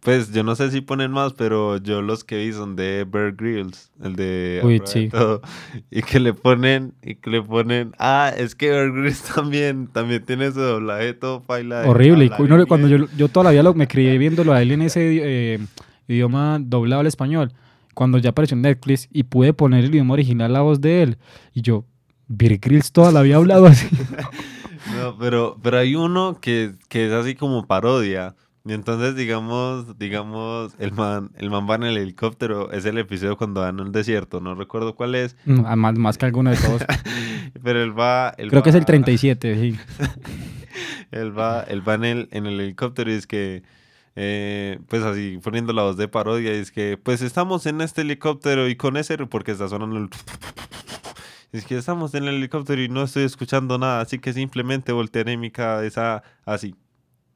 Pues 0.00 0.32
yo 0.32 0.44
no 0.44 0.54
sé 0.54 0.70
si 0.70 0.80
ponen 0.80 1.10
más, 1.10 1.32
pero 1.32 1.76
yo 1.76 2.02
los 2.02 2.22
que 2.22 2.38
vi 2.38 2.52
son 2.52 2.76
de 2.76 3.04
Bear 3.08 3.32
Grylls, 3.34 3.90
el 4.02 4.14
de... 4.14 4.60
Uy, 4.62 4.80
sí. 4.84 5.08
Todo, 5.08 5.42
y 5.90 6.02
que 6.02 6.20
le 6.20 6.34
ponen, 6.34 6.92
y 7.02 7.16
que 7.16 7.30
le 7.30 7.42
ponen... 7.42 7.92
Ah, 7.98 8.32
es 8.36 8.54
que 8.54 8.70
Bear 8.70 8.92
Grylls 8.92 9.22
también, 9.34 9.88
también 9.88 10.24
tiene 10.24 10.50
su 10.52 10.60
doblaje 10.60 11.14
todo 11.14 11.42
paila. 11.42 11.80
de 11.82 11.88
Horrible. 11.88 12.26
Y 12.26 12.42
no, 12.44 12.66
cuando 12.66 12.86
yo, 12.88 13.06
yo 13.16 13.28
toda 13.28 13.44
la 13.44 13.50
vida 13.50 13.62
lo, 13.64 13.74
me 13.74 13.88
crié 13.88 14.18
viéndolo 14.18 14.52
a 14.52 14.62
él 14.62 14.70
en 14.72 14.82
ese 14.82 15.00
eh, 15.54 15.58
idioma 16.08 16.58
doblado 16.60 17.00
al 17.00 17.06
español. 17.06 17.52
Cuando 17.94 18.18
ya 18.18 18.30
apareció 18.30 18.54
en 18.54 18.62
Netflix 18.62 19.08
y 19.12 19.24
pude 19.24 19.52
poner 19.52 19.84
el 19.84 19.90
idioma 19.94 20.14
original, 20.14 20.52
la 20.52 20.60
voz 20.62 20.80
de 20.80 21.02
él. 21.02 21.18
Y 21.52 21.60
yo, 21.62 21.84
Bear 22.28 22.58
Grylls 22.58 22.92
toda 22.92 23.12
la 23.12 23.22
vida 23.22 23.36
hablado 23.36 23.66
así. 23.66 23.88
No, 24.96 25.16
pero, 25.16 25.56
pero 25.62 25.78
hay 25.78 25.94
uno 25.94 26.38
que, 26.40 26.72
que 26.88 27.06
es 27.06 27.12
así 27.12 27.34
como 27.36 27.66
parodia. 27.66 28.34
Y 28.64 28.72
entonces, 28.72 29.14
digamos, 29.14 29.96
digamos, 29.98 30.74
el 30.80 30.92
man, 30.92 31.30
el 31.36 31.50
man 31.50 31.68
va 31.70 31.76
en 31.76 31.84
el 31.84 31.96
helicóptero, 31.96 32.70
es 32.72 32.84
el 32.84 32.98
episodio 32.98 33.36
cuando 33.36 33.60
van 33.60 33.78
al 33.80 33.92
desierto, 33.92 34.40
no 34.40 34.54
recuerdo 34.56 34.94
cuál 34.94 35.14
es, 35.14 35.36
ah, 35.64 35.76
más, 35.76 35.96
más 35.96 36.18
que 36.18 36.26
alguno 36.26 36.50
de 36.50 36.56
todos. 36.56 36.82
pero 37.62 37.82
él 37.82 37.98
va... 37.98 38.34
él 38.38 38.50
Creo 38.50 38.62
que 38.64 38.70
es 38.70 38.74
el 38.74 38.82
va- 38.82 38.86
37, 38.86 39.60
sí. 39.60 39.78
Él 41.10 41.36
va, 41.38 41.62
él 41.62 41.86
va 41.86 41.94
en 41.94 42.04
el, 42.04 42.28
en 42.32 42.46
el 42.46 42.58
helicóptero 42.60 43.10
y 43.10 43.14
es 43.14 43.26
que, 43.26 43.62
eh, 44.16 44.78
pues 44.88 45.02
así, 45.02 45.38
poniendo 45.42 45.72
la 45.72 45.82
voz 45.82 45.96
de 45.96 46.08
parodia, 46.08 46.52
es 46.52 46.70
que, 46.70 46.98
pues 47.02 47.22
estamos 47.22 47.66
en 47.66 47.80
este 47.80 48.02
helicóptero 48.02 48.68
y 48.68 48.76
con 48.76 48.96
ese, 48.96 49.16
porque 49.26 49.52
está 49.52 49.68
sonando 49.68 49.96
el... 49.96 50.08
Es 51.52 51.66
que 51.66 51.76
estamos 51.76 52.14
en 52.14 52.24
el 52.24 52.36
helicóptero 52.36 52.80
y 52.80 52.88
no 52.88 53.02
estoy 53.02 53.24
escuchando 53.24 53.76
nada, 53.76 54.00
así 54.00 54.18
que 54.18 54.32
simplemente 54.32 54.90
voltearé 54.90 55.36
mi 55.36 55.50
cabeza 55.50 56.22
así. 56.46 56.74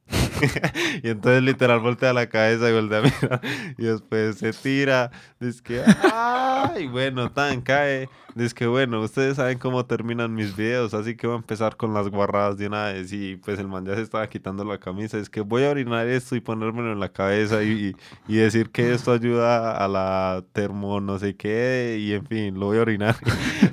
y 1.03 1.09
entonces 1.09 1.43
literal 1.43 1.81
voltea 1.81 2.13
la 2.13 2.27
cabeza 2.27 2.69
y 2.69 2.73
voltea 2.73 2.99
a 2.99 3.01
mirar 3.01 3.41
y 3.77 3.83
después 3.83 4.37
se 4.37 4.53
tira, 4.53 5.11
dice 5.39 5.61
que, 5.61 5.83
ay, 6.11 6.87
bueno, 6.87 7.31
tan 7.31 7.61
cae, 7.61 8.09
dice 8.37 8.53
que, 8.55 8.67
bueno, 8.67 9.01
ustedes 9.01 9.37
saben 9.37 9.57
cómo 9.57 9.85
terminan 9.85 10.33
mis 10.33 10.55
videos, 10.55 10.93
así 10.93 11.15
que 11.15 11.27
voy 11.27 11.35
a 11.35 11.39
empezar 11.39 11.75
con 11.75 11.93
las 11.93 12.09
guarradas 12.09 12.57
de 12.57 12.67
una 12.67 12.85
vez 12.85 13.11
y 13.11 13.35
pues 13.37 13.59
el 13.59 13.67
man 13.67 13.85
ya 13.85 13.95
se 13.95 14.01
estaba 14.01 14.27
quitando 14.27 14.63
la 14.63 14.77
camisa, 14.77 15.17
es 15.17 15.29
que 15.29 15.41
voy 15.41 15.63
a 15.63 15.69
orinar 15.69 16.07
esto 16.07 16.35
y 16.35 16.39
ponérmelo 16.39 16.91
en 16.93 16.99
la 16.99 17.09
cabeza 17.09 17.63
y, 17.63 17.95
y 18.27 18.35
decir 18.35 18.69
que 18.69 18.93
esto 18.93 19.11
ayuda 19.11 19.77
a 19.83 19.87
la 19.87 20.43
termo 20.53 21.01
no 21.01 21.19
sé 21.19 21.35
qué 21.35 21.97
y 21.99 22.13
en 22.13 22.25
fin, 22.25 22.59
lo 22.59 22.67
voy 22.67 22.77
a 22.77 22.81
orinar. 22.81 23.15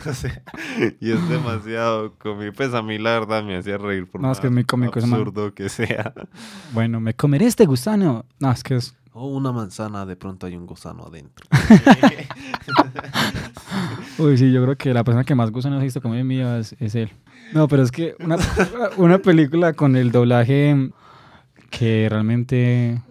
O 0.07 0.13
sea, 0.13 0.43
y 1.01 1.13
es 1.13 1.29
demasiado 1.31 2.15
cómico, 2.19 2.53
pues 2.55 2.75
a 2.75 2.83
mí 2.83 2.99
la 2.99 3.19
verdad 3.19 3.43
me 3.43 3.57
hacía 3.57 3.79
reír 3.79 4.07
por 4.07 4.21
No, 4.21 4.31
es 4.31 4.39
que 4.39 4.49
es 4.49 4.51
más 4.51 4.57
muy 4.57 4.65
cómico 4.65 5.01
man. 5.01 5.15
absurdo 5.15 5.55
que 5.55 5.69
sea. 5.71 6.13
Bueno, 6.73 7.01
me 7.01 7.15
comeré 7.15 7.47
este 7.47 7.65
gusano. 7.65 8.27
No, 8.39 8.51
es 8.53 8.63
que 8.63 8.77
es. 8.77 8.95
O 9.17 9.29
una 9.29 9.53
manzana, 9.53 10.05
de 10.05 10.17
pronto 10.17 10.47
hay 10.47 10.57
un 10.57 10.67
gusano 10.67 11.05
adentro. 11.05 11.47
Uy, 14.19 14.37
sí, 14.37 14.51
yo 14.51 14.65
creo 14.65 14.77
que 14.77 14.93
la 14.93 15.05
persona 15.05 15.23
que 15.23 15.37
más 15.37 15.53
gusanos 15.53 15.79
ha 15.79 15.85
visto 15.85 16.01
en 16.03 16.27
mi 16.27 16.37
vida 16.37 16.59
es, 16.59 16.75
es 16.81 16.97
él. 16.97 17.11
No, 17.53 17.69
pero 17.69 17.85
es 17.85 17.93
que 17.93 18.17
una, 18.19 18.39
una 18.97 19.19
película 19.19 19.75
con 19.75 19.95
el 19.95 20.11
doblaje 20.11 20.91
que 21.71 22.09
realmente. 22.11 23.03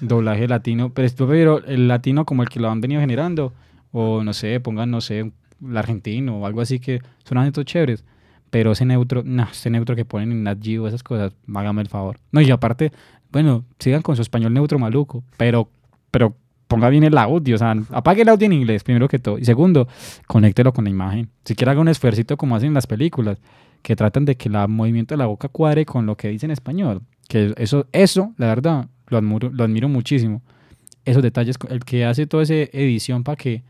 Doblaje 0.00 0.46
latino. 0.46 0.92
Pero 0.94 1.08
prefiero 1.26 1.64
el 1.64 1.88
latino 1.88 2.24
como 2.24 2.44
el 2.44 2.48
que 2.48 2.60
lo 2.60 2.70
han 2.70 2.80
venido 2.80 3.00
generando. 3.00 3.52
O 3.90 4.22
no 4.22 4.34
sé, 4.34 4.60
pongan, 4.60 4.92
no 4.92 5.00
sé, 5.00 5.32
el 5.60 5.76
argentino 5.76 6.38
o 6.38 6.46
algo 6.46 6.60
así 6.60 6.78
que 6.78 7.00
son 7.24 7.38
acentos 7.38 7.64
chéveres. 7.64 8.04
Pero 8.50 8.72
ese 8.72 8.84
neutro, 8.84 9.22
no, 9.24 9.42
ese 9.42 9.70
neutro 9.70 9.96
que 9.96 10.04
ponen 10.04 10.30
en 10.30 10.44
Nat 10.44 10.58
Geo, 10.62 10.86
esas 10.86 11.02
cosas, 11.02 11.34
hágame 11.52 11.82
el 11.82 11.88
favor. 11.88 12.18
No, 12.30 12.40
y 12.40 12.50
aparte, 12.50 12.92
bueno, 13.30 13.64
sigan 13.78 14.02
con 14.02 14.16
su 14.16 14.22
español 14.22 14.54
neutro 14.54 14.78
maluco, 14.78 15.22
pero, 15.36 15.68
pero 16.10 16.36
ponga 16.66 16.88
bien 16.88 17.04
el 17.04 17.16
audio, 17.18 17.56
o 17.56 17.58
sea, 17.58 17.74
apague 17.90 18.22
el 18.22 18.28
audio 18.28 18.46
en 18.46 18.52
inglés, 18.52 18.84
primero 18.84 19.08
que 19.08 19.18
todo. 19.18 19.38
Y 19.38 19.44
segundo, 19.44 19.88
conéctelo 20.26 20.72
con 20.72 20.84
la 20.84 20.90
imagen. 20.90 21.30
Si 21.44 21.54
quiere 21.54 21.72
haga 21.72 21.80
un 21.80 21.88
esfuercito 21.88 22.36
como 22.36 22.56
hacen 22.56 22.68
en 22.68 22.74
las 22.74 22.86
películas, 22.86 23.38
que 23.82 23.96
tratan 23.96 24.24
de 24.24 24.36
que 24.36 24.48
el 24.48 24.68
movimiento 24.68 25.14
de 25.14 25.18
la 25.18 25.26
boca 25.26 25.48
cuadre 25.48 25.86
con 25.86 26.06
lo 26.06 26.16
que 26.16 26.28
dice 26.28 26.46
en 26.46 26.52
español. 26.52 27.02
Que 27.28 27.54
eso, 27.56 27.86
eso, 27.92 28.34
la 28.36 28.46
verdad, 28.46 28.88
lo 29.08 29.18
admiro, 29.18 29.50
lo 29.50 29.64
admiro 29.64 29.88
muchísimo. 29.88 30.42
Esos 31.04 31.22
detalles, 31.22 31.56
el 31.68 31.84
que 31.84 32.04
hace 32.04 32.26
toda 32.26 32.42
esa 32.42 32.54
edición 32.54 33.24
para 33.24 33.36
que 33.36 33.62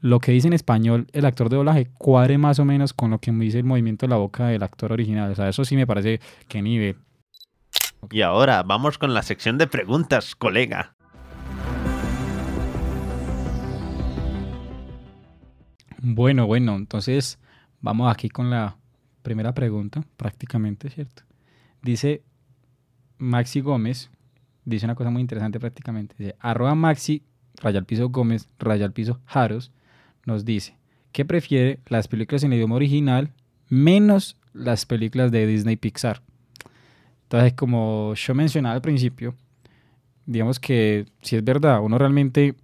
lo 0.00 0.20
que 0.20 0.32
dice 0.32 0.46
en 0.46 0.52
español 0.52 1.06
el 1.12 1.24
actor 1.24 1.48
de 1.48 1.56
doblaje 1.56 1.88
cuadre 1.98 2.38
más 2.38 2.58
o 2.58 2.64
menos 2.64 2.92
con 2.92 3.10
lo 3.10 3.18
que 3.18 3.32
dice 3.32 3.58
el 3.58 3.64
movimiento 3.64 4.06
de 4.06 4.10
la 4.10 4.16
boca 4.16 4.48
del 4.48 4.62
actor 4.62 4.92
original. 4.92 5.30
O 5.30 5.34
sea, 5.34 5.48
eso 5.48 5.64
sí 5.64 5.76
me 5.76 5.86
parece 5.86 6.20
que 6.48 6.62
nivel. 6.62 6.96
Y 8.10 8.22
ahora 8.22 8.62
vamos 8.62 8.98
con 8.98 9.14
la 9.14 9.22
sección 9.22 9.58
de 9.58 9.66
preguntas, 9.66 10.34
colega. 10.34 10.94
Bueno, 15.98 16.46
bueno, 16.46 16.76
entonces 16.76 17.38
vamos 17.80 18.12
aquí 18.12 18.28
con 18.28 18.50
la 18.50 18.76
primera 19.22 19.54
pregunta, 19.54 20.04
prácticamente, 20.16 20.88
¿cierto? 20.88 21.24
Dice 21.82 22.22
Maxi 23.18 23.60
Gómez, 23.60 24.10
dice 24.64 24.86
una 24.86 24.94
cosa 24.94 25.10
muy 25.10 25.20
interesante 25.20 25.58
prácticamente. 25.58 26.14
Dice, 26.18 26.36
arroba 26.38 26.74
Maxi, 26.74 27.24
raya 27.56 27.78
al 27.78 27.86
piso 27.86 28.08
Gómez, 28.10 28.48
raya 28.58 28.84
al 28.84 28.92
piso 28.92 29.20
Jaros, 29.24 29.72
nos 30.24 30.44
dice 30.44 30.76
que 31.12 31.24
prefiere 31.24 31.80
las 31.86 32.08
películas 32.08 32.44
en 32.44 32.52
idioma 32.52 32.76
original 32.76 33.32
menos 33.68 34.36
las 34.52 34.86
películas 34.86 35.32
de 35.32 35.46
Disney 35.46 35.76
Pixar. 35.76 36.22
Entonces, 37.26 37.54
como 37.54 38.14
yo 38.14 38.34
mencionaba 38.34 38.76
al 38.76 38.82
principio, 38.82 39.34
digamos 40.26 40.60
que 40.60 41.06
si 41.22 41.34
es 41.34 41.42
verdad, 41.42 41.80
uno 41.82 41.98
realmente 41.98 42.54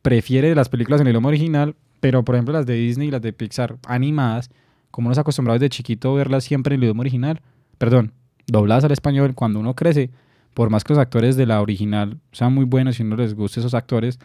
prefiere 0.00 0.54
las 0.54 0.70
películas 0.70 1.02
en 1.02 1.06
el 1.06 1.12
idioma 1.12 1.28
original, 1.28 1.76
pero 2.00 2.24
por 2.24 2.34
ejemplo 2.34 2.54
las 2.54 2.64
de 2.64 2.74
Disney 2.74 3.08
y 3.08 3.10
las 3.10 3.20
de 3.20 3.34
Pixar 3.34 3.76
animadas, 3.86 4.50
como 4.90 5.08
uno 5.08 5.14
se 5.14 5.20
acostumbrado 5.20 5.58
desde 5.58 5.68
chiquito 5.68 6.12
a 6.12 6.14
verlas 6.14 6.44
siempre 6.44 6.74
en 6.74 6.80
el 6.80 6.84
idioma 6.84 7.02
original, 7.02 7.42
perdón, 7.76 8.12
dobladas 8.46 8.84
al 8.84 8.92
español, 8.92 9.34
cuando 9.34 9.60
uno 9.60 9.74
crece, 9.74 10.10
por 10.54 10.70
más 10.70 10.82
que 10.82 10.94
los 10.94 11.00
actores 11.00 11.36
de 11.36 11.44
la 11.44 11.60
original 11.60 12.18
sean 12.32 12.54
muy 12.54 12.64
buenos 12.64 12.98
y 12.98 13.02
uno 13.02 13.16
les 13.16 13.34
guste 13.34 13.60
esos 13.60 13.74
actores, 13.74 14.18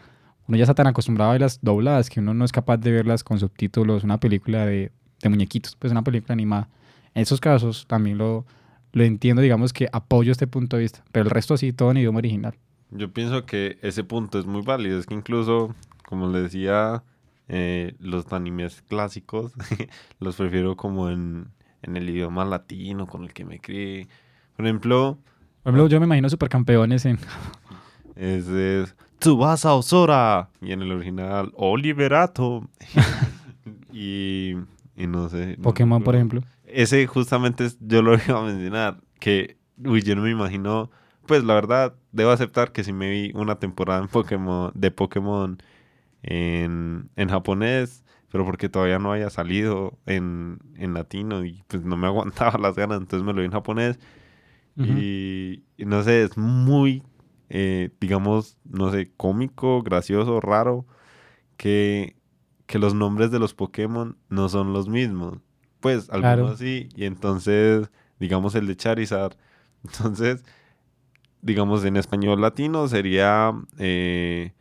uno 0.48 0.56
ya 0.56 0.64
está 0.64 0.74
tan 0.74 0.86
acostumbrado 0.86 1.30
a 1.30 1.34
verlas 1.34 1.58
dobladas 1.60 2.08
que 2.08 2.20
uno 2.20 2.32
no 2.32 2.46
es 2.46 2.52
capaz 2.52 2.78
de 2.78 2.92
verlas 2.92 3.22
con 3.22 3.38
subtítulos, 3.38 4.04
una 4.04 4.18
película 4.18 4.64
de, 4.64 4.90
de 5.20 5.28
muñequitos, 5.28 5.76
pues 5.76 5.90
una 5.90 6.02
película 6.02 6.32
animada. 6.32 6.68
En 7.14 7.22
esos 7.22 7.40
casos 7.40 7.84
también 7.86 8.16
lo, 8.16 8.46
lo 8.94 9.02
entiendo, 9.02 9.42
digamos 9.42 9.72
que 9.72 9.88
apoyo 9.92 10.30
este 10.30 10.46
punto 10.46 10.76
de 10.76 10.82
vista, 10.82 11.04
pero 11.12 11.24
el 11.24 11.30
resto 11.30 11.56
sí, 11.56 11.72
todo 11.72 11.90
en 11.90 11.98
idioma 11.98 12.18
original. 12.18 12.54
Yo 12.90 13.12
pienso 13.12 13.44
que 13.44 13.76
ese 13.82 14.04
punto 14.04 14.38
es 14.38 14.46
muy 14.46 14.62
válido. 14.62 15.00
Es 15.00 15.06
que 15.06 15.14
incluso, 15.14 15.74
como 16.06 16.30
les 16.30 16.44
decía, 16.44 17.02
eh, 17.48 17.96
los 17.98 18.32
animes 18.32 18.82
clásicos 18.82 19.52
los 20.20 20.36
prefiero 20.36 20.76
como 20.76 21.10
en, 21.10 21.48
en 21.82 21.96
el 21.96 22.08
idioma 22.08 22.44
latino 22.44 23.08
con 23.08 23.24
el 23.24 23.32
que 23.32 23.44
me 23.44 23.58
crié. 23.58 24.06
Por 24.56 24.64
ejemplo, 24.64 25.18
Por 25.64 25.72
ejemplo, 25.72 25.88
yo 25.88 25.98
me 25.98 26.06
imagino 26.06 26.30
supercampeones 26.30 27.04
en... 27.04 27.18
ese 28.14 28.82
es 28.82 28.96
Tsubasa 29.18 29.74
Osora. 29.74 30.50
Y 30.60 30.70
en 30.70 30.82
el 30.82 30.92
original, 30.92 31.50
Oliverato. 31.56 32.68
y, 33.92 34.52
y 34.96 35.06
no 35.08 35.28
sé. 35.28 35.56
no 35.56 35.64
Pokémon, 35.64 36.04
por 36.04 36.14
ejemplo. 36.14 36.42
Ese 36.74 37.06
justamente 37.06 37.64
es- 37.66 37.78
yo 37.80 38.02
lo 38.02 38.14
iba 38.28 38.40
a 38.40 38.44
mencionar. 38.44 39.02
Que, 39.20 39.58
uy, 39.84 40.02
yo 40.02 40.16
no 40.16 40.22
me 40.22 40.30
imagino. 40.30 40.90
Pues 41.26 41.44
la 41.44 41.54
verdad, 41.54 41.96
debo 42.12 42.30
aceptar 42.30 42.72
que 42.72 42.84
si 42.84 42.92
me 42.92 43.10
vi 43.10 43.32
una 43.34 43.58
temporada 43.58 44.00
en 44.02 44.08
Pokémon, 44.08 44.72
de 44.74 44.90
Pokémon 44.90 45.58
en, 46.22 47.10
en 47.16 47.28
japonés, 47.30 48.04
pero 48.30 48.44
porque 48.44 48.68
todavía 48.68 48.98
no 48.98 49.12
había 49.12 49.30
salido 49.30 49.98
en, 50.06 50.58
en 50.76 50.94
latino 50.94 51.44
y 51.44 51.64
pues 51.68 51.84
no 51.84 51.96
me 51.96 52.06
aguantaba 52.08 52.58
las 52.58 52.76
ganas, 52.76 53.00
entonces 53.00 53.26
me 53.26 53.32
lo 53.34 53.40
vi 53.40 53.46
en 53.46 53.52
japonés. 53.52 53.98
Y 54.82 55.64
no 55.78 56.02
sé, 56.02 56.24
es 56.24 56.36
muy, 56.36 57.02
eh, 57.48 57.90
digamos, 58.00 58.58
no 58.64 58.90
sé, 58.92 59.12
cómico, 59.16 59.82
gracioso, 59.82 60.40
raro, 60.40 60.86
que, 61.56 62.16
que 62.66 62.78
los 62.78 62.94
nombres 62.94 63.30
de 63.30 63.38
los 63.40 63.54
Pokémon 63.54 64.18
no 64.30 64.48
son 64.48 64.72
los 64.72 64.88
mismos. 64.88 65.38
Pues 65.84 66.08
algunos 66.08 66.22
Claro. 66.22 66.56
sí, 66.56 66.88
y 66.96 67.04
entonces, 67.04 67.90
digamos, 68.18 68.54
el 68.54 68.66
de 68.66 68.74
Charizard. 68.74 69.34
Entonces, 69.84 70.42
digamos, 71.42 71.84
en 71.84 71.98
español 71.98 72.40
latino 72.40 72.88
sería 72.88 73.52
eh, 73.78 74.54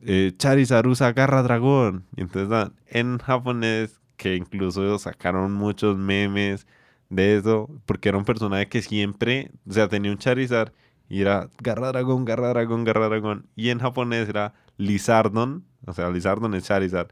eh, 0.00 0.32
Charizard 0.38 0.86
usa 0.86 1.12
garra 1.12 1.42
dragón. 1.42 2.06
Y 2.16 2.22
entonces, 2.22 2.50
ah, 2.50 2.72
en 2.86 3.18
japonés, 3.18 4.00
que 4.16 4.36
incluso 4.36 4.98
sacaron 4.98 5.52
muchos 5.52 5.98
memes 5.98 6.66
de 7.10 7.36
eso, 7.36 7.68
porque 7.84 8.08
era 8.08 8.16
un 8.16 8.24
personaje 8.24 8.68
que 8.70 8.80
siempre, 8.80 9.50
o 9.68 9.72
sea, 9.74 9.88
tenía 9.88 10.12
un 10.12 10.16
Charizard 10.16 10.72
y 11.10 11.20
era 11.20 11.50
Garra 11.58 11.88
Dragón, 11.88 12.24
Garra 12.24 12.48
Dragón, 12.48 12.84
Garra 12.84 13.08
Dragón. 13.10 13.48
Y 13.54 13.68
en 13.68 13.80
japonés 13.80 14.30
era 14.30 14.54
Lizardon, 14.78 15.66
o 15.86 15.92
sea, 15.92 16.08
Lizardon 16.08 16.54
es 16.54 16.64
Charizard. 16.64 17.08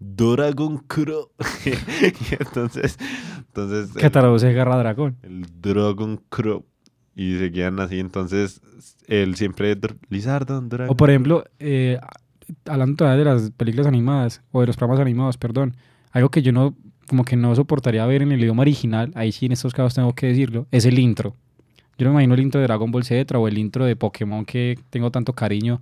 Dragon 0.00 0.78
Kuro. 0.78 1.32
y 1.64 2.34
entonces, 2.38 2.98
entonces. 3.38 3.90
¿Qué 3.96 4.10
traduce 4.10 4.52
Garra 4.52 4.76
Dragón? 4.76 5.16
El 5.22 5.46
Dragon 5.60 6.20
Kuro. 6.28 6.64
Y 7.14 7.36
seguían 7.36 7.80
así, 7.80 7.98
entonces 7.98 8.60
él 9.08 9.34
siempre 9.34 9.76
Lizardon, 10.08 10.68
Dragon 10.68 10.92
O 10.92 10.96
por 10.96 11.10
ejemplo, 11.10 11.42
eh, 11.58 11.98
hablando 12.64 12.94
todavía 12.94 13.24
de 13.24 13.30
las 13.30 13.50
películas 13.50 13.88
animadas, 13.88 14.40
o 14.52 14.60
de 14.60 14.68
los 14.68 14.76
programas 14.76 15.00
animados, 15.00 15.36
perdón, 15.36 15.76
algo 16.12 16.28
que 16.28 16.42
yo 16.42 16.52
no, 16.52 16.76
como 17.08 17.24
que 17.24 17.36
no 17.36 17.54
soportaría 17.56 18.06
ver 18.06 18.22
en 18.22 18.30
el 18.30 18.40
idioma 18.40 18.62
original, 18.62 19.10
ahí 19.16 19.32
sí 19.32 19.46
en 19.46 19.52
estos 19.52 19.74
casos 19.74 19.94
tengo 19.94 20.14
que 20.14 20.28
decirlo, 20.28 20.68
es 20.70 20.84
el 20.84 20.98
intro. 20.98 21.34
Yo 21.98 22.06
me 22.06 22.12
imagino 22.12 22.34
el 22.34 22.40
intro 22.40 22.60
de 22.60 22.68
Dragon 22.68 22.90
Ball 22.92 23.02
Z 23.02 23.36
o 23.36 23.48
el 23.48 23.58
intro 23.58 23.84
de 23.84 23.96
Pokémon 23.96 24.44
que 24.44 24.78
tengo 24.90 25.10
tanto 25.10 25.32
cariño 25.32 25.80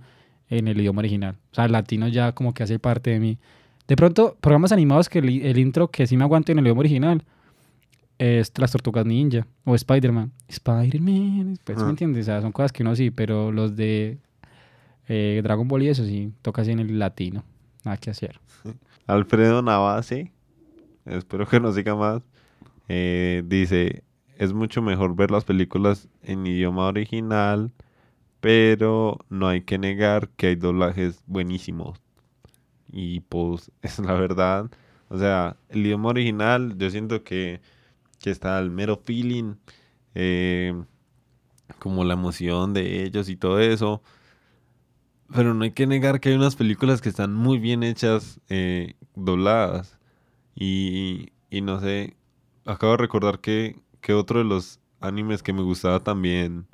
en 0.49 0.67
el 0.67 0.79
idioma 0.79 0.99
original. 0.99 1.35
O 1.51 1.55
sea, 1.55 1.65
el 1.65 1.71
latino 1.71 2.07
ya 2.07 2.31
como 2.31 2.55
que 2.55 2.63
hace 2.63 2.79
parte 2.79 3.11
de 3.11 3.19
mí. 3.19 3.37
De 3.87 3.95
pronto, 3.95 4.35
programas 4.41 4.71
animados 4.71 5.07
que 5.07 5.19
el, 5.19 5.57
intro 5.57 5.89
que 5.89 6.07
sí 6.07 6.17
me 6.17 6.23
aguanto 6.23 6.51
en 6.51 6.59
el 6.59 6.65
idioma 6.65 6.81
original 6.81 7.23
es 8.17 8.51
Las 8.57 8.71
Tortugas 8.71 9.05
Ninja 9.05 9.47
o 9.63 9.75
Spider-Man. 9.75 10.31
Spider-Man, 10.47 11.57
pues, 11.63 11.81
¿me 11.81 11.89
entiendes? 11.89 12.23
O 12.23 12.25
sea, 12.25 12.41
son 12.41 12.51
cosas 12.51 12.73
que 12.73 12.83
uno 12.83 12.95
sí, 12.95 13.11
pero 13.11 13.51
los 13.51 13.75
de 13.75 14.17
eh, 15.07 15.39
Dragon 15.41 15.67
Ball 15.67 15.83
y 15.83 15.89
eso 15.89 16.03
sí, 16.03 16.33
toca 16.41 16.63
así 16.63 16.71
en 16.71 16.79
el 16.79 16.99
latino. 16.99 17.43
Nada 17.85 17.97
que 17.97 18.09
hacer. 18.09 18.39
Alfredo 19.07 19.61
Navase, 19.61 20.33
espero 21.05 21.47
que 21.47 21.61
no 21.61 21.71
siga 21.71 21.95
más, 21.95 22.21
eh, 22.89 23.41
dice, 23.45 24.03
es 24.37 24.51
mucho 24.53 24.81
mejor 24.81 25.15
ver 25.15 25.31
las 25.31 25.45
películas 25.45 26.09
en 26.23 26.45
idioma 26.45 26.87
original, 26.87 27.71
pero 28.41 29.19
no 29.29 29.47
hay 29.47 29.61
que 29.61 29.77
negar 29.77 30.27
que 30.29 30.47
hay 30.47 30.55
doblajes 30.55 31.23
buenísimos. 31.25 32.01
Y 32.91 33.21
pues 33.21 33.71
es 33.81 33.99
la 33.99 34.13
verdad. 34.13 34.69
O 35.09 35.17
sea, 35.17 35.57
el 35.69 35.85
idioma 35.85 36.09
original, 36.09 36.77
yo 36.77 36.89
siento 36.89 37.23
que, 37.23 37.61
que 38.19 38.31
está 38.31 38.59
el 38.59 38.71
mero 38.71 38.97
feeling, 39.05 39.55
eh, 40.15 40.73
como 41.79 42.03
la 42.03 42.13
emoción 42.13 42.73
de 42.73 43.03
ellos 43.03 43.29
y 43.29 43.35
todo 43.37 43.59
eso. 43.59 44.01
Pero 45.33 45.53
no 45.53 45.63
hay 45.63 45.71
que 45.71 45.87
negar 45.87 46.19
que 46.19 46.29
hay 46.29 46.35
unas 46.35 46.55
películas 46.55 47.01
que 47.01 47.09
están 47.09 47.33
muy 47.33 47.59
bien 47.59 47.83
hechas, 47.83 48.39
eh, 48.49 48.95
dobladas. 49.15 49.97
Y, 50.55 51.31
y 51.49 51.61
no 51.61 51.79
sé, 51.81 52.17
acabo 52.65 52.93
de 52.93 52.97
recordar 52.99 53.39
que 53.39 53.81
que 54.01 54.13
otro 54.13 54.39
de 54.39 54.45
los 54.45 54.79
animes 55.01 55.43
que 55.43 55.53
me 55.53 55.61
gustaba 55.63 55.99
también 56.01 56.67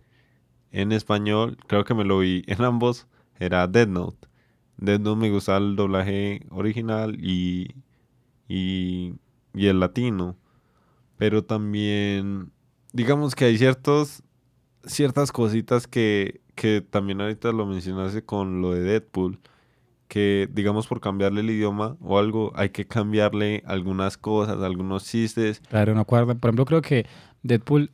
en 0.71 0.91
español, 0.91 1.57
creo 1.67 1.85
que 1.85 1.93
me 1.95 2.05
lo 2.05 2.19
vi 2.19 2.43
en 2.47 2.63
ambos, 2.63 3.07
era 3.39 3.67
Dead 3.67 3.87
Note. 3.87 4.27
Dead 4.77 4.99
Note 4.99 5.19
me 5.19 5.29
gustaba 5.29 5.59
el 5.59 5.75
doblaje 5.75 6.45
original 6.49 7.17
y, 7.19 7.75
y, 8.47 9.13
y 9.53 9.67
el 9.67 9.79
latino. 9.79 10.35
Pero 11.17 11.43
también, 11.43 12.51
digamos 12.91 13.35
que 13.35 13.45
hay 13.45 13.57
ciertos, 13.57 14.23
ciertas 14.85 15.31
cositas 15.31 15.87
que, 15.87 16.41
que 16.55 16.81
también 16.81 17.21
ahorita 17.21 17.51
lo 17.51 17.65
mencionaste 17.65 18.23
con 18.23 18.61
lo 18.61 18.73
de 18.73 18.81
Deadpool 18.81 19.39
que 20.13 20.47
digamos 20.53 20.85
por 20.85 21.01
cambiarle 21.01 21.41
el 21.41 21.49
idioma 21.49 21.97
o 21.99 22.19
algo 22.19 22.51
hay 22.55 22.69
que 22.69 22.85
cambiarle 22.85 23.63
algunas 23.65 24.15
cosas, 24.15 24.59
algunos 24.61 25.05
chistes. 25.05 25.59
Claro, 25.69 25.95
no 25.95 26.01
acuerdo. 26.01 26.27
Por 26.37 26.49
ejemplo, 26.49 26.65
creo 26.65 26.83
que 26.83 27.07
Deadpool 27.41 27.89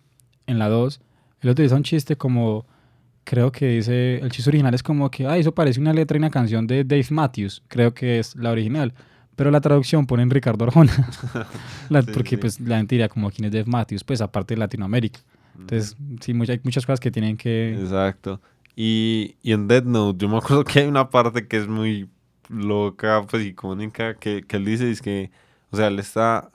en 0.46 0.60
la 0.60 0.68
2, 0.68 1.00
él 1.40 1.50
utiliza 1.50 1.76
un 1.76 1.84
chiste 1.84 2.18
como, 2.18 2.66
creo 3.30 3.52
que 3.52 3.68
dice, 3.68 4.16
el 4.16 4.32
chiste 4.32 4.50
original 4.50 4.74
es 4.74 4.82
como 4.82 5.12
que, 5.12 5.28
ah, 5.28 5.38
eso 5.38 5.54
parece 5.54 5.80
una 5.80 5.94
letra 5.94 6.18
y 6.18 6.20
una 6.20 6.32
canción 6.32 6.66
de 6.66 6.84
Dave 6.84 7.06
Matthews, 7.12 7.62
creo 7.68 7.94
que 7.94 8.18
es 8.18 8.36
la 8.36 8.50
original. 8.50 8.92
Pero 9.36 9.52
la 9.52 9.62
traducción 9.62 10.08
pone 10.08 10.24
en 10.24 10.32
Ricardo 10.32 10.66
Arjona. 10.66 10.92
porque 12.14 12.40
pues 12.40 12.60
la 12.60 12.78
gente 12.78 12.96
diría 12.96 13.08
como 13.08 13.30
quién 13.30 13.46
es 13.46 13.52
Dave 13.52 13.66
Matthews, 13.68 14.04
pues 14.04 14.20
aparte 14.22 14.56
de 14.56 14.60
Latinoamérica. 14.60 15.20
Entonces, 15.60 15.96
sí, 16.22 16.32
hay 16.32 16.60
muchas 16.64 16.88
cosas 16.88 17.00
que 17.00 17.12
tienen 17.12 17.38
que... 17.38 17.76
Exacto. 17.80 18.42
Y, 18.76 19.36
y 19.44 19.52
en 19.52 19.68
Dead 19.68 19.84
Note, 19.84 20.18
yo 20.18 20.28
me 20.28 20.38
acuerdo 20.38 20.64
que 20.64 20.80
hay 20.80 20.88
una 20.88 21.12
parte 21.12 21.48
que 21.48 21.58
es 21.58 21.68
muy 21.68 22.10
loca, 22.48 23.28
pues 23.30 23.46
icónica, 23.46 24.16
que, 24.16 24.42
que 24.42 24.58
él 24.58 24.66
dice, 24.66 24.90
es 24.90 25.04
que, 25.04 25.30
o 25.70 25.78
sea, 25.78 25.86
él 25.90 26.00
está, 26.00 26.50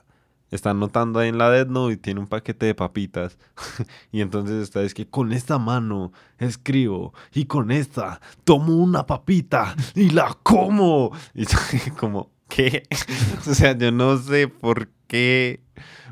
está 0.51 0.71
anotando 0.71 1.19
ahí 1.19 1.29
en 1.29 1.37
la 1.37 1.49
Dead 1.49 1.67
Note 1.67 1.93
y 1.93 1.97
tiene 1.97 2.19
un 2.19 2.27
paquete 2.27 2.65
de 2.67 2.75
papitas. 2.75 3.37
y 4.11 4.21
entonces 4.21 4.63
está, 4.63 4.81
es 4.81 4.93
que 4.93 5.07
con 5.07 5.31
esta 5.31 5.57
mano 5.57 6.11
escribo 6.37 7.13
y 7.33 7.45
con 7.45 7.71
esta 7.71 8.21
tomo 8.43 8.75
una 8.75 9.05
papita 9.05 9.75
y 9.95 10.09
la 10.09 10.37
como. 10.43 11.11
Y 11.33 11.45
como, 11.99 12.31
¿qué? 12.47 12.83
o 13.49 13.53
sea, 13.53 13.77
yo 13.77 13.91
no 13.91 14.17
sé 14.17 14.47
por 14.47 14.89
qué, 15.07 15.61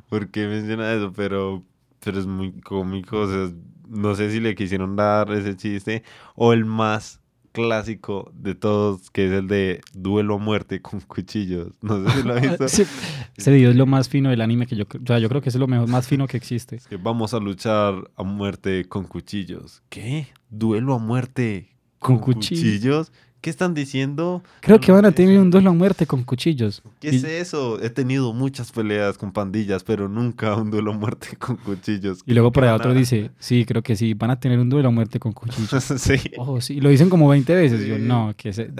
por 0.09 0.29
qué 0.29 0.47
menciona 0.47 0.93
eso, 0.93 1.13
pero, 1.13 1.63
pero 2.03 2.19
es 2.19 2.27
muy 2.27 2.51
cómico, 2.61 3.21
o 3.21 3.27
sea, 3.27 3.51
no 3.87 4.15
sé 4.15 4.31
si 4.31 4.39
le 4.39 4.55
quisieron 4.55 4.95
dar 4.95 5.31
ese 5.31 5.55
chiste 5.55 6.03
o 6.35 6.53
el 6.53 6.65
más 6.65 7.22
clásico 7.53 8.31
de 8.35 8.55
todos, 8.55 9.09
que 9.11 9.27
es 9.27 9.31
el 9.31 9.47
de 9.47 9.79
duelo 9.93 10.35
a 10.35 10.37
muerte 10.39 10.81
con 10.81 10.99
cuchillos. 10.99 11.69
No 11.81 12.03
sé 12.03 12.17
si 12.17 12.27
lo 12.27 12.33
has 12.33 12.41
visto. 12.59 12.65
Ese 12.65 13.51
video 13.51 13.69
es 13.69 13.75
lo 13.75 13.85
más 13.85 14.09
fino 14.09 14.29
del 14.29 14.41
anime 14.41 14.67
que 14.67 14.75
yo, 14.75 14.83
o 14.83 15.07
sea, 15.07 15.19
yo 15.19 15.29
creo 15.29 15.41
que 15.41 15.49
es 15.49 15.55
lo 15.55 15.67
mejor, 15.67 15.87
más 15.87 16.07
fino 16.07 16.27
que 16.27 16.37
existe. 16.37 16.81
que 16.89 16.97
vamos 16.97 17.33
a 17.33 17.39
luchar 17.39 17.95
a 18.15 18.23
muerte 18.23 18.85
con 18.85 19.05
cuchillos. 19.05 19.81
¿Qué? 19.89 20.27
¿Duelo 20.49 20.95
a 20.95 20.99
muerte 20.99 21.77
con, 21.99 22.19
cuchillos? 22.19 23.11
¿Qué 23.43 23.49
están 23.49 23.73
diciendo? 23.73 24.41
Creo 24.61 24.79
que 24.79 24.93
van 24.93 25.03
a 25.03 25.11
tener 25.11 25.37
un 25.37 25.51
duelo 25.51 25.71
a 25.71 25.73
muerte 25.73 26.07
con 26.07 26.23
cuchillos. 26.23 26.81
¿Qué 27.01 27.09
es 27.09 27.25
eso? 27.25 27.77
He 27.83 27.89
tenido 27.89 28.31
muchas 28.31 28.71
peleas 28.71 29.17
con 29.17 29.33
pandillas, 29.33 29.83
pero 29.83 30.07
nunca 30.07 30.55
un 30.55 30.71
duelo 30.71 30.93
a 30.93 30.97
muerte 30.97 31.35
con 31.39 31.57
cuchillos. 31.57 32.21
Y 32.25 32.33
luego 32.35 32.53
por 32.53 32.63
ahí 32.63 32.73
otro 32.73 32.93
dice, 32.93 33.31
sí, 33.39 33.65
creo 33.65 33.83
que 33.83 33.97
sí, 33.97 34.13
van 34.13 34.31
a 34.31 34.39
tener 34.39 34.59
un 34.59 34.69
duelo 34.69 34.87
a 34.87 34.91
muerte 34.91 35.19
con 35.19 35.33
cuchillos. 35.33 35.83
sí. 35.97 36.15
Oh, 36.37 36.61
sí. 36.61 36.79
Lo 36.79 36.87
dicen 36.87 37.09
como 37.09 37.27
20 37.27 37.53
veces. 37.53 37.85
Yo, 37.85 37.99
no, 37.99 38.33
que 38.37 38.47
ese, 38.47 38.71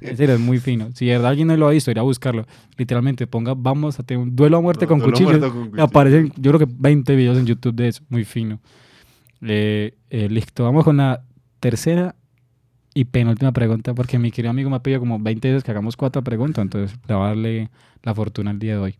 ese 0.00 0.24
es 0.24 0.40
muy 0.40 0.58
fino. 0.58 0.88
Si 0.92 1.06
de 1.06 1.12
verdad 1.12 1.30
alguien 1.30 1.46
no 1.46 1.56
lo 1.56 1.68
ha 1.68 1.70
visto, 1.70 1.92
irá 1.92 2.00
a 2.00 2.04
buscarlo. 2.04 2.48
Literalmente 2.76 3.28
ponga, 3.28 3.54
vamos 3.56 4.00
a 4.00 4.02
tener 4.02 4.20
un 4.20 4.34
duelo 4.34 4.56
a 4.56 4.60
muerte, 4.60 4.88
con, 4.88 4.98
cuchillos. 4.98 5.40
Aparecen, 5.78 6.32
yo 6.36 6.50
creo 6.50 6.66
que 6.66 6.74
20 6.76 7.14
videos 7.14 7.38
en 7.38 7.46
YouTube 7.46 7.76
de 7.76 7.86
eso. 7.86 8.02
Muy 8.08 8.24
fino. 8.24 8.58
Eh, 9.40 9.94
eh, 10.10 10.28
listo, 10.28 10.64
vamos 10.64 10.82
con 10.82 10.96
la 10.96 11.22
tercera 11.60 12.16
y 12.94 13.04
penúltima 13.04 13.52
pregunta, 13.52 13.94
porque 13.94 14.18
mi 14.18 14.30
querido 14.30 14.50
amigo 14.50 14.70
me 14.70 14.76
ha 14.76 14.82
pedido 14.82 15.00
como 15.00 15.18
20 15.18 15.48
veces 15.48 15.64
que 15.64 15.70
hagamos 15.70 15.96
cuatro 15.96 16.22
preguntas, 16.22 16.62
entonces 16.62 16.98
le 17.06 17.14
voy 17.14 17.24
a 17.24 17.28
darle 17.28 17.70
la 18.02 18.14
fortuna 18.14 18.50
el 18.50 18.58
día 18.58 18.74
de 18.74 18.78
hoy. 18.78 18.96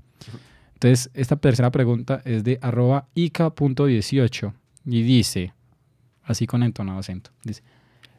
Entonces, 0.75 1.11
esta 1.15 1.37
tercera 1.37 1.71
pregunta 1.71 2.23
es 2.25 2.45
de 2.45 2.59
arroba 2.63 3.09
ica.18 3.15 4.53
y 4.87 5.03
dice, 5.03 5.53
así 6.23 6.47
con 6.47 6.63
entonado 6.63 6.99
acento, 6.99 7.31
dice, 7.45 7.63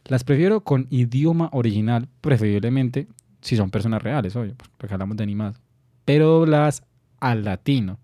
las 0.05 0.23
prefiero 0.23 0.61
con 0.61 0.87
idioma 0.89 1.49
original, 1.53 2.07
preferiblemente 2.21 3.07
si 3.41 3.55
son 3.55 3.71
personas 3.71 4.03
reales, 4.03 4.35
obvio, 4.35 4.55
porque 4.77 4.93
hablamos 4.93 5.17
de 5.17 5.23
animadas, 5.23 5.61
pero 6.05 6.45
las 6.45 6.83
al 7.19 7.43
latino. 7.43 7.97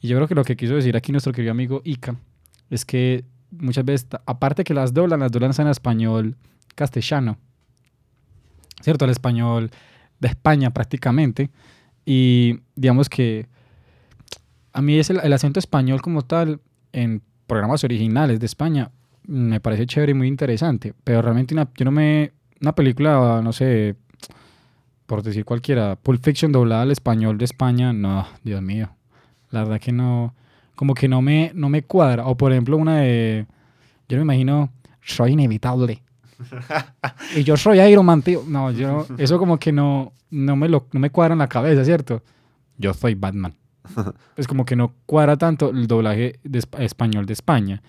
Y 0.00 0.08
yo 0.08 0.16
creo 0.16 0.28
que 0.28 0.34
lo 0.34 0.44
que 0.44 0.56
quiso 0.56 0.74
decir 0.74 0.96
aquí 0.96 1.12
nuestro 1.12 1.32
querido 1.32 1.52
amigo 1.52 1.82
Ica 1.84 2.16
es 2.70 2.84
que 2.84 3.24
muchas 3.50 3.84
veces, 3.84 4.08
aparte 4.26 4.64
que 4.64 4.74
las 4.74 4.92
doblan, 4.94 5.20
las 5.20 5.30
doblan 5.30 5.52
en 5.58 5.68
español 5.68 6.36
castellano, 6.74 7.38
¿cierto? 8.80 9.04
El 9.04 9.10
español 9.10 9.70
de 10.18 10.28
España 10.28 10.70
prácticamente. 10.70 11.50
Y 12.04 12.60
digamos 12.74 13.08
que 13.08 13.46
a 14.72 14.82
mí 14.82 14.98
es 14.98 15.10
el, 15.10 15.32
acento 15.32 15.58
español 15.58 16.00
como 16.02 16.22
tal 16.22 16.60
en 16.92 17.22
programas 17.46 17.84
originales 17.84 18.40
de 18.40 18.46
España 18.46 18.90
me 19.30 19.60
parece 19.60 19.86
chévere 19.86 20.10
y 20.10 20.14
muy 20.14 20.28
interesante, 20.28 20.94
pero 21.04 21.22
realmente 21.22 21.54
una, 21.54 21.68
yo 21.76 21.84
no 21.84 21.92
me... 21.92 22.32
Una 22.60 22.74
película, 22.74 23.40
no 23.42 23.52
sé, 23.54 23.96
por 25.06 25.22
decir 25.22 25.46
cualquiera, 25.46 25.96
Pulp 25.96 26.22
Fiction 26.22 26.52
doblada 26.52 26.82
al 26.82 26.90
español 26.90 27.38
de 27.38 27.46
España, 27.46 27.94
no, 27.94 28.26
Dios 28.44 28.60
mío. 28.60 28.90
La 29.50 29.60
verdad 29.60 29.80
que 29.80 29.92
no, 29.92 30.34
como 30.76 30.92
que 30.92 31.08
no 31.08 31.22
me, 31.22 31.52
no 31.54 31.70
me 31.70 31.82
cuadra. 31.84 32.26
O 32.26 32.36
por 32.36 32.52
ejemplo 32.52 32.76
una 32.76 32.98
de, 32.98 33.46
yo 34.10 34.18
me 34.18 34.24
imagino, 34.24 34.70
soy 35.00 35.32
inevitable. 35.32 36.02
Y 37.36 37.44
yo 37.44 37.56
soy 37.56 37.80
Iron 37.80 38.06
Man, 38.06 38.22
tío. 38.22 38.42
No, 38.46 38.70
yo, 38.70 39.06
eso 39.18 39.38
como 39.38 39.58
que 39.58 39.72
no, 39.72 40.12
no, 40.30 40.56
me 40.56 40.68
lo, 40.68 40.86
no 40.92 41.00
me 41.00 41.10
cuadra 41.10 41.32
en 41.32 41.38
la 41.38 41.48
cabeza, 41.48 41.84
¿cierto? 41.84 42.22
Yo 42.78 42.94
soy 42.94 43.14
Batman. 43.14 43.54
Es 44.36 44.46
como 44.46 44.64
que 44.64 44.76
no 44.76 44.94
cuadra 45.06 45.36
tanto 45.36 45.70
el 45.70 45.86
doblaje 45.86 46.38
de 46.42 46.62
español 46.78 47.26
de 47.26 47.32
España. 47.32 47.82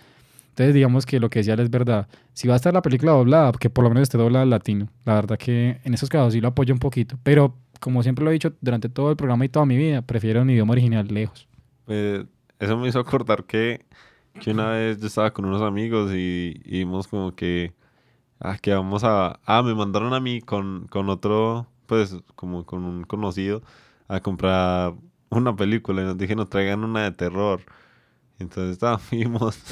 Entonces, 0.49 0.73
digamos 0.73 1.05
que 1.05 1.19
lo 1.19 1.29
que 1.29 1.39
decía 1.39 1.53
él 1.53 1.61
es 1.61 1.69
verdad. 1.69 2.07
Si 2.33 2.47
va 2.47 2.55
a 2.55 2.57
estar 2.57 2.73
la 2.73 2.81
película 2.81 3.13
doblada, 3.13 3.51
que 3.53 3.69
por 3.69 3.83
lo 3.83 3.89
menos 3.89 4.03
esté 4.03 4.17
doblada 4.17 4.43
al 4.43 4.49
latino. 4.49 4.89
La 5.05 5.15
verdad 5.15 5.37
que 5.37 5.79
en 5.83 5.93
esos 5.93 6.09
casos 6.09 6.33
sí 6.33 6.41
lo 6.41 6.49
apoyo 6.49 6.73
un 6.73 6.79
poquito. 6.79 7.17
Pero, 7.23 7.55
como 7.79 8.03
siempre 8.03 8.25
lo 8.25 8.31
he 8.31 8.33
dicho 8.33 8.53
durante 8.59 8.89
todo 8.89 9.11
el 9.11 9.15
programa 9.15 9.45
y 9.45 9.49
toda 9.49 9.65
mi 9.65 9.77
vida, 9.77 10.01
prefiero 10.01 10.41
un 10.41 10.49
idioma 10.49 10.73
original 10.73 11.07
lejos. 11.07 11.47
Pues 11.85 12.25
eso 12.59 12.77
me 12.77 12.89
hizo 12.89 12.99
acordar 12.99 13.45
que, 13.45 13.85
que 14.41 14.51
una 14.51 14.71
vez 14.71 14.99
yo 14.99 15.07
estaba 15.07 15.31
con 15.31 15.45
unos 15.45 15.61
amigos 15.61 16.11
y, 16.13 16.61
y 16.65 16.79
vimos 16.79 17.07
como 17.07 17.33
que, 17.33 17.73
ah, 18.41 18.57
que 18.57 18.73
vamos 18.73 19.03
a... 19.03 19.39
Ah, 19.45 19.63
me 19.63 19.73
mandaron 19.73 20.13
a 20.13 20.19
mí 20.19 20.41
con, 20.41 20.87
con 20.87 21.09
otro, 21.09 21.67
pues 21.85 22.17
como 22.35 22.65
con 22.65 22.83
un 22.83 23.03
conocido 23.03 23.61
a 24.07 24.19
comprar 24.19 24.93
una 25.29 25.55
película 25.55 26.01
y 26.01 26.05
nos 26.05 26.17
dijeron, 26.17 26.47
traigan 26.49 26.83
una 26.83 27.03
de 27.03 27.11
terror. 27.11 27.61
Entonces 28.39 28.73
estábamos... 28.73 29.63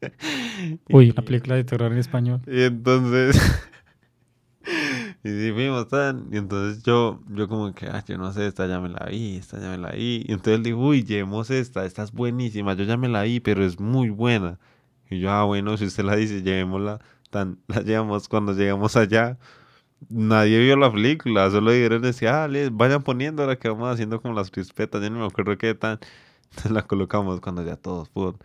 Uy, 0.90 1.10
una 1.10 1.22
película 1.22 1.54
de 1.54 1.64
terror 1.64 1.92
en 1.92 1.98
español. 1.98 2.40
Y 2.46 2.62
entonces... 2.62 3.40
y 5.24 5.28
sí, 5.28 5.52
fuimos 5.52 5.88
tan... 5.88 6.28
Y 6.32 6.38
entonces 6.38 6.82
yo, 6.82 7.20
yo 7.28 7.48
como 7.48 7.72
que, 7.74 7.86
ah, 7.86 8.02
yo 8.06 8.18
no 8.18 8.32
sé, 8.32 8.46
esta 8.46 8.66
ya 8.66 8.80
me 8.80 8.88
la 8.88 9.06
vi, 9.10 9.36
esta 9.36 9.60
ya 9.60 9.70
me 9.70 9.78
la 9.78 9.92
vi. 9.92 10.24
Y 10.26 10.32
entonces 10.32 10.54
él 10.54 10.62
dijo, 10.64 10.78
uy, 10.78 11.04
llevemos 11.04 11.50
esta, 11.50 11.84
esta 11.84 12.02
es 12.02 12.12
buenísima, 12.12 12.74
yo 12.74 12.84
ya 12.84 12.96
me 12.96 13.08
la 13.08 13.22
vi, 13.22 13.40
pero 13.40 13.64
es 13.64 13.78
muy 13.78 14.10
buena. 14.10 14.58
Y 15.10 15.20
yo, 15.20 15.30
ah, 15.30 15.44
bueno, 15.44 15.76
si 15.76 15.84
usted 15.84 16.04
la 16.04 16.16
dice, 16.16 16.42
llevémosla. 16.42 17.00
Tan, 17.34 17.58
la 17.66 17.80
llevamos 17.82 18.28
cuando 18.28 18.52
llegamos 18.52 18.96
allá. 18.96 19.36
Nadie 20.08 20.60
vio 20.60 20.76
la 20.76 20.92
película, 20.92 21.50
solo 21.50 21.72
dijeron, 21.72 22.00
decía, 22.02 22.44
ah, 22.44 22.48
les 22.48 22.70
vayan 22.72 23.02
poniendo 23.02 23.44
la 23.46 23.56
que 23.56 23.68
vamos 23.68 23.92
haciendo 23.92 24.20
como 24.22 24.34
las 24.34 24.50
crispetas, 24.52 25.02
ya 25.02 25.10
no 25.10 25.18
me 25.18 25.26
acuerdo 25.26 25.58
qué 25.58 25.74
tan. 25.74 25.98
Entonces 26.50 26.70
la 26.72 26.82
colocamos 26.82 27.40
cuando 27.40 27.64
ya 27.64 27.76
todos 27.76 28.08
fueron. 28.10 28.38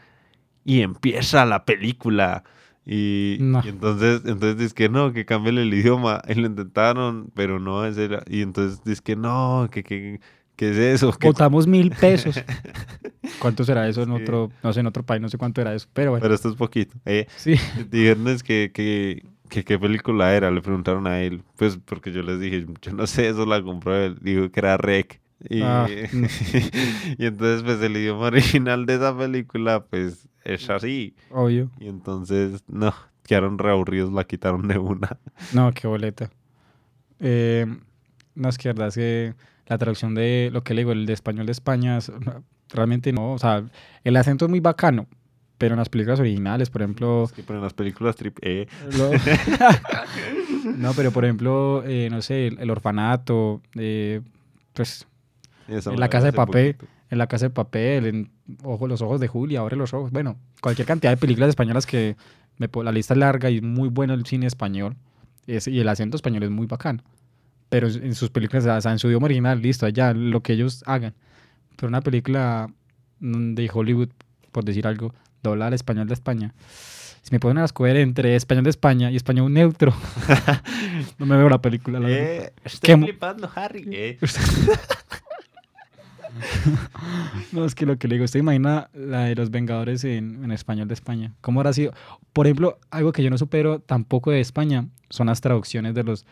Y 0.65 0.81
empieza 0.81 1.45
la 1.45 1.65
película. 1.65 2.43
Y, 2.85 3.37
No. 3.41 3.61
y 3.63 3.69
entonces, 3.69 4.21
entonces 4.25 4.57
dice 4.57 4.73
que 4.73 4.89
no, 4.89 5.13
que 5.13 5.25
cambien 5.25 5.59
el 5.59 5.71
idioma. 5.71 6.21
Y 6.27 6.33
lo 6.33 6.47
intentaron, 6.47 7.29
pero 7.35 7.59
no, 7.59 7.85
ese 7.85 8.05
era- 8.05 8.23
Y 8.27 8.41
entonces 8.41 8.83
dice 8.83 9.01
que 9.03 9.15
no, 9.15 9.67
que, 9.71 9.83
que, 9.83 10.19
que 10.55 10.71
es 10.71 10.77
eso. 10.77 11.11
Que, 11.13 11.27
Botamos 11.27 11.67
mil 11.67 11.91
pesos. 11.91 12.35
¿Cuánto 13.39 13.63
será 13.63 13.87
eso 13.87 14.01
en 14.03 14.09
Sí. 14.15 14.21
otro, 14.23 14.51
no 14.63 14.73
sé, 14.73 14.79
en 14.79 14.87
otro 14.87 15.03
país? 15.03 15.21
No 15.21 15.29
sé 15.29 15.37
cuánto 15.37 15.61
era 15.61 15.73
eso. 15.75 15.87
Pero 15.93 16.11
bueno, 16.11 16.21
pero 16.23 16.33
esto 16.33 16.49
es 16.49 16.55
poquito. 16.55 16.95
Eh, 17.05 17.27
sí. 17.35 17.55
dijeron 17.89 18.25
que, 18.43 18.71
que, 18.73 19.23
que 19.49 19.63
qué 19.63 19.77
película 19.79 20.33
era. 20.33 20.51
Le 20.51 20.61
preguntaron 20.61 21.07
a 21.07 21.21
él. 21.21 21.43
Pues 21.57 21.77
porque 21.85 22.11
yo 22.11 22.21
les 22.23 22.39
dije, 22.39 22.65
yo 22.81 22.91
no 22.93 23.07
sé, 23.07 23.29
eso 23.29 23.45
la 23.45 23.61
compró 23.61 23.95
él. 23.95 24.17
Dijo 24.21 24.49
que 24.51 24.59
era 24.59 24.77
Rec. 24.77 25.21
Y, 25.49 25.61
Ah, 25.61 25.87
y 27.17 27.25
entonces, 27.25 27.63
pues 27.63 27.81
el 27.81 27.95
idioma 27.95 28.25
original 28.27 28.85
de 28.85 28.95
esa 28.95 29.17
película, 29.17 29.85
pues 29.85 30.27
es 30.43 30.69
así. 30.69 31.15
Obvio. 31.31 31.69
Y 31.79 31.87
entonces, 31.87 32.63
no, 32.67 32.93
quedaron 33.25 33.57
reaburridos, 33.57 34.11
la 34.11 34.23
quitaron 34.25 34.67
de 34.67 34.77
una. 34.77 35.17
No, 35.53 35.71
qué 35.71 35.87
boleta. 35.87 36.29
Eh, 37.21 37.65
no, 38.35 38.49
es 38.49 38.57
que 38.57 38.69
verdad 38.69 38.87
es 38.89 38.95
que 38.95 39.33
la 39.67 39.77
traducción 39.77 40.15
de 40.15 40.49
lo 40.51 40.63
que 40.63 40.73
le 40.73 40.81
digo, 40.81 40.91
el 40.91 41.05
de 41.05 41.13
español 41.13 41.45
de 41.45 41.51
España, 41.51 41.99
realmente 42.73 43.11
no. 43.13 43.33
O 43.33 43.39
sea, 43.39 43.63
el 44.03 44.15
acento 44.17 44.45
es 44.45 44.49
muy 44.49 44.59
bacano, 44.59 45.07
pero 45.57 45.73
en 45.75 45.79
las 45.79 45.89
películas 45.89 46.19
originales, 46.19 46.69
por 46.69 46.81
ejemplo. 46.81 47.23
Es 47.25 47.31
que 47.33 47.43
pero 47.43 47.59
en 47.59 47.63
las 47.63 47.73
películas 47.73 48.15
trip 48.15 48.37
E. 48.41 48.67
lo- 48.97 49.11
no, 50.77 50.93
pero 50.93 51.11
por 51.11 51.25
ejemplo, 51.25 51.83
eh, 51.85 52.09
no 52.11 52.21
sé, 52.21 52.47
el, 52.47 52.59
el 52.59 52.69
orfanato, 52.69 53.61
eh, 53.75 54.21
pues 54.73 55.07
esa 55.67 55.91
En 55.91 55.99
La 55.99 56.09
Casa 56.09 56.27
de 56.27 56.33
Papel. 56.33 56.75
poquito. 56.75 56.91
en 57.11 57.17
La 57.17 57.27
Casa 57.27 57.45
de 57.45 57.49
Papel, 57.51 58.05
en 58.05 58.31
Ojo, 58.63 58.87
Los 58.87 59.01
Ojos 59.01 59.19
de 59.19 59.27
Julia, 59.27 59.59
Abre 59.59 59.75
los 59.75 59.93
Ojos. 59.93 60.11
Bueno, 60.11 60.37
cualquier 60.61 60.87
cantidad 60.87 61.11
de 61.11 61.17
películas 61.17 61.49
españolas 61.49 61.85
que 61.85 62.15
me, 62.57 62.69
la 62.83 62.91
lista 62.91 63.13
es 63.13 63.19
larga 63.19 63.49
y 63.49 63.61
muy 63.61 63.89
bueno 63.89 64.13
el 64.13 64.25
cine 64.25 64.47
español. 64.47 64.95
Es- 65.47 65.67
y 65.67 65.79
el 65.79 65.87
acento 65.89 66.15
español 66.17 66.43
es 66.43 66.49
muy 66.49 66.65
bacano. 66.67 67.03
Pero 67.69 67.87
en 67.87 68.03
en 68.03 68.15
sus 68.15 68.29
películas, 68.31 68.65
o 68.65 68.81
sea, 68.81 68.91
en 68.91 68.99
su 68.99 69.07
idioma 69.07 69.25
original, 69.25 69.61
listo, 69.61 69.85
allá, 69.85 70.13
lo 70.13 70.41
que 70.41 70.53
ellos 70.53 70.83
hagan. 70.87 71.13
Pero 71.79 71.87
una 71.87 72.01
película 72.01 72.69
mm, 73.19 73.53
de 73.53 73.69
Hollywood, 73.73 74.09
por 74.51 74.65
decir 74.65 74.85
algo, 74.85 75.13
doblada 75.41 75.69
al 75.69 75.73
español 75.73 76.07
de 76.07 76.13
España. 76.13 76.53
Si 77.21 77.31
me 77.31 77.39
ponen 77.39 77.59
a 77.59 77.65
escoger 77.65 77.95
entre 77.97 78.35
español 78.35 78.65
de 78.65 78.69
España 78.69 79.11
y 79.11 79.15
español 79.15 79.53
neutro, 79.53 79.93
no 81.17 81.25
me 81.25 81.37
veo 81.37 81.49
la 81.49 81.61
película. 81.61 81.99
la. 81.99 82.09
Eh, 82.09 82.53
estoy 82.63 82.95
flipando, 82.95 83.49
Harry. 83.55 83.87
Eh. 83.91 84.17
No, 87.51 87.65
es 87.65 87.75
que 87.75 87.85
lo 87.85 87.97
que 87.97 88.07
le 88.07 88.15
digo, 88.15 88.23
¿usted 88.23 88.39
imagina 88.39 88.89
la 88.93 89.25
de 89.25 89.35
los 89.35 89.51
Vengadores 89.51 90.05
en, 90.05 90.43
en 90.43 90.51
español 90.51 90.87
de 90.87 90.93
España? 90.93 91.33
¿Cómo 91.41 91.59
habrá 91.59 91.73
sido? 91.73 91.91
Por 92.31 92.45
ejemplo, 92.45 92.79
algo 92.91 93.11
que 93.11 93.23
yo 93.23 93.29
no 93.29 93.37
supero 93.37 93.79
tampoco 93.79 94.31
de 94.31 94.39
España 94.39 94.87
son 95.09 95.27
las 95.27 95.41
traducciones 95.41 95.95
de 95.95 96.03
los, 96.03 96.25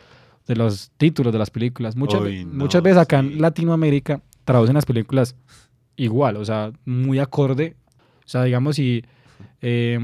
de 0.47 0.55
los 0.55 0.91
títulos 0.97 1.33
de 1.33 1.39
las 1.39 1.49
películas. 1.49 1.95
Muchas, 1.97 2.21
no, 2.21 2.29
muchas 2.53 2.81
veces 2.81 2.99
acá 2.99 3.19
sí. 3.21 3.27
en 3.27 3.41
Latinoamérica 3.41 4.21
traducen 4.47 4.75
las 4.75 4.85
películas 4.85 5.35
igual, 5.97 6.37
o 6.37 6.45
sea, 6.45 6.71
muy 6.85 7.19
acorde. 7.19 7.75
O 8.25 8.29
sea, 8.29 8.43
digamos, 8.45 8.77
si 8.77 9.03
eh, 9.61 9.99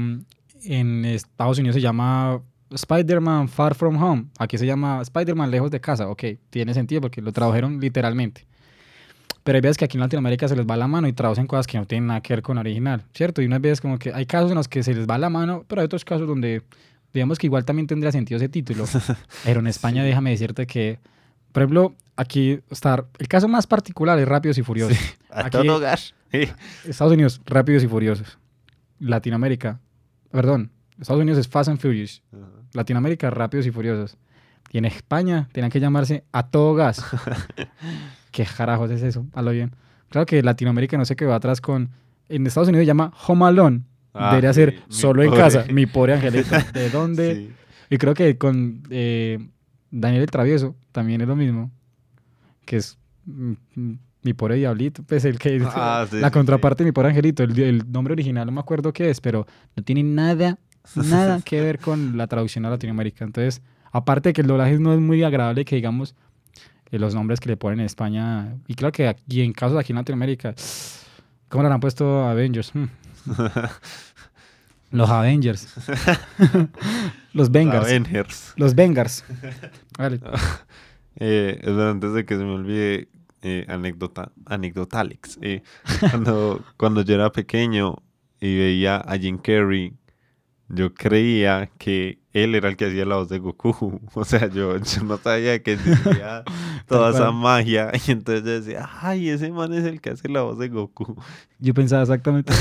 en 0.64 1.04
Estados 1.06 1.58
Unidos 1.58 1.74
se 1.74 1.80
llama 1.80 2.42
Spider-Man 2.70 3.48
Far 3.48 3.74
From 3.74 3.96
Home, 4.02 4.26
aquí 4.38 4.58
se 4.58 4.66
llama 4.66 5.00
Spider-Man 5.00 5.50
Lejos 5.50 5.70
de 5.70 5.80
Casa, 5.80 6.08
ok, 6.08 6.22
tiene 6.50 6.74
sentido 6.74 7.00
porque 7.00 7.22
lo 7.22 7.32
tradujeron 7.32 7.80
literalmente. 7.80 8.46
Pero 9.44 9.56
hay 9.56 9.62
veces 9.62 9.76
que 9.78 9.86
aquí 9.86 9.96
en 9.96 10.00
Latinoamérica 10.02 10.46
se 10.46 10.56
les 10.56 10.66
va 10.66 10.76
la 10.76 10.88
mano 10.88 11.08
y 11.08 11.12
traducen 11.14 11.46
cosas 11.46 11.66
que 11.66 11.78
no 11.78 11.86
tienen 11.86 12.06
nada 12.08 12.20
que 12.20 12.34
ver 12.34 12.42
con 12.42 12.58
original, 12.58 13.04
¿cierto? 13.14 13.40
Y 13.42 13.46
unas 13.46 13.60
veces 13.60 13.80
como 13.80 13.98
que 13.98 14.12
hay 14.12 14.26
casos 14.26 14.50
en 14.50 14.56
los 14.56 14.68
que 14.68 14.82
se 14.82 14.94
les 14.94 15.06
va 15.06 15.16
la 15.18 15.30
mano, 15.30 15.64
pero 15.68 15.80
hay 15.80 15.86
otros 15.86 16.04
casos 16.04 16.26
donde 16.28 16.62
digamos 17.12 17.38
que 17.38 17.46
igual 17.46 17.64
también 17.64 17.86
tendría 17.86 18.10
sentido 18.12 18.36
ese 18.36 18.48
título. 18.48 18.84
Pero 19.44 19.60
en 19.60 19.68
España 19.68 20.02
Sí. 20.02 20.08
déjame 20.08 20.30
decirte 20.30 20.66
que, 20.66 20.98
por 21.54 21.62
ejemplo, 21.62 21.94
aquí 22.16 22.58
está 22.68 23.06
el 23.20 23.28
caso 23.28 23.46
más 23.46 23.68
particular 23.68 24.18
es 24.18 24.26
Rápidos 24.26 24.58
y 24.58 24.62
Furiosos. 24.64 24.98
A 25.30 25.46
Aquí- 25.46 25.50
todo 25.52 25.78
gas. 25.78 26.12
Eh. 26.32 26.52
Estados 26.84 27.12
Unidos, 27.12 27.40
Rápidos 27.46 27.84
y 27.84 27.86
Furiosos. 27.86 28.38
Latinoamérica, 28.98 29.78
perdón, 30.32 30.72
Estados 31.00 31.22
Unidos 31.22 31.38
es 31.38 31.46
Fast 31.46 31.68
and 31.70 31.78
Furious. 31.78 32.22
Latinoamérica, 32.72 33.30
Rápidos 33.30 33.66
y 33.66 33.70
Furiosos. 33.70 34.16
Y 34.72 34.78
en 34.78 34.84
España 34.84 35.48
tenían 35.52 35.70
que 35.70 35.78
llamarse 35.78 36.24
A 36.32 36.48
Todo 36.48 36.74
Gas. 36.74 37.04
¿Qué 38.32 38.44
carajos 38.44 38.90
es 38.90 39.02
eso? 39.04 39.26
A 39.32 39.42
lo 39.42 39.52
bien. 39.52 39.70
Claro 40.08 40.26
que 40.26 40.42
Latinoamérica 40.42 40.98
no 40.98 41.04
se 41.04 41.14
quedó 41.14 41.34
atrás 41.34 41.60
con... 41.60 41.90
En 42.28 42.46
Estados 42.48 42.68
Unidos 42.68 42.82
se 42.82 42.86
llama 42.86 43.12
Home 43.28 43.44
Alone. 43.44 43.82
Ah, 44.12 44.30
Debería 44.30 44.52
sí, 44.52 44.60
ser 44.60 44.82
solo 44.88 45.22
en 45.22 45.30
casa. 45.32 45.64
Mi 45.70 45.86
pobre 45.86 46.14
angelito. 46.14 46.56
¿De 46.72 46.90
dónde? 46.90 47.34
Sí. 47.36 47.52
Y 47.90 47.98
creo 47.98 48.14
que 48.14 48.36
con 48.38 48.82
eh, 48.90 49.38
Daniel 49.92 50.22
el 50.22 50.30
Travieso 50.30 50.74
también 50.94 51.20
es 51.20 51.26
lo 51.26 51.34
mismo. 51.34 51.72
Que 52.64 52.76
es 52.76 52.96
mi 53.26 54.32
pobre 54.32 54.54
diablito. 54.54 55.02
Pues 55.02 55.24
el 55.24 55.38
que 55.38 55.60
Ah, 55.74 56.06
sí, 56.08 56.18
la 56.18 56.28
sí, 56.28 56.32
contraparte 56.32 56.84
de 56.84 56.88
mi 56.88 56.92
pobre 56.92 57.08
angelito. 57.08 57.42
El, 57.42 57.58
el 57.58 57.92
nombre 57.92 58.12
original 58.12 58.46
no 58.46 58.52
me 58.52 58.60
acuerdo 58.60 58.92
qué 58.92 59.10
es, 59.10 59.20
pero 59.20 59.46
no 59.76 59.82
tiene 59.82 60.04
nada, 60.04 60.56
nada 60.94 61.40
que 61.44 61.60
ver 61.60 61.80
con 61.80 62.16
la 62.16 62.28
traducción 62.28 62.64
a 62.64 62.70
Latinoamérica. 62.70 63.24
Entonces, 63.24 63.60
aparte 63.90 64.28
de 64.28 64.32
que 64.32 64.42
el 64.42 64.46
doblaje 64.46 64.78
no 64.78 64.94
es 64.94 65.00
muy 65.00 65.22
agradable, 65.24 65.64
que 65.64 65.76
digamos 65.76 66.14
eh, 66.92 66.98
los 67.00 67.12
nombres 67.12 67.40
que 67.40 67.48
le 67.48 67.56
ponen 67.56 67.80
en 67.80 67.86
España. 67.86 68.56
Y 68.68 68.74
claro 68.74 68.92
que 68.92 69.08
aquí, 69.08 69.42
en 69.42 69.52
casos 69.52 69.74
de 69.74 69.80
aquí 69.80 69.92
en 69.92 69.96
Latinoamérica, 69.96 70.54
¿cómo 71.48 71.64
le 71.64 71.74
han 71.74 71.80
puesto 71.80 72.24
Avengers? 72.24 72.72
Hmm. 72.72 72.86
Los 74.90 75.10
Avengers. 75.10 75.74
los 77.32 77.50
Bengars. 77.50 77.84
Avengers. 77.84 78.52
Los 78.54 78.76
Bengars. 78.76 79.24
Vale. 79.98 80.20
Eh, 81.16 81.60
antes 81.64 82.12
de 82.12 82.24
que 82.24 82.36
se 82.36 82.44
me 82.44 82.52
olvide, 82.52 83.08
eh, 83.42 83.66
anécdota, 83.68 84.32
anecdotalix. 84.46 85.38
Eh, 85.42 85.62
cuando, 86.10 86.64
cuando 86.76 87.02
yo 87.02 87.14
era 87.14 87.30
pequeño 87.30 87.96
y 88.40 88.56
veía 88.56 88.96
a 88.96 89.18
Jim 89.18 89.38
Carrey, 89.38 89.94
yo 90.68 90.94
creía 90.94 91.70
que 91.78 92.18
él 92.32 92.54
era 92.54 92.68
el 92.68 92.76
que 92.76 92.86
hacía 92.86 93.04
la 93.04 93.16
voz 93.16 93.28
de 93.28 93.38
Goku. 93.38 94.00
O 94.14 94.24
sea, 94.24 94.48
yo, 94.48 94.78
yo 94.78 95.04
no 95.04 95.18
sabía 95.18 95.62
que 95.62 95.74
existía 95.74 96.42
toda 96.88 97.10
esa 97.10 97.30
magia. 97.30 97.92
Y 98.06 98.12
entonces 98.12 98.44
yo 98.44 98.50
decía, 98.50 98.88
ay, 99.00 99.28
ese 99.28 99.50
man 99.50 99.72
es 99.72 99.84
el 99.84 100.00
que 100.00 100.10
hace 100.10 100.28
la 100.28 100.42
voz 100.42 100.58
de 100.58 100.68
Goku. 100.68 101.16
Yo 101.58 101.74
pensaba 101.74 102.02
exactamente. 102.02 102.52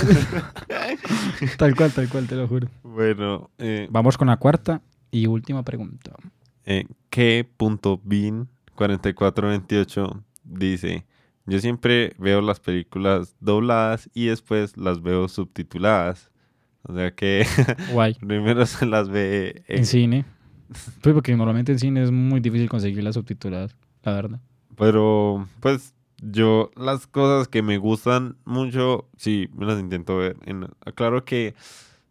tal 1.57 1.75
cual, 1.75 1.91
tal 1.91 2.09
cual, 2.09 2.27
te 2.27 2.35
lo 2.35 2.47
juro. 2.47 2.67
Bueno, 2.83 3.49
eh, 3.57 3.87
Vamos 3.89 4.17
con 4.17 4.27
la 4.27 4.37
cuarta 4.37 4.81
y 5.11 5.27
última 5.27 5.63
pregunta. 5.63 6.11
Eh, 6.65 6.85
K.bin 7.09 8.47
4428 8.75 10.23
dice, 10.43 11.05
yo 11.45 11.59
siempre 11.59 12.13
veo 12.17 12.41
las 12.41 12.59
películas 12.59 13.35
dobladas 13.39 14.09
y 14.13 14.27
después 14.27 14.77
las 14.77 15.01
veo 15.01 15.27
subtituladas. 15.27 16.31
O 16.83 16.93
sea 16.95 17.13
que 17.15 17.45
Guay. 17.93 18.13
primero 18.27 18.65
se 18.65 18.85
las 18.85 19.09
ve 19.09 19.63
en- 19.67 19.79
En 19.79 19.85
cine. 19.85 20.25
Pues 21.01 21.13
porque 21.13 21.35
normalmente 21.35 21.71
en 21.73 21.79
cine 21.79 22.03
es 22.03 22.11
muy 22.11 22.39
difícil 22.39 22.67
conseguir 22.69 23.03
las 23.03 23.15
subtituladas, 23.15 23.75
la 24.03 24.13
verdad. 24.13 24.39
Pero 24.75 25.47
pues 25.59 25.93
yo 26.21 26.71
las 26.75 27.05
cosas 27.05 27.47
que 27.47 27.61
me 27.61 27.77
gustan 27.77 28.37
mucho, 28.45 29.07
sí, 29.17 29.49
me 29.53 29.65
las 29.65 29.79
intento 29.79 30.17
ver. 30.17 30.37
En, 30.45 30.67
claro 30.95 31.25
que 31.25 31.53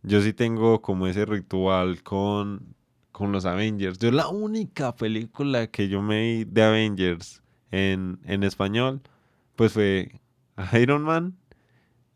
yo 0.04 0.20
sí 0.20 0.32
tengo 0.32 0.80
como 0.80 1.06
ese 1.08 1.24
ritual 1.24 2.02
con, 2.04 2.76
con 3.12 3.30
los 3.30 3.44
Avengers. 3.44 3.98
Yo 3.98 4.10
la 4.10 4.28
única 4.28 4.96
película 4.96 5.66
que 5.68 5.88
yo 5.88 6.02
me 6.02 6.20
vi 6.22 6.44
de 6.44 6.62
Avengers 6.62 7.42
en, 7.70 8.18
en 8.24 8.42
español, 8.42 9.02
pues 9.54 9.72
fue 9.72 10.20
Iron 10.72 11.02
Man 11.02 11.36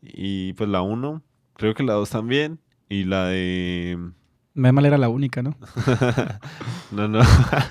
y 0.01 0.53
pues 0.53 0.69
la 0.69 0.81
1, 0.81 1.21
creo 1.53 1.73
que 1.73 1.83
la 1.83 1.93
2 1.93 2.09
también, 2.09 2.59
y 2.89 3.03
la 3.03 3.25
de... 3.25 4.11
mal 4.53 4.85
era 4.85 4.97
la 4.97 5.09
única, 5.09 5.41
¿no? 5.41 5.55
no, 6.91 7.07
no, 7.07 7.19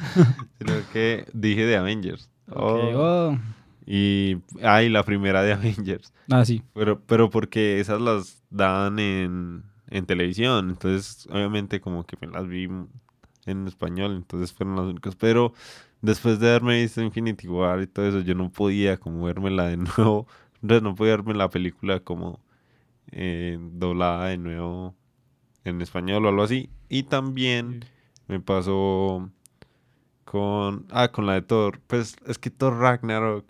creo 0.59 0.83
que 0.93 1.27
dije 1.33 1.67
de 1.67 1.77
Avengers. 1.77 2.31
Okay, 2.49 2.95
oh. 2.95 3.33
oh. 3.33 3.39
Y, 3.89 4.39
ah, 4.63 4.83
la 4.83 5.05
primera 5.05 5.43
de 5.43 5.53
Avengers. 5.53 6.13
Ah, 6.31 6.45
sí. 6.45 6.63
Pero, 6.75 7.01
pero 7.07 7.31
porque 7.31 7.79
esas 7.79 8.01
las 8.01 8.43
daban 8.51 8.99
en, 8.99 9.63
en 9.89 10.07
televisión, 10.07 10.71
entonces 10.71 11.29
obviamente 11.31 11.81
como 11.81 12.05
que 12.05 12.17
me 12.21 12.27
las 12.27 12.49
vi 12.49 12.69
en 13.47 13.67
español, 13.67 14.17
entonces 14.17 14.53
fueron 14.53 14.77
las 14.77 14.87
únicas. 14.87 15.17
Pero 15.17 15.53
después 16.03 16.41
de 16.41 16.51
haberme 16.51 16.83
visto 16.83 17.03
Infinity 17.03 17.49
War 17.49 17.81
y 17.83 17.87
todo 17.87 18.07
eso, 18.07 18.21
yo 18.21 18.35
no 18.35 18.51
podía 18.51 18.99
como 18.99 19.25
vermela 19.25 19.69
de 19.69 19.77
nuevo. 19.79 20.27
Entonces 20.63 20.83
no 20.83 20.95
podía 20.95 21.13
verme 21.17 21.35
la 21.35 21.51
película 21.51 22.01
como 22.01 22.41
eh, 23.13 23.59
doblada 23.61 24.27
de 24.29 24.39
nuevo 24.39 24.95
en 25.65 25.81
español 25.83 26.27
o 26.27 26.29
algo 26.29 26.43
así. 26.43 26.71
Y 26.89 27.05
también 27.05 27.85
me 28.29 28.41
pasó 28.41 29.31
con... 30.25 30.87
Ah, 30.91 31.09
con 31.13 31.27
la 31.27 31.35
de 31.35 31.43
Thor. 31.43 31.81
Pues 31.87 32.17
es 32.27 32.39
que 32.39 32.51
Thor 32.51 32.79
Ragnarok 32.79 33.47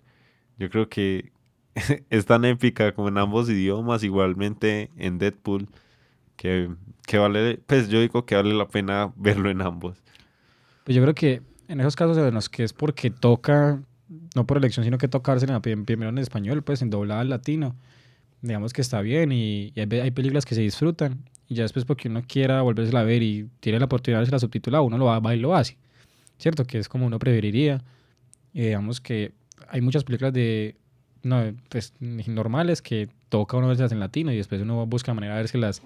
yo 0.57 0.69
creo 0.69 0.89
que 0.89 1.31
es 2.09 2.25
tan 2.25 2.45
épica 2.45 2.93
como 2.93 3.09
en 3.09 3.17
ambos 3.17 3.49
idiomas, 3.49 4.03
igualmente 4.03 4.91
en 4.97 5.17
Deadpool, 5.19 5.69
que, 6.37 6.69
que 7.05 7.17
vale, 7.17 7.59
pues 7.65 7.89
yo 7.89 7.99
digo 7.99 8.25
que 8.25 8.35
vale 8.35 8.53
la 8.53 8.67
pena 8.67 9.11
verlo 9.17 9.49
en 9.49 9.61
ambos. 9.61 9.97
Pues 10.85 10.95
yo 10.95 11.01
creo 11.01 11.13
que 11.13 11.41
en 11.67 11.81
esos 11.81 11.97
casos 11.97 12.17
en 12.17 12.33
los 12.33 12.47
que 12.47 12.63
es 12.63 12.71
porque 12.71 13.09
toca, 13.09 13.81
no 14.35 14.47
por 14.47 14.57
elección, 14.57 14.85
sino 14.85 14.97
que 14.97 15.09
tocarse 15.09 15.45
en, 15.45 15.85
primero 15.85 16.09
en 16.09 16.17
español, 16.19 16.63
pues 16.63 16.81
en 16.81 16.89
doblada 16.89 17.21
al 17.21 17.29
latino, 17.29 17.75
digamos 18.41 18.71
que 18.71 18.81
está 18.81 19.01
bien 19.01 19.31
y, 19.31 19.73
hay, 19.75 20.11
películas 20.11 20.45
que 20.45 20.55
se 20.55 20.61
disfrutan 20.61 21.25
y 21.49 21.55
ya 21.55 21.63
después 21.63 21.83
porque 21.83 22.07
uno 22.07 22.21
quiera 22.25 22.61
volverse 22.61 22.95
a 22.95 23.03
ver 23.03 23.21
y 23.23 23.49
tiene 23.59 23.79
la 23.79 23.85
oportunidad 23.85 24.21
de 24.21 24.27
ser 24.27 24.33
la 24.33 24.39
subtitulada, 24.39 24.81
uno 24.81 24.97
lo 24.97 25.05
va, 25.05 25.19
va 25.19 25.35
y 25.35 25.39
lo 25.39 25.55
hace, 25.55 25.77
¿cierto? 26.37 26.65
Que 26.65 26.77
es 26.77 26.87
como 26.87 27.05
uno 27.05 27.19
preferiría. 27.19 27.83
Y 28.53 28.61
digamos 28.61 29.01
que 29.01 29.33
hay 29.69 29.81
muchas 29.81 30.03
películas 30.03 30.33
de 30.33 30.75
no, 31.23 31.53
pues, 31.69 31.93
normales 31.99 32.81
que 32.81 33.09
toca 33.29 33.57
uno 33.57 33.67
verlas 33.67 33.91
en 33.91 33.99
latino 33.99 34.31
y 34.31 34.37
después 34.37 34.61
uno 34.61 34.85
busca 34.85 35.13
manera 35.13 35.35
de 35.35 35.41
verse 35.41 35.57
las 35.57 35.81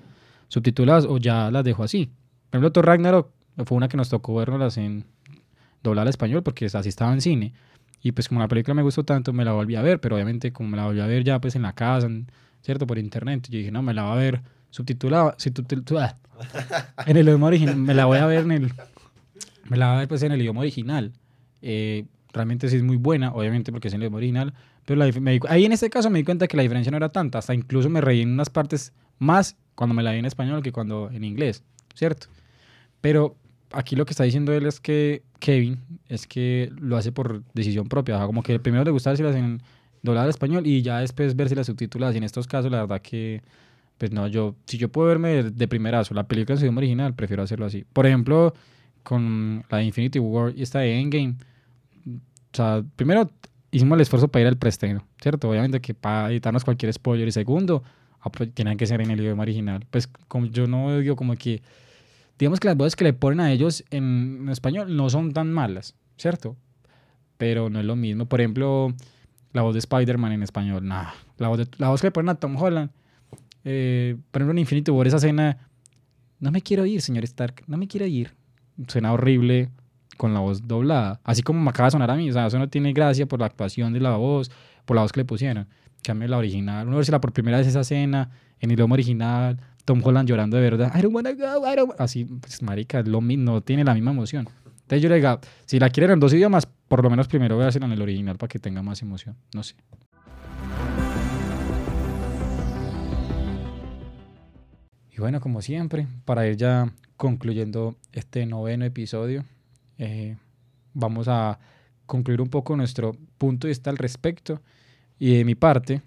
subtituladas 0.52 1.06
o 1.06 1.18
ya 1.18 1.50
las 1.50 1.64
dejo 1.64 1.84
así. 1.84 2.08
Por 2.50 2.58
ejemplo, 2.58 2.72
Thor 2.74 2.86
Ragnarok 2.86 3.32
fue 3.66 3.78
una 3.78 3.88
que 3.88 3.96
nos 3.96 4.10
tocó 4.10 4.36
verlas 4.36 4.78
en 4.78 5.06
doblar 5.82 6.04
al 6.04 6.10
español 6.10 6.44
porque 6.44 6.66
así 6.66 6.90
estaba 6.90 7.14
en 7.14 7.22
cine. 7.22 7.54
Y 8.04 8.12
pues 8.12 8.28
como 8.28 8.42
la 8.42 8.50
película 8.50 8.74
me 8.74 8.82
gustó 8.82 9.06
tanto, 9.06 9.32
me 9.32 9.46
la 9.46 9.54
volví 9.54 9.76
a 9.76 9.82
ver, 9.82 10.02
pero 10.02 10.16
obviamente 10.16 10.52
como 10.52 10.70
me 10.70 10.78
la 10.78 10.86
volví 10.86 11.00
a 11.00 11.06
ver 11.06 11.24
ya 11.24 11.40
pues 11.40 11.56
en 11.56 11.62
la 11.62 11.74
casa, 11.74 12.10
¿cierto? 12.62 12.86
Por 12.86 12.98
internet, 12.98 13.48
yo 13.50 13.60
dije, 13.60 13.72
no, 13.72 13.82
me 13.82 13.94
la 13.94 14.04
voy 14.04 14.12
a 14.12 14.16
ver 14.16 14.42
subtitulada, 14.72 15.36
subtitulada 15.38 16.18
en 17.06 17.16
el 17.16 17.28
idioma 17.28 17.48
original, 17.48 17.78
me 17.78 17.94
la 17.94 18.06
voy 18.06 18.18
a 18.18 18.26
ver 18.26 18.40
en 18.40 18.52
el, 18.52 18.74
me 19.70 19.78
la 19.78 19.88
voy 19.88 19.96
a 19.96 20.00
ver 20.00 20.08
pues 20.10 20.22
en 20.24 20.34
el 20.34 20.42
idioma 20.42 20.62
original. 20.62 21.14
Eh, 21.62 22.06
realmente 22.34 22.68
sí 22.68 22.76
es 22.76 22.84
muy 22.84 22.98
buena, 22.98 23.32
obviamente 23.32 23.72
porque 23.72 23.88
es 23.88 23.94
en 23.94 24.02
el 24.02 24.14
original, 24.14 24.54
pero 24.86 25.02
ahí 25.48 25.66
en 25.66 25.72
este 25.72 25.90
caso 25.90 26.10
me 26.10 26.20
di 26.20 26.26
cuenta 26.26 26.48
que 26.48 26.58
la 26.58 26.64
diferencia 26.64 26.92
no 26.92 26.98
era 26.98 27.10
tanta, 27.10 27.38
hasta 27.38 27.54
incluso 27.54 27.90
me 27.90 28.02
reí 28.02 28.22
en 28.22 28.34
unas 28.34 28.50
partes 28.50 28.92
más 29.18 29.56
cuando 29.76 29.94
me 29.94 30.04
la 30.04 30.12
vi 30.12 30.20
en 30.20 30.26
español 30.26 30.62
que 30.62 30.72
cuando 30.72 31.10
en 31.12 31.24
inglés, 31.24 31.64
¿cierto? 31.94 32.28
Pero 33.02 33.36
aquí 33.72 33.96
lo 33.96 34.06
que 34.06 34.12
está 34.12 34.24
diciendo 34.24 34.54
él 34.54 34.66
es 34.66 34.80
que 34.80 35.24
Kevin 35.40 35.80
es 36.08 36.28
que 36.28 36.72
lo 36.80 36.98
hace 36.98 37.12
por 37.12 37.44
decisión 37.54 37.88
propia, 37.88 38.16
o 38.16 38.18
sea, 38.20 38.28
como 38.28 38.44
que 38.44 38.60
primero 38.60 38.84
le 38.84 38.92
gusta 38.92 39.14
las 39.14 39.36
en 39.36 39.62
doblar 40.04 40.26
al 40.26 40.30
español 40.30 40.66
y 40.66 40.82
ya 40.82 41.00
después 41.00 41.36
ver 41.36 41.50
si 41.50 41.56
las 41.56 41.68
subtituladas, 41.68 42.16
y 42.16 42.18
en 42.18 42.24
estos 42.24 42.48
casos 42.48 42.72
la 42.72 42.82
verdad 42.82 43.02
que 43.02 43.42
pues 43.98 44.12
no, 44.12 44.28
yo, 44.28 44.56
si 44.66 44.80
yo 44.80 44.90
puedo 44.90 45.08
verme 45.08 45.44
de, 45.44 45.68
primerazo 45.68 46.16
la 46.16 46.24
película 46.24 46.56
en 46.56 46.58
su 46.58 46.66
idioma 46.66 46.80
original, 46.80 47.14
prefiero 47.14 47.44
hacerlo 47.44 47.68
así. 47.68 47.86
Por 47.94 48.08
ejemplo, 48.08 48.52
con 49.04 49.64
la 49.70 49.84
Infinity 49.84 50.18
War 50.18 50.54
y 50.56 50.64
esta 50.64 50.80
de 50.80 51.00
Endgame, 51.00 51.36
o 52.08 52.18
sea, 52.52 52.84
primero 52.96 53.30
hicimos 53.70 53.96
el 53.96 54.02
esfuerzo 54.02 54.28
para 54.28 54.42
ir 54.42 54.48
al 54.48 54.58
preestreno, 54.58 55.06
¿cierto? 55.22 55.50
Obviamente 55.50 55.82
que 55.82 55.94
para 55.94 56.32
evitarnos 56.32 56.64
cualquier 56.64 56.92
spoiler. 56.92 57.28
Y 57.28 57.32
segundo, 57.32 57.84
tienen 58.54 58.78
que 58.78 58.86
ser 58.86 59.02
en 59.02 59.12
el 59.12 59.20
idioma 59.20 59.44
original. 59.44 59.86
Pues 59.90 60.08
como 60.28 60.48
yo 60.48 60.68
no 60.68 61.00
digo 61.00 61.16
como 61.16 61.36
que, 61.36 61.62
digamos 62.38 62.60
que 62.60 62.68
las 62.68 62.78
voces 62.78 62.96
que 62.96 63.04
le 63.04 63.14
ponen 63.14 63.40
a 63.40 63.52
ellos 63.52 63.84
en, 63.90 64.48
español 64.50 64.96
no 64.96 65.10
son 65.10 65.34
tan 65.34 65.52
malas, 65.52 65.96
¿cierto? 66.18 66.56
Pero 67.38 67.70
no 67.70 67.80
es 67.80 67.86
lo 67.86 67.96
mismo. 67.96 68.26
Por 68.26 68.42
ejemplo, 68.42 68.94
la 69.54 69.62
voz 69.64 69.74
de 69.74 69.80
Spider-Man 69.80 70.34
en 70.34 70.44
español, 70.44 70.88
nada. 70.88 71.14
La, 71.38 71.48
voz 71.48 71.68
la 71.78 71.90
voz 71.90 72.02
que 72.02 72.08
le 72.08 72.12
ponen 72.12 72.30
a 72.30 72.36
Tom 72.36 72.56
Holland, 72.56 72.92
eh, 73.64 74.16
por 74.32 74.42
ejemplo, 74.42 74.52
en 74.52 74.60
Infinity 74.60 74.92
War, 74.92 75.08
esa 75.08 75.18
escena, 75.18 75.70
no 76.40 76.52
me 76.52 76.62
quiero 76.62 76.86
ir, 76.86 77.02
señor 77.02 77.24
Stark, 77.24 77.64
no 77.68 77.78
me 77.78 77.88
quiero 77.88 78.06
ir. 78.06 78.34
Suena 78.88 79.14
horrible 79.14 79.70
con 80.18 80.34
la 80.34 80.40
voz 80.40 80.68
doblada. 80.68 81.20
Así 81.24 81.42
como 81.42 81.60
me 81.60 81.70
acaba 81.70 81.88
de 81.88 81.92
sonar 81.92 82.12
a 82.12 82.16
mí. 82.16 82.30
O 82.30 82.34
sea, 82.34 82.46
eso 82.46 82.60
no 82.60 82.70
tiene 82.70 82.94
gracia 82.94 83.26
por 83.26 83.40
la 83.40 83.48
actuación 83.48 83.92
de 83.92 84.00
la 84.00 84.16
voz, 84.18 84.52
por 84.86 84.96
la 84.96 85.02
voz 85.02 85.12
que 85.12 85.20
le 85.20 85.26
pusieron. 85.26 85.68
Cambio 86.04 86.28
la 86.28 86.38
original. 86.38 86.88
Uno 86.88 87.00
la 87.02 87.22
por 87.22 87.34
primera 87.34 87.58
vez 87.58 87.68
esa 87.68 87.82
escena 87.82 88.32
en 88.60 88.72
idioma 88.72 88.94
original. 88.94 89.60
Tom 89.86 90.02
Holland 90.04 90.28
llorando 90.28 90.58
de 90.58 90.64
verdad. 90.64 90.92
I 90.98 91.02
don't 91.02 91.14
wanna 91.14 91.32
go, 91.34 91.72
I 91.72 91.76
don't... 91.76 91.94
Así, 92.00 92.26
pues, 92.26 92.62
marica, 92.62 93.02
lo 93.02 93.22
no 93.22 93.62
tiene 93.62 93.84
la 93.84 93.94
misma 93.94 94.12
emoción. 94.12 94.48
Entonces 94.66 95.02
yo 95.04 95.10
le 95.10 95.16
digo, 95.16 95.40
si 95.66 95.80
la 95.80 95.90
quieren 95.90 96.12
en 96.12 96.20
dos 96.20 96.34
idiomas, 96.34 96.68
por 96.88 97.04
lo 97.04 97.10
menos 97.10 97.28
primero 97.28 97.56
voy 97.56 97.66
a 97.66 97.70
hacerla 97.70 97.88
en 97.88 97.94
el 97.94 98.02
original 98.02 98.38
para 98.38 98.50
que 98.50 98.60
tenga 98.60 98.82
más 98.82 99.02
emoción. 99.02 99.38
No 99.54 99.64
sé. 99.64 99.76
Y 105.12 105.18
bueno, 105.18 105.40
como 105.40 105.62
siempre, 105.62 106.08
para 106.26 106.48
ir 106.48 106.58
ya 106.58 106.92
concluyendo 107.16 107.96
este 108.12 108.46
noveno 108.46 108.86
episodio, 108.86 109.46
eh, 109.98 110.36
vamos 110.94 111.28
a 111.28 111.60
concluir 112.06 112.42
un 112.42 112.50
poco 112.50 112.76
nuestro 112.76 113.14
punto 113.38 113.68
de 113.68 113.72
vista 113.72 113.90
al 113.90 113.98
respecto. 113.98 114.62
Y 115.22 115.38
de 115.38 115.46
mi 115.46 115.54
parte, 115.54 116.02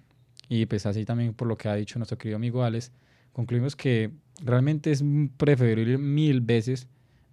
y 0.49 0.65
pues 0.65 0.85
así 0.85 1.05
también 1.05 1.33
por 1.33 1.47
lo 1.47 1.57
que 1.57 1.69
ha 1.69 1.75
dicho 1.75 1.97
nuestro 1.97 2.17
querido 2.17 2.35
amigo 2.35 2.65
Alex, 2.65 2.91
concluimos 3.31 3.73
que 3.77 4.11
realmente 4.43 4.91
es 4.91 5.05
preferible 5.37 5.97
mil 5.97 6.41
veces 6.41 6.89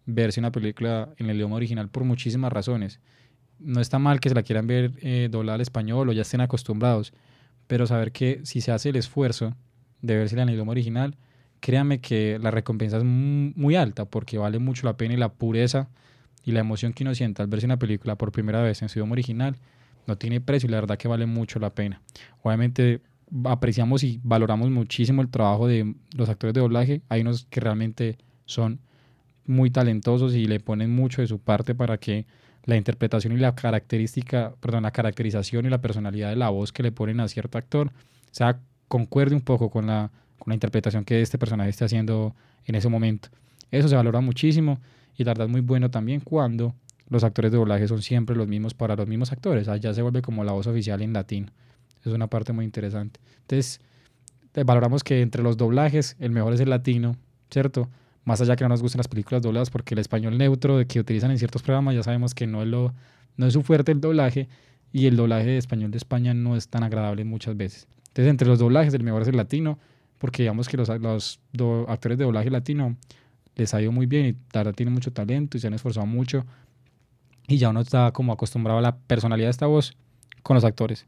verse 0.07 0.39
una 0.39 0.53
película 0.53 1.09
en 1.17 1.29
el 1.29 1.39
idioma 1.39 1.57
original 1.57 1.89
por 1.89 2.05
muchísimas 2.05 2.53
razones. 2.53 3.01
No 3.59 3.81
está 3.81 3.99
mal 3.99 4.21
que 4.21 4.29
se 4.29 4.37
la 4.37 4.45
quieran 4.45 4.69
ver 4.69 4.93
eh, 5.01 5.27
doblada 5.29 5.57
al 5.57 5.61
español 5.61 6.09
o 6.09 6.13
ya 6.13 6.23
estén 6.23 6.41
acostumbrados, 6.41 7.13
pero 7.67 7.85
saber 7.89 8.13
que 8.13 8.43
si 8.45 8.61
se 8.61 8.71
hace 8.71 8.91
el 8.91 8.97
esfuerzo 8.97 9.57
de 10.03 10.17
verse 10.17 10.37
en 10.37 10.49
el 10.49 10.55
idioma 10.55 10.71
original, 10.71 11.17
créanme 11.59 12.01
que 12.01 12.39
la 12.41 12.53
recompensa 12.53 12.99
es 12.99 13.05
muy 13.05 13.75
alta 13.75 14.05
porque 14.05 14.39
vale 14.39 14.61
mucho 14.61 14.87
la 14.87 14.97
pena 14.97 15.15
y 15.15 15.17
la 15.17 15.33
pureza 15.33 15.89
y 16.45 16.53
la 16.53 16.61
emoción 16.61 16.93
que 16.93 17.03
uno 17.03 17.17
siente 17.17 17.43
al 17.43 17.49
verse 17.49 17.67
una 17.67 17.81
película 17.81 18.15
por 18.15 18.31
primera 18.31 18.63
vez 18.63 18.83
en 18.83 18.89
su 18.89 19.01
idioma 19.01 19.15
original 19.15 19.57
no 20.07 20.17
tiene 20.17 20.41
precio 20.41 20.69
y 20.69 20.71
la 20.71 20.81
verdad 20.81 20.99
que 20.99 21.09
vale 21.09 21.27
mucho 21.27 21.59
la 21.59 21.71
pena. 21.71 22.01
Obviamente 22.43 23.01
apreciamos 23.45 24.05
y 24.05 24.21
valoramos 24.23 24.71
muchísimo 24.71 25.23
el 25.23 25.29
trabajo 25.29 25.67
de 25.67 25.95
los 26.17 26.29
actores 26.29 26.55
de 26.55 26.61
doblaje. 26.61 27.03
Hay 27.09 27.23
unos 27.23 27.47
que 27.49 27.61
realmente 27.61 28.19
son 28.45 28.81
muy 29.47 29.71
talentosos 29.71 30.35
y 30.35 30.47
le 30.47 30.61
ponen 30.61 30.95
mucho 30.95 31.23
de 31.23 31.29
su 31.29 31.39
parte 31.39 31.75
para 31.75 31.99
que 31.99 32.27
la 32.65 32.77
interpretación 32.77 33.33
y 33.33 33.39
la 33.39 33.55
característica, 33.55 34.55
perdón, 34.61 34.85
la 34.85 34.93
caracterización 34.93 35.67
y 35.67 35.69
la 35.69 35.81
personalidad 35.81 36.31
de 36.31 36.37
la 36.37 36.51
voz 36.51 36.73
que 36.73 36.83
le 36.83 36.93
ponen 36.93 37.21
a 37.21 37.29
cierto 37.29 37.59
actor 37.59 37.91
sea 38.31 38.61
concuerde 38.89 39.35
un 39.35 39.41
poco 39.41 39.71
con 39.71 39.87
la, 39.87 40.11
con 40.39 40.51
la 40.51 40.55
interpretación 40.55 41.05
que 41.05 41.23
este 41.23 41.39
personaje 41.39 41.71
esté 41.71 41.85
haciendo 41.85 42.35
en 42.65 42.75
ese 42.75 42.89
momento. 42.89 43.29
Eso 43.71 43.89
se 43.89 43.97
valora 43.97 44.21
muchísimo 44.21 44.81
y 45.17 45.25
la 45.25 45.31
verdad 45.31 45.47
es 45.47 45.51
muy 45.51 45.61
bueno 45.61 45.91
también 45.91 46.21
cuando 46.21 46.75
los 47.13 47.25
actores 47.25 47.53
de 47.53 47.59
doblaje 47.59 47.87
son 47.87 48.01
siempre 48.01 48.35
los 48.35 48.49
mismos 48.49 48.73
para 48.73 48.97
los 48.97 49.07
mismos 49.07 49.33
actores. 49.33 49.69
Allá 49.69 49.93
se 49.93 50.01
vuelve 50.01 50.23
como 50.23 50.45
la 50.45 50.53
voz 50.53 50.67
oficial 50.67 51.03
en 51.03 51.13
latín. 51.13 51.51
Es 52.03 52.13
una 52.13 52.27
parte 52.27 52.55
muy 52.55 52.65
interesante. 52.65 53.21
Entonces, 53.43 53.83
eh, 54.55 54.65
valoramos 54.65 55.05
que 55.05 55.21
entre 55.21 55.43
los 55.43 55.59
doblajes, 55.59 56.17
el 56.21 56.31
mejor 56.31 56.55
es 56.55 56.61
el 56.61 56.71
latino, 56.71 57.17
¿cierto? 57.51 57.91
Más 58.25 58.41
allá 58.41 58.57
que 58.57 58.65
no 58.65 58.71
nos 58.71 58.81
gusten 58.81 58.99
las 58.99 59.09
películas 59.09 59.43
dobladas, 59.43 59.69
porque 59.69 59.95
el 59.95 59.99
español 59.99 60.39
neutro 60.39 60.79
de 60.79 60.87
que 60.87 61.01
utilizan 61.01 61.31
en 61.31 61.39
ciertos 61.39 61.63
programas 61.63 61.95
ya 61.95 62.03
sabemos 62.03 62.35
que 62.35 62.47
no 62.47 62.63
es, 62.63 62.69
lo, 62.69 62.95
no 63.37 63.47
es 63.47 63.53
su 63.53 63.63
fuerte 63.63 63.93
el 63.93 64.01
doblaje 64.01 64.49
y 64.91 65.07
el 65.07 65.17
doblaje 65.17 65.49
de 65.49 65.59
español 65.59 65.91
de 65.91 65.99
España 65.99 66.33
no 66.33 66.57
es 66.57 66.69
tan 66.69 66.83
agradable 66.83 67.25
muchas 67.25 67.59
veces. 67.59 67.89
Entonces, 68.09 68.31
entre 68.31 68.49
los 68.49 68.59
doblajes, 68.59 68.95
el 68.95 69.03
mejor 69.03 69.21
es 69.21 69.29
el 69.29 69.37
latino, 69.37 69.79
porque 70.17 70.45
digamos 70.45 70.67
que 70.67 70.79
los, 70.79 70.89
los 70.89 71.41
actores 71.89 72.17
de 72.17 72.25
doblaje 72.25 72.49
latino 72.49 72.97
les 73.55 73.75
ha 73.75 73.83
ido 73.83 73.93
muy 73.93 74.07
bien 74.07 74.25
y 74.25 74.33
Tara 74.33 74.73
tiene 74.73 74.91
mucho 74.91 75.13
talento 75.13 75.59
y 75.59 75.61
se 75.61 75.67
han 75.67 75.75
esforzado 75.75 76.07
mucho 76.07 76.47
y 77.49 77.59
ya 77.59 77.71
uno 77.71 77.81
está 77.81 78.13
como 78.13 78.33
acostumbrado 78.33 78.79
a 78.79 78.83
la 78.83 78.97
personalidad 78.97 79.47
de 79.47 79.53
esta 79.53 79.67
voz 79.67 79.97
con 80.43 80.55
los 80.55 80.65
actores. 80.65 81.07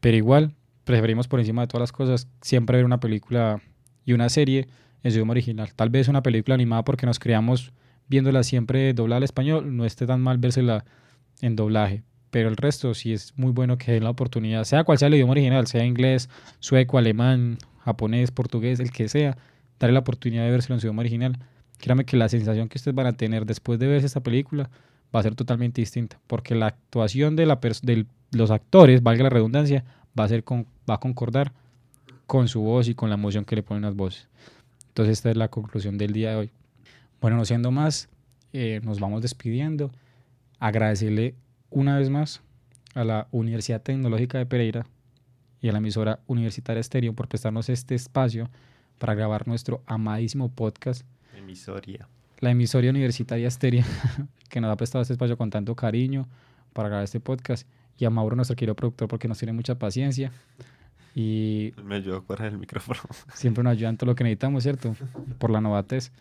Pero 0.00 0.16
igual, 0.16 0.54
preferimos 0.84 1.28
por 1.28 1.40
encima 1.40 1.62
de 1.62 1.68
todas 1.68 1.82
las 1.82 1.92
cosas 1.92 2.28
siempre 2.40 2.76
ver 2.76 2.84
una 2.84 3.00
película 3.00 3.60
y 4.04 4.12
una 4.12 4.28
serie 4.28 4.68
en 5.02 5.10
su 5.10 5.16
idioma 5.16 5.32
original. 5.32 5.72
Tal 5.74 5.90
vez 5.90 6.08
una 6.08 6.22
película 6.22 6.54
animada 6.54 6.84
porque 6.84 7.06
nos 7.06 7.18
creamos 7.18 7.72
viéndola 8.08 8.42
siempre 8.42 8.92
doblada 8.92 9.18
al 9.18 9.22
español, 9.22 9.76
no 9.76 9.84
esté 9.84 10.06
tan 10.06 10.20
mal 10.20 10.38
vérsela 10.38 10.84
en 11.40 11.56
doblaje. 11.56 12.02
Pero 12.30 12.48
el 12.48 12.56
resto 12.56 12.94
sí 12.94 13.12
es 13.12 13.32
muy 13.36 13.52
bueno 13.52 13.78
que 13.78 13.92
den 13.92 14.04
la 14.04 14.10
oportunidad, 14.10 14.64
sea 14.64 14.84
cual 14.84 14.98
sea 14.98 15.08
el 15.08 15.14
idioma 15.14 15.32
original, 15.32 15.66
sea 15.66 15.84
inglés, 15.84 16.28
sueco, 16.60 16.98
alemán, 16.98 17.58
japonés, 17.84 18.30
portugués, 18.30 18.78
el 18.80 18.90
que 18.92 19.08
sea, 19.08 19.36
darle 19.78 19.94
la 19.94 20.00
oportunidad 20.00 20.44
de 20.44 20.50
vérselo 20.50 20.74
en 20.74 20.80
su 20.80 20.86
idioma 20.86 21.00
original. 21.00 21.38
Créame 21.78 22.04
que 22.04 22.16
la 22.16 22.28
sensación 22.28 22.68
que 22.68 22.78
ustedes 22.78 22.94
van 22.94 23.06
a 23.06 23.12
tener 23.14 23.46
después 23.46 23.78
de 23.78 23.86
ver 23.86 24.04
esta 24.04 24.20
película 24.20 24.70
va 25.14 25.20
a 25.20 25.22
ser 25.22 25.34
totalmente 25.34 25.80
distinta, 25.80 26.18
porque 26.26 26.54
la 26.54 26.66
actuación 26.66 27.36
de, 27.36 27.46
la 27.46 27.56
de 27.82 28.06
los 28.32 28.50
actores, 28.50 29.02
valga 29.02 29.24
la 29.24 29.30
redundancia, 29.30 29.84
va 30.18 30.24
a, 30.24 30.28
ser 30.28 30.44
con, 30.44 30.66
va 30.88 30.94
a 30.94 31.00
concordar 31.00 31.52
con 32.26 32.48
su 32.48 32.60
voz 32.60 32.88
y 32.88 32.94
con 32.94 33.08
la 33.08 33.16
emoción 33.16 33.44
que 33.44 33.56
le 33.56 33.62
ponen 33.62 33.82
las 33.82 33.96
voces. 33.96 34.28
Entonces 34.88 35.18
esta 35.18 35.30
es 35.30 35.36
la 35.36 35.48
conclusión 35.48 35.98
del 35.98 36.12
día 36.12 36.30
de 36.30 36.36
hoy. 36.36 36.50
Bueno, 37.20 37.36
no 37.36 37.44
siendo 37.44 37.70
más, 37.70 38.08
eh, 38.52 38.80
nos 38.82 39.00
vamos 39.00 39.22
despidiendo. 39.22 39.90
Agradecerle 40.58 41.34
una 41.70 41.98
vez 41.98 42.10
más 42.10 42.42
a 42.94 43.04
la 43.04 43.28
Universidad 43.30 43.82
Tecnológica 43.82 44.38
de 44.38 44.46
Pereira 44.46 44.86
y 45.60 45.68
a 45.68 45.72
la 45.72 45.78
emisora 45.78 46.20
Universitaria 46.26 46.80
Estéreo 46.80 47.14
por 47.14 47.28
prestarnos 47.28 47.68
este 47.68 47.94
espacio 47.94 48.50
para 48.98 49.14
grabar 49.14 49.46
nuestro 49.46 49.82
amadísimo 49.86 50.48
podcast. 50.50 51.04
Emisoria. 51.36 52.08
La 52.40 52.50
emisoria 52.50 52.90
Universitaria 52.90 53.46
Estéreo, 53.46 53.84
que 54.48 54.60
nos 54.60 54.70
ha 54.72 54.76
prestado 54.76 55.02
este 55.02 55.14
espacio 55.14 55.36
con 55.36 55.50
tanto 55.50 55.74
cariño 55.74 56.26
para 56.72 56.88
grabar 56.88 57.04
este 57.04 57.20
podcast. 57.20 57.68
Y 57.98 58.06
a 58.06 58.10
Mauro, 58.10 58.34
nuestro 58.34 58.56
querido 58.56 58.74
productor, 58.74 59.08
porque 59.08 59.28
nos 59.28 59.38
tiene 59.38 59.52
mucha 59.52 59.78
paciencia. 59.78 60.32
Y 61.14 61.72
me 61.84 61.96
ayudó 61.96 62.16
a 62.16 62.24
cuadrar 62.24 62.52
el 62.52 62.58
micrófono. 62.58 63.00
Siempre 63.34 63.62
nos 63.62 63.72
ayudan 63.72 63.98
todo 63.98 64.06
lo 64.06 64.14
que 64.14 64.24
necesitamos, 64.24 64.62
¿cierto? 64.62 64.96
Por 65.38 65.50
la 65.50 65.60
novatez. 65.60 66.12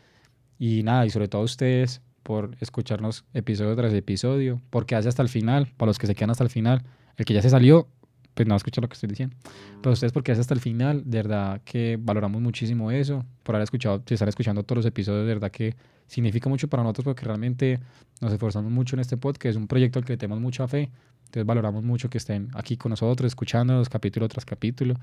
Y 0.57 0.83
nada, 0.83 1.05
y 1.05 1.09
sobre 1.09 1.29
todo 1.29 1.41
a 1.41 1.45
ustedes 1.45 2.01
por 2.21 2.51
escucharnos 2.59 3.23
episodio 3.33 3.75
tras 3.75 3.93
episodio, 3.93 4.61
porque 4.69 4.95
hace 4.95 5.07
hasta 5.07 5.21
el 5.21 5.29
final, 5.29 5.67
para 5.77 5.87
los 5.87 5.97
que 5.97 6.05
se 6.05 6.15
quedan 6.15 6.31
hasta 6.31 6.43
el 6.43 6.49
final, 6.49 6.83
el 7.15 7.25
que 7.25 7.33
ya 7.33 7.41
se 7.41 7.49
salió, 7.49 7.87
pues 8.33 8.47
no 8.47 8.55
escucha 8.55 8.81
lo 8.81 8.89
que 8.89 8.93
estoy 8.93 9.09
diciendo. 9.09 9.35
Pero 9.81 9.93
ustedes 9.93 10.11
porque 10.11 10.33
hace 10.33 10.41
hasta 10.41 10.53
el 10.53 10.59
final, 10.59 11.03
de 11.05 11.17
verdad 11.17 11.61
que 11.63 11.97
valoramos 11.99 12.41
muchísimo 12.41 12.91
eso, 12.91 13.25
por 13.43 13.55
haber 13.55 13.63
escuchado, 13.63 14.03
si 14.05 14.15
están 14.15 14.29
escuchando 14.29 14.63
todos 14.63 14.77
los 14.77 14.85
episodios, 14.85 15.25
de 15.25 15.33
verdad 15.33 15.51
que 15.51 15.75
significa 16.09 16.49
mucho 16.49 16.67
para 16.67 16.83
nosotros 16.83 17.05
porque 17.05 17.25
realmente 17.25 17.79
nos 18.19 18.33
esforzamos 18.33 18.71
mucho 18.71 18.95
en 18.95 18.99
este 18.99 19.15
podcast, 19.15 19.51
es 19.51 19.55
un 19.55 19.67
proyecto 19.67 19.99
al 19.99 20.05
que 20.05 20.17
tenemos 20.17 20.41
mucha 20.41 20.67
fe, 20.67 20.89
entonces 21.19 21.45
valoramos 21.45 21.83
mucho 21.83 22.09
que 22.09 22.17
estén 22.17 22.49
aquí 22.55 22.75
con 22.75 22.89
nosotros, 22.89 23.27
escuchándonos 23.27 23.87
capítulo 23.87 24.27
tras 24.27 24.43
capítulo, 24.43 24.95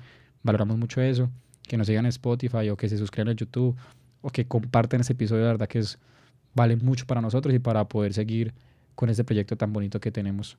valoramos 0.43 0.77
mucho 0.77 1.01
eso, 1.01 1.29
que 1.63 1.77
nos 1.77 1.87
sigan 1.87 2.05
en 2.05 2.09
Spotify 2.09 2.69
o 2.69 2.77
que 2.77 2.89
se 2.89 2.97
suscriban 2.97 3.29
a 3.29 3.31
YouTube 3.31 3.75
o 4.21 4.29
que 4.29 4.45
comparten 4.45 5.01
este 5.01 5.13
episodio, 5.13 5.43
de 5.43 5.47
verdad 5.47 5.67
que 5.67 5.79
es, 5.79 5.97
vale 6.53 6.75
mucho 6.75 7.07
para 7.07 7.21
nosotros 7.21 7.55
y 7.55 7.59
para 7.59 7.87
poder 7.87 8.13
seguir 8.13 8.53
con 8.95 9.09
este 9.09 9.23
proyecto 9.23 9.55
tan 9.55 9.71
bonito 9.71 9.99
que 9.99 10.11
tenemos. 10.11 10.57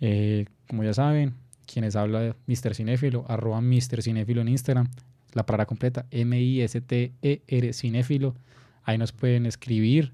Eh, 0.00 0.46
como 0.68 0.84
ya 0.84 0.94
saben, 0.94 1.34
quienes 1.66 1.96
habla 1.96 2.36
Mr. 2.46 2.74
Cinéfilo, 2.74 3.24
arroba 3.28 3.60
Mr. 3.60 4.02
Cinéfilo 4.02 4.42
en 4.42 4.48
Instagram, 4.48 4.88
la 5.32 5.46
palabra 5.46 5.66
completa, 5.66 6.06
M-I-S-T-E-R 6.10 7.72
Cinéfilo. 7.72 8.34
Ahí 8.84 8.98
nos 8.98 9.12
pueden 9.12 9.46
escribir, 9.46 10.12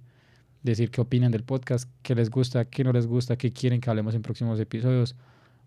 decir 0.62 0.91
qué 0.91 1.01
opinan 1.01 1.33
del 1.33 1.45
podcast, 1.45 1.91
qué 2.03 2.14
les 2.14 2.31
gusta, 2.31 2.64
qué 2.64 2.85
no 2.85 2.93
les 2.93 3.07
gusta, 3.07 3.37
qué 3.37 3.53
quieren 3.53 3.81
que 3.81 3.91
hablemos 3.91 4.14
en 4.14 4.23
próximos 4.23 4.61
episodios 4.61 5.16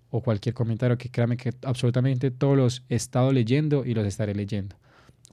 o 0.09 0.21
cualquier 0.21 0.53
comentario 0.53 0.97
que 0.97 1.09
créanme 1.09 1.37
que 1.37 1.53
absolutamente 1.63 2.31
todos 2.31 2.57
los 2.57 2.83
he 2.89 2.95
estado 2.95 3.31
leyendo 3.31 3.85
y 3.85 3.93
los 3.93 4.05
estaré 4.05 4.35
leyendo. 4.35 4.75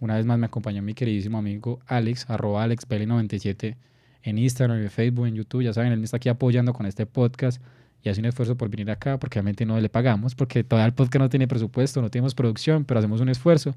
Una 0.01 0.17
vez 0.17 0.25
más 0.25 0.39
me 0.39 0.47
acompañó 0.47 0.81
mi 0.83 0.95
queridísimo 0.95 1.39
amigo 1.39 1.81
Alex, 1.87 2.31
arroba 2.31 2.65
AlexBelly97 2.67 3.77
en 4.23 4.39
Instagram, 4.39 4.79
en 4.79 4.91
Facebook, 4.91 5.27
en 5.27 5.35
YouTube. 5.35 5.63
Ya 5.63 5.73
saben, 5.73 5.93
él 5.93 5.99
me 5.99 6.05
está 6.05 6.19
aquí 6.19 6.29
apoyando 6.29 6.73
con 6.73 6.87
este 6.87 7.07
podcast 7.07 7.61
y 8.03 8.09
hace 8.09 8.21
un 8.21 8.27
esfuerzo 8.27 8.57
por 8.57 8.69
venir 8.69 8.91
acá 8.91 9.19
porque 9.19 9.35
realmente 9.35 9.67
no 9.67 9.81
le 9.81 9.89
pagamos, 9.89 10.35
porque 10.35 10.63
todavía 10.63 10.87
el 10.87 10.95
podcast 10.95 11.23
no 11.23 11.29
tiene 11.29 11.49
presupuesto, 11.49 12.01
no 12.01 12.11
tenemos 12.11 12.35
producción, 12.35 12.85
pero 12.85 13.01
hacemos 13.01 13.21
un 13.21 13.29
esfuerzo 13.29 13.75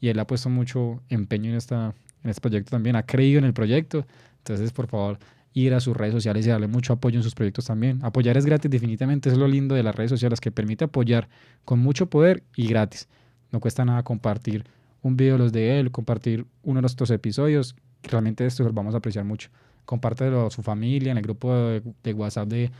y 0.00 0.08
él 0.08 0.18
ha 0.20 0.26
puesto 0.26 0.48
mucho 0.48 1.02
empeño 1.08 1.50
en, 1.50 1.56
esta, 1.56 1.94
en 2.22 2.30
este 2.30 2.40
proyecto 2.40 2.70
también, 2.70 2.96
ha 2.96 3.04
creído 3.04 3.38
en 3.38 3.44
el 3.44 3.52
proyecto. 3.52 4.06
Entonces, 4.38 4.72
por 4.72 4.86
favor, 4.86 5.18
ir 5.54 5.74
a 5.74 5.80
sus 5.80 5.96
redes 5.96 6.14
sociales 6.14 6.46
y 6.46 6.50
darle 6.50 6.68
mucho 6.68 6.92
apoyo 6.92 7.18
en 7.18 7.22
sus 7.22 7.34
proyectos 7.34 7.66
también. 7.66 8.00
Apoyar 8.02 8.36
es 8.36 8.46
gratis, 8.46 8.70
definitivamente, 8.70 9.28
es 9.28 9.36
lo 9.36 9.48
lindo 9.48 9.74
de 9.74 9.82
las 9.82 9.94
redes 9.94 10.10
sociales, 10.10 10.40
que 10.40 10.50
permite 10.50 10.84
apoyar 10.84 11.28
con 11.64 11.78
mucho 11.78 12.06
poder 12.06 12.42
y 12.56 12.66
gratis. 12.66 13.08
No 13.50 13.60
cuesta 13.60 13.84
nada 13.84 14.02
compartir 14.02 14.64
un 15.02 15.16
video 15.16 15.34
de 15.34 15.38
los 15.38 15.52
de 15.52 15.80
él, 15.80 15.90
compartir 15.90 16.46
uno 16.62 16.78
de 16.78 16.82
nuestros 16.82 17.10
episodios. 17.10 17.74
Realmente 18.02 18.46
esto 18.46 18.64
lo 18.64 18.72
vamos 18.72 18.94
a 18.94 18.98
apreciar 18.98 19.24
mucho. 19.24 19.50
Compártelo 19.84 20.46
a 20.46 20.50
su 20.50 20.62
familia, 20.62 21.12
en 21.12 21.18
el 21.18 21.22
grupo 21.22 21.54
de, 21.54 22.12
WhatsApp 22.12 22.48
de, 22.48 22.70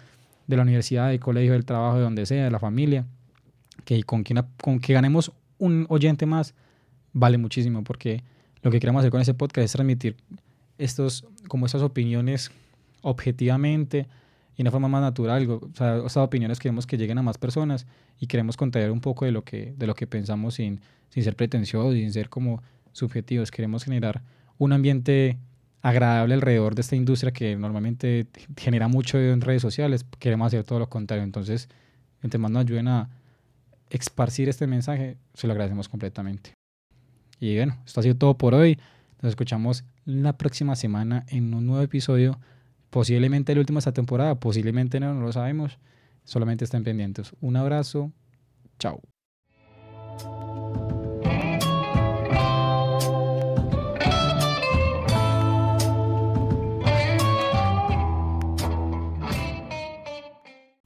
de, 0.47 0.57
la 0.57 0.63
universidad, 0.63 1.09
del 1.09 1.21
colegio, 1.21 1.53
del 1.53 1.65
trabajo, 1.65 1.97
de 1.97 2.03
donde 2.03 2.27
sea, 2.27 2.45
de 2.45 2.51
la 2.51 2.59
familia. 2.59 3.07
Que 3.85 4.03
con, 4.03 4.23
quien, 4.23 4.45
con 4.61 4.79
que 4.79 4.93
ganemos 4.93 5.33
un 5.59 5.87
oyente 5.89 6.27
más, 6.27 6.55
vale 7.13 7.39
muchísimo, 7.39 7.83
porque 7.83 8.23
lo 8.69 8.73
que 8.73 8.81
queremos 8.81 9.01
hacer 9.01 9.11
con 9.11 9.23
ese 9.23 9.33
podcast 9.33 9.65
es 9.65 9.73
transmitir 9.73 10.15
estos, 10.77 11.25
como 11.49 11.65
estas 11.65 11.81
opiniones 11.81 12.51
objetivamente 13.01 14.07
y 14.53 14.59
de 14.59 14.63
una 14.65 14.71
forma 14.71 14.89
más 14.89 15.01
natural. 15.01 15.49
O 15.49 15.71
sea, 15.73 15.97
estas 15.97 16.19
opiniones 16.19 16.59
queremos 16.59 16.87
que 16.87 16.99
lleguen 16.99 17.17
a 17.17 17.23
más 17.23 17.39
personas 17.39 17.87
y 18.21 18.27
queremos 18.27 18.59
contar 18.59 18.91
un 18.91 19.01
poco 19.01 19.25
de 19.25 19.33
lo 19.33 19.43
que, 19.43 19.75
de 19.79 19.87
lo 19.87 19.95
que 19.95 20.07
pensamos 20.07 20.57
sin, 20.57 20.81
sin 21.09 21.25
ser 21.25 21.35
pretenciosos, 21.35 21.95
sin 21.95 22.13
ser 22.13 22.29
como 22.29 22.63
subjetivos. 22.93 23.51
Queremos 23.51 23.85
generar 23.85 24.21
un 24.59 24.75
ambiente 24.75 25.39
agradable 25.81 26.35
alrededor 26.35 26.75
de 26.75 26.83
esta 26.83 26.95
industria 26.95 27.33
que 27.33 27.57
normalmente 27.57 28.27
genera 28.55 28.87
mucho 28.89 29.19
en 29.19 29.41
redes 29.41 29.63
sociales. 29.63 30.05
Queremos 30.19 30.49
hacer 30.49 30.63
todo 30.65 30.79
lo 30.79 30.91
contrario. 30.91 31.25
Entonces, 31.25 31.71
entre 32.23 32.37
más 32.37 32.51
nos 32.51 32.67
ayuden 32.67 32.89
a 32.89 33.09
esparcir 33.89 34.51
este 34.51 34.67
mensaje, 34.67 35.17
se 35.33 35.47
lo 35.47 35.55
agradecemos 35.55 35.89
completamente. 35.89 36.58
Y 37.41 37.57
bueno, 37.57 37.77
esto 37.87 38.01
ha 38.01 38.03
sido 38.03 38.17
todo 38.17 38.37
por 38.37 38.55
hoy. 38.55 38.79
Nos 39.23 39.31
escuchamos 39.31 39.85
la 40.05 40.37
próxima 40.37 40.77
semana 40.77 41.25
en 41.29 41.55
un 41.55 41.67
nuevo 41.67 41.83
episodio. 41.83 42.39
Posiblemente 42.91 43.53
el 43.53 43.59
último 43.59 43.77
de 43.77 43.81
esta 43.81 43.93
temporada, 43.93 44.39
posiblemente 44.41 45.01
no, 45.01 45.15
no 45.15 45.21
lo 45.21 45.33
sabemos. 45.33 45.79
Solamente 46.25 46.65
estén 46.65 46.85
pendientes. 46.85 47.33
Un 47.41 47.57
abrazo. 47.57 48.13
Chao. 48.79 49.01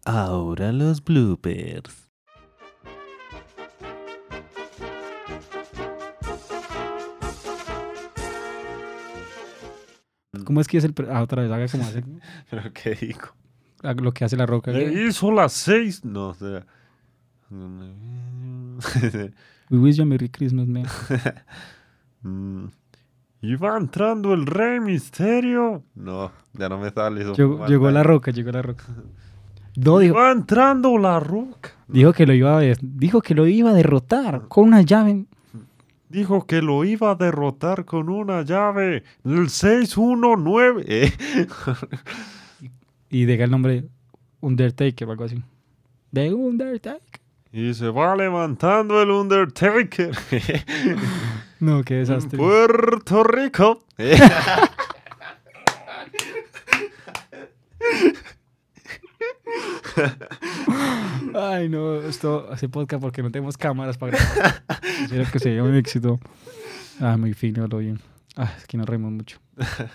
Ahora 0.04 0.72
los 0.72 1.02
bloopers. 1.02 2.01
¿Cómo 10.44 10.60
es 10.60 10.68
que 10.68 10.78
es 10.78 10.84
el... 10.84 10.94
Ah, 11.10 11.22
otra 11.22 11.42
vez, 11.42 11.50
haga 11.50 11.66
como 11.68 11.84
hace... 11.84 12.04
¿Pero 12.50 12.62
qué 12.72 12.94
digo? 12.94 13.28
Lo 13.82 14.12
que 14.12 14.24
hace 14.24 14.36
la 14.36 14.46
roca. 14.46 14.72
hizo 14.72 15.32
las 15.32 15.52
seis. 15.52 16.04
No, 16.04 16.28
o 16.28 16.34
sea... 16.34 16.64
We 19.70 19.78
wish 19.78 19.96
you 19.96 20.02
a 20.02 20.06
Merry 20.06 20.28
Christmas, 20.28 20.66
man. 20.66 20.86
mm. 22.22 22.66
Iba 23.42 23.76
entrando 23.76 24.34
el 24.34 24.46
Rey 24.46 24.80
Misterio. 24.80 25.82
No, 25.94 26.30
ya 26.52 26.68
no 26.68 26.78
me 26.78 26.90
sale 26.90 27.22
eso. 27.22 27.34
Llegó, 27.34 27.66
llegó 27.66 27.90
la 27.90 28.02
roca, 28.02 28.30
llegó 28.30 28.52
la 28.52 28.62
roca. 28.62 28.84
No, 29.76 29.98
dijo, 29.98 30.14
Iba 30.14 30.30
entrando 30.30 30.96
la 30.98 31.18
roca. 31.18 31.70
Dijo 31.88 32.12
que 32.12 32.26
lo 32.26 32.34
iba 32.34 32.58
a, 32.58 32.62
dijo 32.80 33.20
que 33.20 33.34
lo 33.34 33.46
iba 33.46 33.70
a 33.70 33.74
derrotar 33.74 34.48
con 34.48 34.64
una 34.64 34.82
llave. 34.82 35.26
Dijo 36.12 36.46
que 36.46 36.60
lo 36.60 36.84
iba 36.84 37.12
a 37.12 37.14
derrotar 37.14 37.86
con 37.86 38.10
una 38.10 38.42
llave. 38.42 39.02
El 39.24 39.48
619. 39.48 41.10
y 43.08 43.24
deja 43.24 43.44
el 43.44 43.50
nombre 43.50 43.84
Undertaker 44.42 45.08
o 45.08 45.12
algo 45.12 45.24
así. 45.24 45.42
De 46.10 46.34
Undertaker. 46.34 47.22
Y 47.50 47.72
se 47.72 47.88
va 47.88 48.14
levantando 48.14 49.00
el 49.00 49.10
Undertaker. 49.10 50.14
no, 51.60 51.82
qué 51.82 51.94
desastre. 51.94 52.36
Puerto 52.36 53.24
Rico. 53.24 53.82
Ay, 61.34 61.68
no, 61.68 61.96
esto 62.02 62.48
hace 62.50 62.68
podcast 62.68 63.00
porque 63.00 63.22
no 63.22 63.30
tenemos 63.30 63.56
cámaras 63.56 63.98
para 63.98 64.16
grabar. 64.16 64.62
Espero 65.02 65.24
que 65.30 65.38
sea 65.38 65.62
un 65.62 65.74
éxito. 65.74 66.20
Ah, 67.00 67.16
muy 67.16 67.34
fino, 67.34 67.66
lo 67.66 67.78
bien. 67.78 68.00
Ah, 68.36 68.52
es 68.56 68.66
que 68.66 68.76
nos 68.76 68.88
reímos 68.88 69.12
mucho. 69.12 69.38